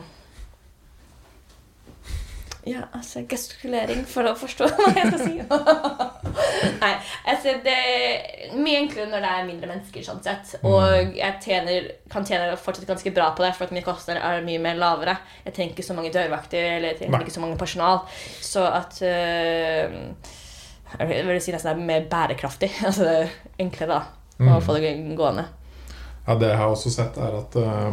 [2.68, 5.38] ja, altså gestikulering for å forstå hva jeg skal si.
[6.84, 6.92] Nei,
[7.32, 10.04] altså det er mye enklere når det er mindre mennesker.
[10.06, 13.86] sånn sett Og jeg tjener, kan tjene fortsatt ganske bra på det, for at mine
[13.86, 15.18] kostnader er mye mer lavere.
[15.48, 17.24] Jeg trenger ikke så mange dørvakter eller jeg trenger Nei.
[17.26, 18.04] ikke så mange personal.
[18.46, 19.98] Så at øh,
[21.00, 22.72] Jeg vil si nesten det er mer bærekraftig.
[22.88, 23.34] Altså det er
[23.66, 25.48] enklere da å få det gående.
[26.28, 27.92] Ja, det jeg har også sett, er at eh,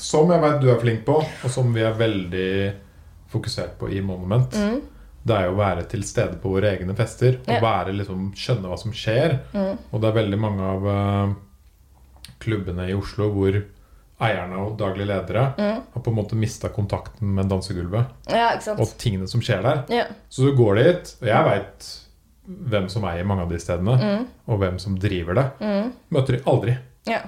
[0.00, 2.50] Som jeg vet du er flink på, og som vi er veldig
[3.28, 4.80] fokusert på i Monument, Mm.
[5.26, 7.38] det er jo å være til stede på våre egne fester.
[7.46, 7.60] Og Ja.
[7.60, 9.40] være liksom, skjønne hva som skjer.
[9.52, 9.78] Mm.
[9.92, 11.34] Og det er veldig mange av uh,
[12.38, 13.56] klubbene i Oslo hvor
[14.20, 15.82] eierne og daglige ledere Mm.
[15.92, 19.84] har på en måte mista kontakten med dansegulvet Ja, og tingene som skjer der.
[19.94, 20.04] Ja.
[20.30, 22.02] Så du går dit, og jeg veit
[22.70, 24.26] hvem som eier mange av de stedene, Mm.
[24.48, 25.50] og hvem som driver det.
[25.60, 25.92] Mm.
[26.12, 26.78] Møter de aldri.
[27.06, 27.20] Ja.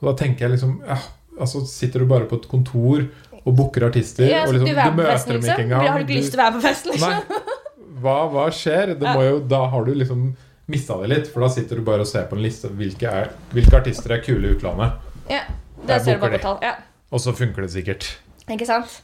[0.00, 0.96] Og da tenker jeg liksom ja,
[1.38, 3.08] altså Sitter du bare på et kontor
[3.44, 5.52] og booker artister, Ja, og liksom, du, du møter festen, dem liksom?
[5.54, 5.88] ikke engang.
[5.88, 6.94] Har du ikke lyst til å være på festen?
[6.94, 7.10] liksom?
[7.10, 7.58] Nei.
[8.00, 8.94] Hva, hva skjer?
[9.00, 10.30] Det må jo, da har du liksom
[10.70, 13.32] mista det litt, for da sitter du bare og ser på en liste hvilke, er,
[13.52, 14.96] hvilke artister er kule i utlandet.
[15.30, 15.42] Ja,
[15.86, 16.60] det ser du bare på tall.
[16.64, 16.76] Ja.
[17.10, 18.06] Og så funker det sikkert.
[18.50, 19.00] Ikke sant?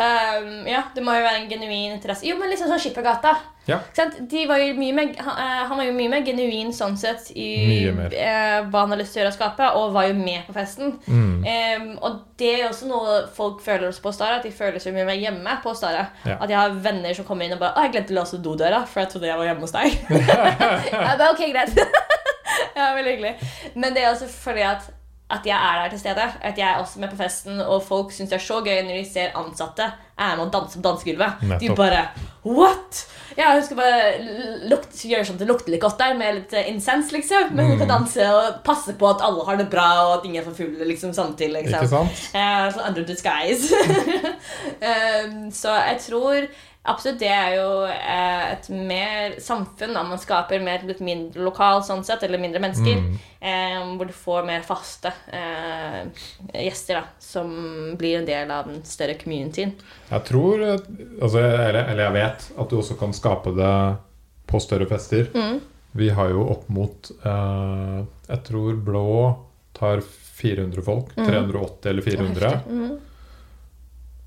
[0.00, 2.24] Um, ja, det må jo være en genuin interesse.
[2.28, 3.34] Jo, men liksom sånn Skippergata.
[3.70, 4.06] Ja.
[4.30, 7.50] De var mer, han, eh, var jo mye mer genuin sånn sett i
[7.86, 10.56] eh, hva han har lyst til å gjøre og skape, og var jo med på
[10.56, 10.96] festen.
[11.06, 11.46] Mm.
[11.46, 14.96] Um, og det er også noe folk føler også på Stara, at de føler seg
[14.96, 16.06] mye mer hjemme på Stara.
[16.26, 16.38] Ja.
[16.40, 18.84] At jeg har venner som kommer inn og bare 'Å, jeg glemte å låse dodøra,
[18.86, 19.98] for jeg trodde jeg var hjemme hos deg'.
[20.92, 21.78] jeg bare, ok, greit.
[22.78, 23.34] ja, veldig hyggelig.
[23.74, 24.90] Men det er også fordi at
[25.30, 26.26] at jeg er der til stede.
[26.42, 28.96] At jeg er også med på festen, og folk syns det er så gøy når
[29.00, 29.86] de ser ansatte
[30.20, 31.46] er med å danse på dansegulvet.
[31.62, 32.02] De bare
[32.44, 33.06] What?!
[33.36, 36.54] Ja, hun skal bare lukte, gjøre sånn at det lukter litt godt der, med litt
[36.68, 37.52] incens, liksom.
[37.54, 37.82] Men hun Mm.
[37.84, 40.56] kan danse og passe på at alle har det bra, og at ingen er for
[40.56, 41.62] fulle liksom, samtidig.
[41.68, 41.84] Liksom.
[41.84, 42.24] Ikke sant?
[42.34, 43.72] Uh, sånn under disguise.
[44.82, 46.48] um, så jeg tror
[46.90, 51.82] absolutt det er jo eh, et mer samfunn da man skaper mer litt mindre lokal
[51.86, 53.00] sånn sett, eller mindre mennesker.
[53.00, 53.18] Mm.
[53.40, 56.02] Eh, hvor du får mer faste eh,
[56.66, 57.50] gjester da, som
[57.98, 59.74] blir en del av den større communityen.
[60.10, 63.74] Jeg tror altså, eller, eller jeg vet at du også kan skape det
[64.50, 65.30] på større fester.
[65.34, 65.60] Mm.
[65.92, 67.96] Vi har jo opp mot eh,
[68.28, 69.06] Jeg tror blå
[69.74, 70.02] tar
[70.40, 71.14] 400 folk.
[71.16, 72.52] 380 eller 400.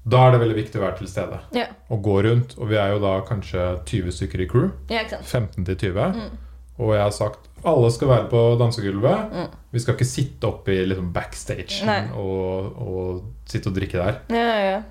[0.05, 1.67] Da er det veldig viktig å være til stede Ja.
[1.89, 2.57] og gå rundt.
[2.59, 4.71] Og vi er jo da kanskje 20 stykker i crew.
[4.89, 5.53] ja, ikke sant?
[5.55, 6.13] 15 til 20.
[6.17, 6.37] Mm.
[6.79, 9.31] Og jeg har sagt Alle skal være på dansegulvet.
[9.31, 9.47] Mm.
[9.71, 11.77] Vi skal ikke sitte oppe i liksom, backstage
[12.17, 14.17] og, og sitte og drikke der.
[14.35, 14.81] Ja, ja, ja.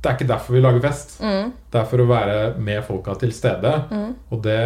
[0.00, 1.16] Det er ikke derfor vi lager fest.
[1.20, 1.50] Mm.
[1.72, 3.72] Det er for å være med folka til stede.
[3.90, 4.14] Mm.
[4.30, 4.60] Og det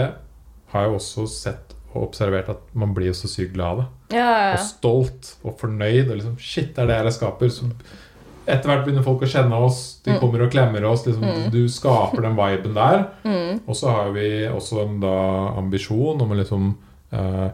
[0.74, 3.86] har jeg også sett og observert at man blir jo så sykt glad av det.
[4.18, 6.10] Ja, ja, Og stolt og fornøyd.
[6.10, 7.48] Og liksom, Shit, det er det jeg skaper.
[7.54, 7.70] Så
[8.46, 10.00] etter hvert begynner folk å kjenne oss.
[10.04, 10.20] De Mm.
[10.20, 11.04] kommer og klemmer oss.
[11.06, 11.50] Liksom, Mm.
[11.50, 13.04] Du skaper den viben der.
[13.24, 13.60] Mm.
[13.66, 15.14] Og så har vi også en da
[15.58, 16.74] ambisjon om å liksom
[17.12, 17.50] eh,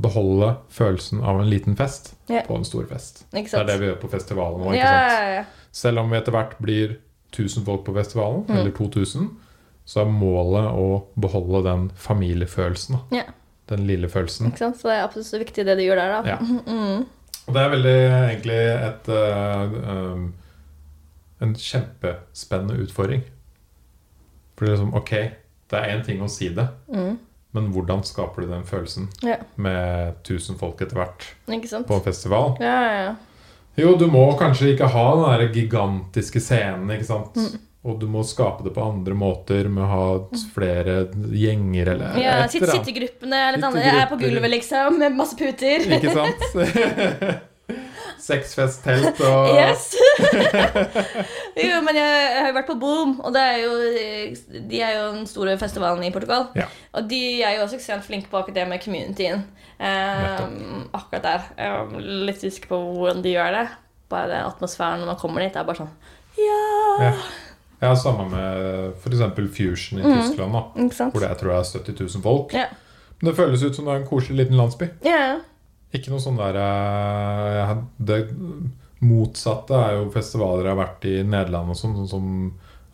[0.00, 2.46] beholde følelsen av en liten fest yeah.
[2.46, 3.26] på en stor fest.
[3.30, 4.74] Det er det vi gjør på festivalen nå.
[4.74, 5.44] ja.
[5.72, 6.96] Selv om vi etter hvert blir
[7.32, 8.56] 1000 folk på festivalen, Mm.
[8.56, 9.28] eller 2000,
[9.84, 12.98] så er målet å beholde den familiefølelsen.
[13.12, 13.28] Yeah.
[13.68, 14.52] Den lille følelsen.
[14.56, 16.22] Så det er absolutt så viktig det du gjør der, da.
[16.28, 16.38] Ja.
[17.48, 17.94] Og det er veldig
[18.30, 19.72] egentlig et uh,
[20.12, 20.28] um,
[21.42, 23.24] En kjempespennende utfordring.
[24.56, 25.10] For det er liksom Ok,
[25.72, 27.18] det er én ting å si det, Mm.
[27.52, 29.36] men hvordan skaper du den følelsen Ja.
[29.56, 32.56] med 1000 folk etter hvert på en festival?
[32.60, 33.14] Ja, ja, ja.
[33.76, 37.36] Jo, du må kanskje ikke ha den der gigantiske scenen, ikke sant?
[37.36, 37.58] Mm.
[37.82, 41.00] Og du må skape det på andre måter med å ha flere
[41.34, 42.84] gjenger eller ja et eller annet.
[42.86, 43.88] Sittegruppene eller annerledes.
[43.88, 45.88] Jeg er på gulvet, liksom, med masse puter.
[45.98, 47.48] Ikke sant?
[48.22, 49.88] Sexfest-telt og Yes!
[51.58, 53.74] jo, men jeg, jeg har jo vært på Boom, og det er jo,
[54.70, 56.52] de er jo den store festivalen i Portugal.
[56.54, 56.68] Ja.
[56.94, 59.42] Og de er jo også ekstremt flinke på akkurat det med communityen.
[59.82, 61.48] Um, akkurat der.
[61.58, 63.68] Jeg er litt usikker på hvordan de gjør det.
[64.12, 65.96] Bare atmosfæren når man kommer dit, er bare sånn
[66.38, 66.60] Ja!
[67.08, 67.16] Ja.
[67.82, 69.22] Ja, samme med f.eks.
[69.56, 70.12] Fusion i Mm.
[70.20, 70.62] Tyskland, da,
[71.10, 72.52] hvor det jeg tror jeg er 70 000 folk.
[72.54, 72.66] Ja.
[73.20, 74.88] Men det føles ut som det er en koselig liten landsby.
[75.06, 75.40] Ja.
[75.92, 78.20] Ikke noe sånn der eh, jeg Det
[79.02, 82.28] motsatte er jo festivaler jeg har vært i Nederland og sånn, sånn som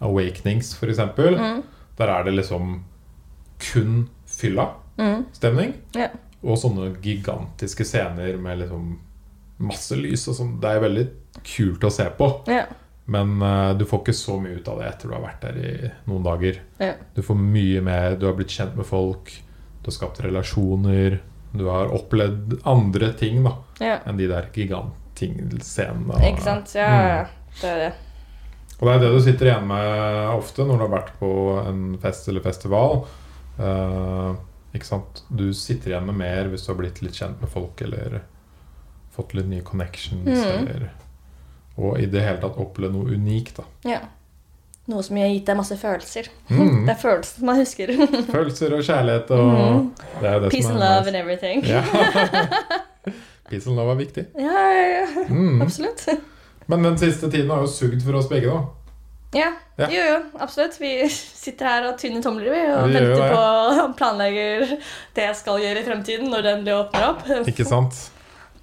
[0.00, 1.02] Awakenings, f.eks.
[1.18, 1.62] Mm.
[1.98, 2.78] Der er det liksom
[3.60, 5.74] kun fylla-stemning.
[5.92, 6.00] Mm.
[6.00, 6.08] Ja.
[6.42, 8.92] Og sånne gigantiske scener med liksom
[9.58, 10.52] masse lys og sånn.
[10.62, 11.06] Det er veldig
[11.44, 12.28] kult å se på.
[12.50, 12.64] Ja.
[13.08, 15.58] Men uh, du får ikke så mye ut av det etter du har vært der
[15.64, 16.58] i noen dager.
[16.82, 16.92] Ja.
[17.16, 19.32] Du får mye mer, du har blitt kjent med folk,
[19.80, 21.16] du har skapt relasjoner,
[21.56, 23.94] du har opplevd andre ting da, ja.
[24.04, 26.14] enn de der gigantscenene.
[26.14, 26.74] og- Ikke sant?
[26.76, 27.26] Ja, Mm.
[27.62, 27.94] det er det.
[28.80, 31.30] Og det er det du sitter igjen med ofte når du har vært på
[31.66, 33.06] en fest eller festival.
[33.58, 34.36] Uh,
[34.74, 35.22] ikke sant?
[35.34, 38.20] Du sitter igjen med mer hvis du har blitt litt kjent med folk eller
[39.16, 40.28] fått litt nye connections.
[40.28, 40.68] Mm.
[40.68, 40.90] Eller,
[41.78, 43.56] og i det hele tatt opplevd noe unikt.
[43.60, 43.64] da.
[43.88, 44.00] Ja.
[44.88, 46.28] Noe som har gitt deg masse følelser.
[46.48, 46.84] Mm.
[46.86, 47.92] Det er følelsene man husker.
[48.34, 49.90] Følelser og kjærlighet og Mm.
[50.20, 51.64] det er det Peace som and love love and everything.
[51.68, 51.82] Ja.
[53.50, 54.24] Peace and love er viktig.
[54.38, 55.24] Ja, ja, ja.
[55.28, 55.62] Mm.
[55.62, 56.06] Absolutt.
[56.68, 58.64] Men den siste tiden har jo sugd for oss begge, da.
[59.36, 59.48] Ja,
[59.78, 59.86] Ja.
[59.92, 60.80] jo, jo, absolutt.
[60.80, 63.30] Vi sitter her og tynner tomler vi, og Vi venter det.
[63.30, 63.42] på
[63.84, 64.64] og planlegger
[65.14, 67.22] det jeg skal gjøre i fremtiden, når den blir åpner opp.
[67.46, 67.94] Ikke sant?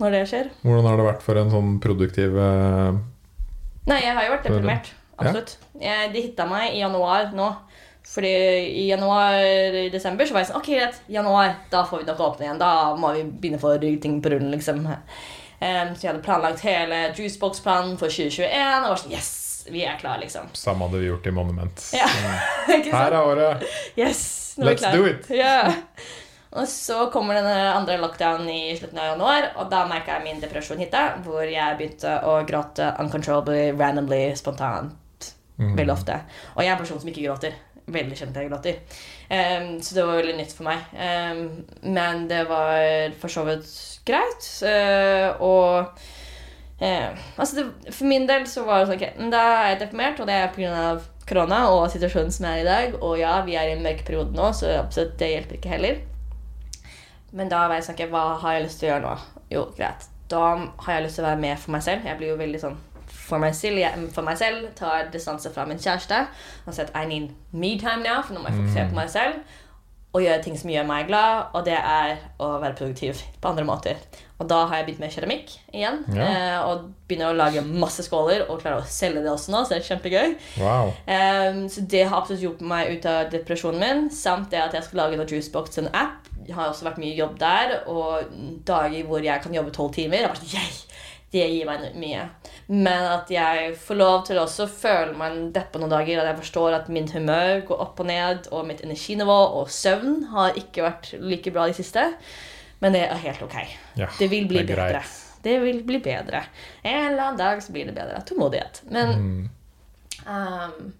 [0.01, 0.51] Når det skjer.
[0.65, 2.97] Hvordan har det vært for en sånn produktiv eh,
[3.85, 4.91] Nei, jeg har jo vært deprimert.
[5.15, 5.55] Absolutt.
[5.79, 7.51] Jeg, de hitta meg i januar nå.
[8.05, 8.31] Fordi
[8.83, 10.99] i januar-desember så var jeg sånn Ok, greit.
[11.09, 12.61] Januar, da får vi nok åpne igjen.
[12.61, 14.83] Da må vi begynne å få ting på rullen, liksom.
[14.85, 18.85] Um, så jeg hadde planlagt hele Juicebox-planen for 2021.
[18.85, 19.33] Og var sånn Yes!
[19.65, 20.51] Vi er klare, liksom.
[20.53, 21.87] Samme hadde vi gjort i Monument.
[21.95, 22.05] Ja.
[22.69, 23.65] Her er året!
[23.97, 24.21] Yes!
[24.61, 25.25] Let's do it!
[25.33, 25.71] Ja.
[26.55, 30.41] Og så kommer denne andre lockdown i slutten av januar, og da merka jeg min
[30.43, 30.95] depresjon hit,
[31.25, 35.33] hvor jeg begynte å gråte uncontrollably, randomly, spontant.
[35.59, 35.73] Mm.
[35.75, 36.19] Veldig ofte.
[36.55, 37.57] Og jeg er en person som ikke gråter.
[37.85, 38.79] Veldig kjent jeg gråter.
[39.29, 40.87] Um, så det var veldig nytt for meg.
[40.95, 41.43] Um,
[41.83, 43.69] men det var for så vidt
[44.07, 44.47] greit.
[44.63, 45.99] Uh, og
[46.79, 50.19] eh, altså det, For min del så var det sånn ok, da er jeg deprimert,
[50.23, 50.87] og det er pga.
[51.25, 52.99] korona og situasjonen som er i dag.
[53.01, 56.03] Og ja, vi er i en mørk periode nå, så absolutt det hjelper ikke heller.
[57.35, 59.15] Men da vet jeg ikke hva har jeg lyst til å gjøre nå?
[59.51, 60.07] Jo, greit.
[60.31, 62.07] Da har jeg lyst til å være med for meg selv.
[62.07, 62.77] Jeg blir jo veldig sånn
[63.25, 66.25] for meg selv, jeg, for meg selv tar distanse fra min kjæreste.
[66.65, 69.13] Og sier at I need me time now, for nå må jeg fokusere på meg
[69.13, 69.61] selv.
[70.15, 73.65] Og gjøre ting som gjør meg glad, og det er å være produktiv på andre
[73.67, 73.99] måter.
[74.39, 75.99] Og da har jeg begynt med keramikk igjen.
[76.15, 76.27] Ja.
[76.27, 79.75] Eh, og begynner å lage masse skåler og klarer å selge det også nå, så
[79.75, 80.37] det er kjempegøy.
[80.63, 80.93] Wow.
[81.07, 84.07] Um, så det har absolutt hjulpet meg ut av depresjonen min.
[84.11, 86.31] Samt det at jeg skal lage en Juicebox, en app.
[86.53, 87.77] Har også vært mye jobb der.
[87.91, 88.31] Og
[88.67, 90.25] dager hvor jeg kan jobbe tolv timer.
[90.25, 90.81] Er bare sånn!
[91.35, 92.21] Det gir meg mye.
[92.71, 96.21] Men at jeg får lov til å føle meg deppa noen dager.
[96.21, 100.29] At jeg forstår at min humør går opp og ned, og mitt energinivå og søvn
[100.31, 102.05] har ikke vært like bra de siste.
[102.79, 103.57] Men det er helt ok.
[103.99, 105.03] Ja, Det vil bli det bedre.
[105.45, 106.45] Det vil bli bedre.
[106.83, 108.21] En eller annen dag så blir det bedre.
[108.25, 108.81] Tålmodighet.
[108.89, 109.49] Men Mm.
[110.25, 110.93] Um,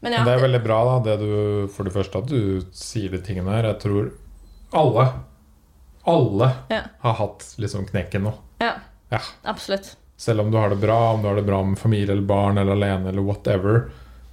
[0.00, 2.64] men ja, Men det er veldig bra, da, det du, for det første at du
[2.72, 3.68] sier de tingene her.
[3.68, 4.10] Jeg tror
[4.72, 5.08] alle
[6.10, 6.80] alle Ja.
[7.00, 8.32] har hatt liksom knekken nå.
[8.58, 8.72] Ja,
[9.10, 9.20] Ja.
[9.44, 9.96] absolutt.
[10.16, 12.58] Selv om du har det bra, om du har det bra med familie eller barn
[12.58, 13.90] eller alene eller whatever,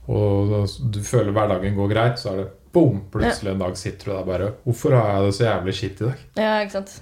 [0.07, 3.01] og du føler hverdagen går greit, så er det boom!
[3.11, 6.05] Plutselig en dag sitter du der bare Hvorfor har jeg det så jævlig skitt i
[6.05, 6.23] dag?
[6.35, 7.01] Ja, ikke sant.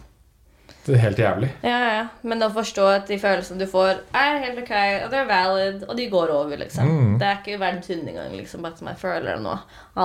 [0.85, 1.47] Det er helt jævlig.
[1.65, 2.01] Ja, ja.
[2.29, 4.73] Men å forstå at de følelsene du får, er helt ok,
[5.05, 6.91] og de er valid, og de går over, liksom.
[6.91, 7.15] Mm.
[7.21, 9.55] Det er ikke verdens undergang, liksom, som jeg føler det nå.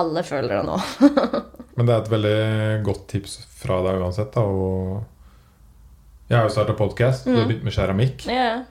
[0.01, 0.79] Alle føler det nå.
[1.77, 2.39] Men det er et veldig
[2.87, 4.33] godt tips fra deg uansett.
[4.33, 7.29] Da, og jeg har jo starta podkast.
[7.29, 8.25] Du har begynt med keramikk.
[8.25, 8.65] Yeah.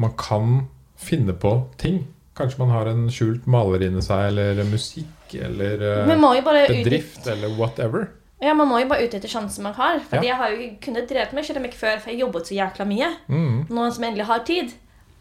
[0.00, 0.56] Man kan
[0.96, 2.06] finne på ting.
[2.38, 8.08] Kanskje man har en skjult maler inni seg, eller musikk, eller eh, bedrift, eller whatever.
[8.42, 10.00] Ja, man må jo bare utnytte sjansen man har.
[10.00, 10.22] For Ja.
[10.32, 13.10] jeg har jo ikke kunnet drevet med keramikk før, for jeg jobbet så jækla mye.
[13.28, 13.66] Mm.
[13.70, 14.72] Nå som jeg endelig har tid,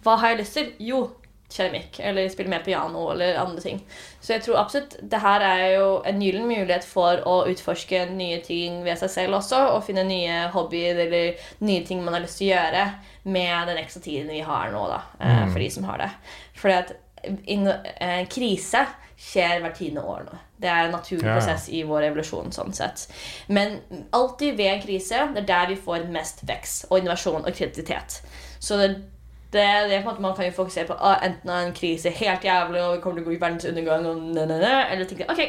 [0.03, 0.71] hva har jeg lyst til?
[0.79, 1.11] Jo,
[1.51, 1.99] keramikk.
[1.99, 3.81] Eller spille mer piano, eller andre ting.
[4.21, 8.39] Så jeg tror absolutt det her er jo en gyllen mulighet for å utforske nye
[8.41, 12.37] ting ved seg selv også, og finne nye hobbyer eller nye ting man har lyst
[12.39, 12.85] til å gjøre
[13.25, 15.01] med den ekstra tiden vi har nå, da.
[15.19, 15.51] eh, Mm.
[15.53, 16.09] For de som har det.
[16.55, 16.91] Fordi at
[17.47, 18.87] inn- en krise
[19.21, 20.37] skjer hvert tiende år nå.
[20.61, 22.51] Det er en naturlig Ja, prosess i vår evolusjon.
[22.51, 23.07] sånn sett.
[23.47, 23.79] Men
[24.11, 28.21] alltid ved en krise, det er der vi får mest vekst og innovasjon og kreativitet.
[28.59, 28.89] Så det,
[29.53, 32.09] det, det er på en måte Man kan jo fokusere på ah, enten en krise
[32.09, 34.75] helt jævlig og vi kommer til å gå i verdens undergang, og nø, nø, nø,
[34.91, 35.41] eller tenke ok,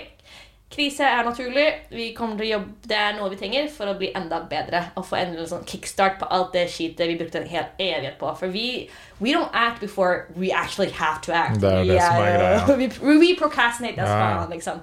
[0.72, 3.94] krise er naturlig, vi kommer til å jobbe, det er noe vi trenger for å
[4.00, 4.80] bli enda bedre.
[4.96, 8.32] Og få en sånn kickstart på alt det skitet vi brukte en hel evighet på.
[8.40, 8.88] For vi
[9.22, 11.60] we don't act before we actually have to act.
[11.62, 12.76] Det er jo Vi det som er greia.
[12.82, 12.90] vi,
[13.22, 14.20] we procrastinate as Ja.
[14.20, 14.80] faen, liksom.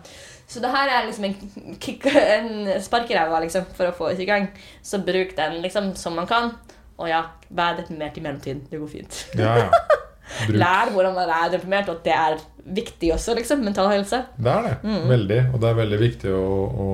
[0.49, 4.07] Så det her er liksom en, kick, en spark i ræva liksom, for å få
[4.13, 4.47] oss i gang.
[4.81, 6.53] Så bruk den liksom som man kan.
[6.97, 8.63] Og ja, vær deprimert i mellomtiden.
[8.71, 9.25] Det går fint.
[9.37, 9.69] Ja, ja.
[10.49, 12.37] Lær hvordan man er deprimert, og at det er
[12.79, 13.35] viktig også.
[13.35, 14.19] liksom, Mental helse.
[14.37, 14.73] Det er det.
[14.83, 15.07] Mm.
[15.09, 15.39] Veldig.
[15.53, 16.43] Og det er veldig viktig å,
[16.85, 16.89] å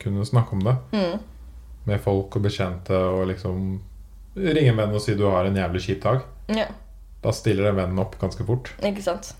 [0.00, 1.18] kunne snakke om det Mm.
[1.86, 2.90] med folk og bekjente.
[2.96, 3.80] Og liksom
[4.36, 6.22] ringe en venn og si du har en jævlig kjip dag.
[6.48, 6.66] Ja,
[7.22, 8.72] Da stiller den vennen opp ganske fort.
[8.82, 9.34] ikke sant?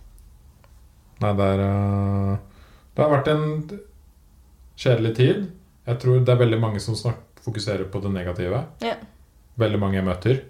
[1.21, 2.37] Nei, det er eh,
[2.97, 3.81] Det har vært en
[4.77, 5.51] kjedelig tid.
[5.87, 8.65] Jeg tror det er veldig mange som snak, fokuserer på det negative.
[8.83, 8.95] Ja.
[9.61, 10.41] Veldig mange jeg møter.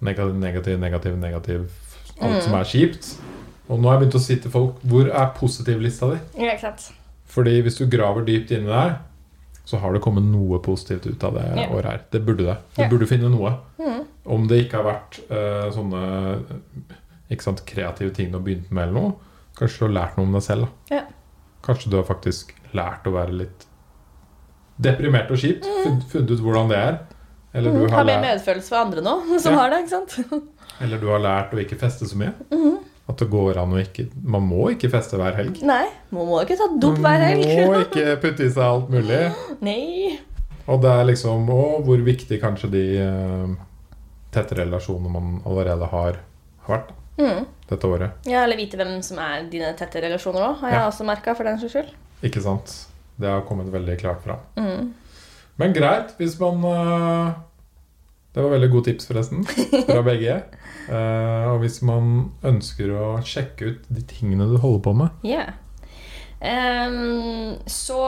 [0.00, 1.64] Negativ, negativ, negativ, negativ.
[2.20, 2.40] Alt Mm.
[2.42, 3.16] som er kjipt.
[3.68, 6.18] Og nå har jeg begynt å si til folk Hvor er positivlista di?
[6.44, 6.92] Ja, ikke sant?
[7.28, 8.98] Fordi hvis du graver dypt inni der,
[9.64, 11.68] så har det kommet noe positivt ut av det Ja.
[11.68, 12.00] året her.
[12.10, 12.56] Det burde det.
[12.76, 12.88] Du Ja.
[12.88, 13.58] burde finne noe.
[13.78, 14.04] Mm.
[14.26, 16.42] Om det ikke har vært uh, sånne
[17.40, 19.12] sant, kreative ting du har begynt med, eller noe,
[19.56, 20.68] kanskje du har lært noe om deg selv.
[20.90, 21.02] Ja.
[21.62, 23.66] Kanskje du har faktisk lært å være litt
[24.80, 25.64] deprimert og kjipt.
[25.66, 26.00] Mm.
[26.08, 26.98] Funnet ut hvordan det er.
[27.54, 27.90] Eller du Mm.
[27.90, 29.84] har, Har mer medfølelse for andre nå, som har det.
[29.84, 30.18] ikke sant?
[30.80, 32.32] eller du har lært å ikke feste så mye.
[32.52, 32.78] Mhm.
[33.08, 35.62] At det går an å ikke Man må ikke feste hver helg.
[35.64, 37.46] Nei, man må ikke ta dop hver helg.
[37.46, 39.20] Man må ikke putte i seg alt mulig.
[39.64, 40.18] Nei.
[40.68, 43.54] Og det er liksom Og hvor viktig kanskje de eh,
[44.30, 46.20] tette relasjonene man allerede har,
[46.66, 47.46] har vært Mm.
[47.66, 48.10] dette året.
[48.30, 50.86] Ja, eller vite hvem som er dine tette relasjoner òg, har jeg Ja.
[50.86, 51.34] også merka.
[51.34, 51.88] For den saks skyld.
[52.22, 52.86] Ikke sant?
[53.18, 54.38] Det har kommet veldig klart fram.
[54.56, 54.92] Mm.
[55.58, 57.32] Men greit, hvis man eh,
[58.34, 59.42] Det var veldig gode tips, forresten,
[59.88, 60.42] fra begge.
[60.88, 65.52] Eh, og hvis man ønsker å sjekke ut de tingene du holder på med Yeah.
[66.40, 67.98] um, så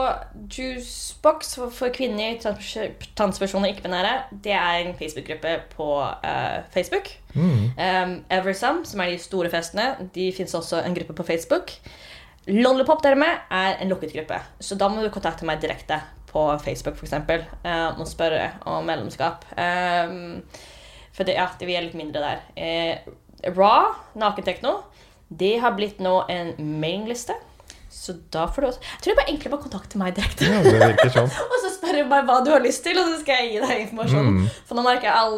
[0.49, 4.13] Juicebox for, for kvinner, trans- transpersoner, ikke-binære,
[4.43, 7.11] det er en Facebook-gruppe på uh, Facebook.
[7.35, 7.59] mm.
[7.77, 11.75] Um, Eversum, som er de store festene, de fins også en gruppe på Facebook.
[12.47, 15.99] Lollipop dermed er en lukket gruppe, så da må du kontakte meg direkte
[16.31, 17.13] på Facebook f.eks.
[17.67, 19.45] Uh, og spørre om medlemskap.
[19.53, 20.41] Um,
[21.21, 22.41] for det, ja, det vi er litt mindre der.
[22.57, 24.79] Eh, Raw, nakentekno,
[25.29, 27.37] det har blitt nå en mailingliste.
[27.91, 30.47] Så da får du også Jeg tror jeg bare egentlig bare kontakte meg direkte.
[30.47, 31.27] Ja, det virker sånn.
[31.51, 33.59] Og så spør du meg hva du har lyst til, og så skal jeg gi
[33.61, 34.29] deg informasjon.
[34.31, 34.47] Mm.
[34.65, 35.35] For nå merker jeg all,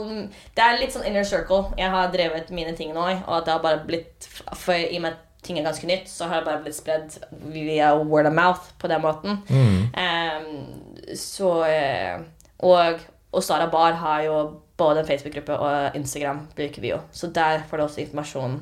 [0.55, 1.73] Det er litt sånn inner circle.
[1.81, 5.17] Jeg har drevet mine ting nå, og det har bare blitt For i og med
[5.17, 7.17] at ting er ganske nytt, så har det bare blitt spredd
[7.51, 9.41] via word of mouth på den måten.
[9.49, 9.81] Mm.
[10.05, 12.21] Um, så eh,
[12.63, 13.01] Og,
[13.33, 14.37] og Sara Bar har jo
[14.83, 16.43] både en Facebook-gruppe og Instagram.
[16.55, 16.99] bruker vi jo.
[17.11, 18.59] Så der får du også informasjon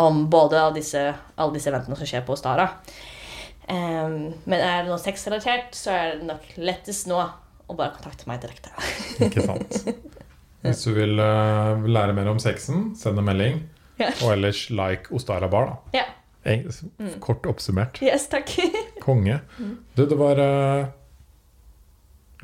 [0.00, 1.02] om både alle disse,
[1.36, 2.70] alle disse eventene som skjer på Stara.
[3.68, 8.28] Um, men er det noe sexrelatert, så er det nok lettest nå å bare kontakte
[8.28, 8.74] meg direkte.
[9.24, 9.78] Ikke sant.
[10.64, 13.62] Hvis du vil uh, lære mer om sexen, send en melding.
[14.00, 14.10] Ja.
[14.24, 16.02] Og ellers like Ostara Bar, da.
[16.02, 16.04] Ja.
[16.44, 17.14] Mm.
[17.24, 18.02] Kort oppsummert.
[18.04, 18.52] Yes, takk.
[19.04, 19.38] Konge.
[19.96, 20.92] Du, det var uh,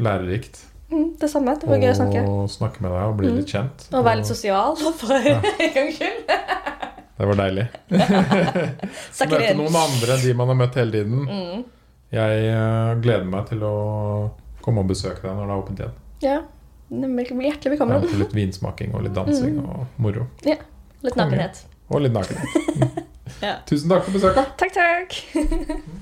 [0.00, 1.54] lærerikt Mm, Det samme.
[1.60, 2.22] Det var gøy å snakke.
[2.26, 3.36] å snakke med deg og bli Mm.
[3.36, 3.84] litt kjent.
[3.94, 5.42] Og være litt sosial for en
[5.74, 6.30] gangs skyld.
[7.20, 7.66] Det var deilig.
[9.30, 11.26] Møte noen andre enn de man har møtt hele tiden.
[11.28, 11.64] Mm.
[12.16, 13.74] Jeg eh, gleder meg til å
[14.64, 15.98] komme og besøke deg når det er åpent igjen.
[16.24, 16.38] Ja,
[16.90, 18.02] Nemlig bli hjertelig Ja, velkommen.
[18.08, 19.68] Ja, litt vinsmaking og litt dansing Mm.
[19.68, 20.24] og moro.
[20.42, 21.60] Litt nakenhet.
[21.88, 23.04] Og litt nakenhet.
[23.40, 23.54] Ja.
[23.66, 24.56] Tusen takk for besøket.
[24.58, 26.00] Takk, takk.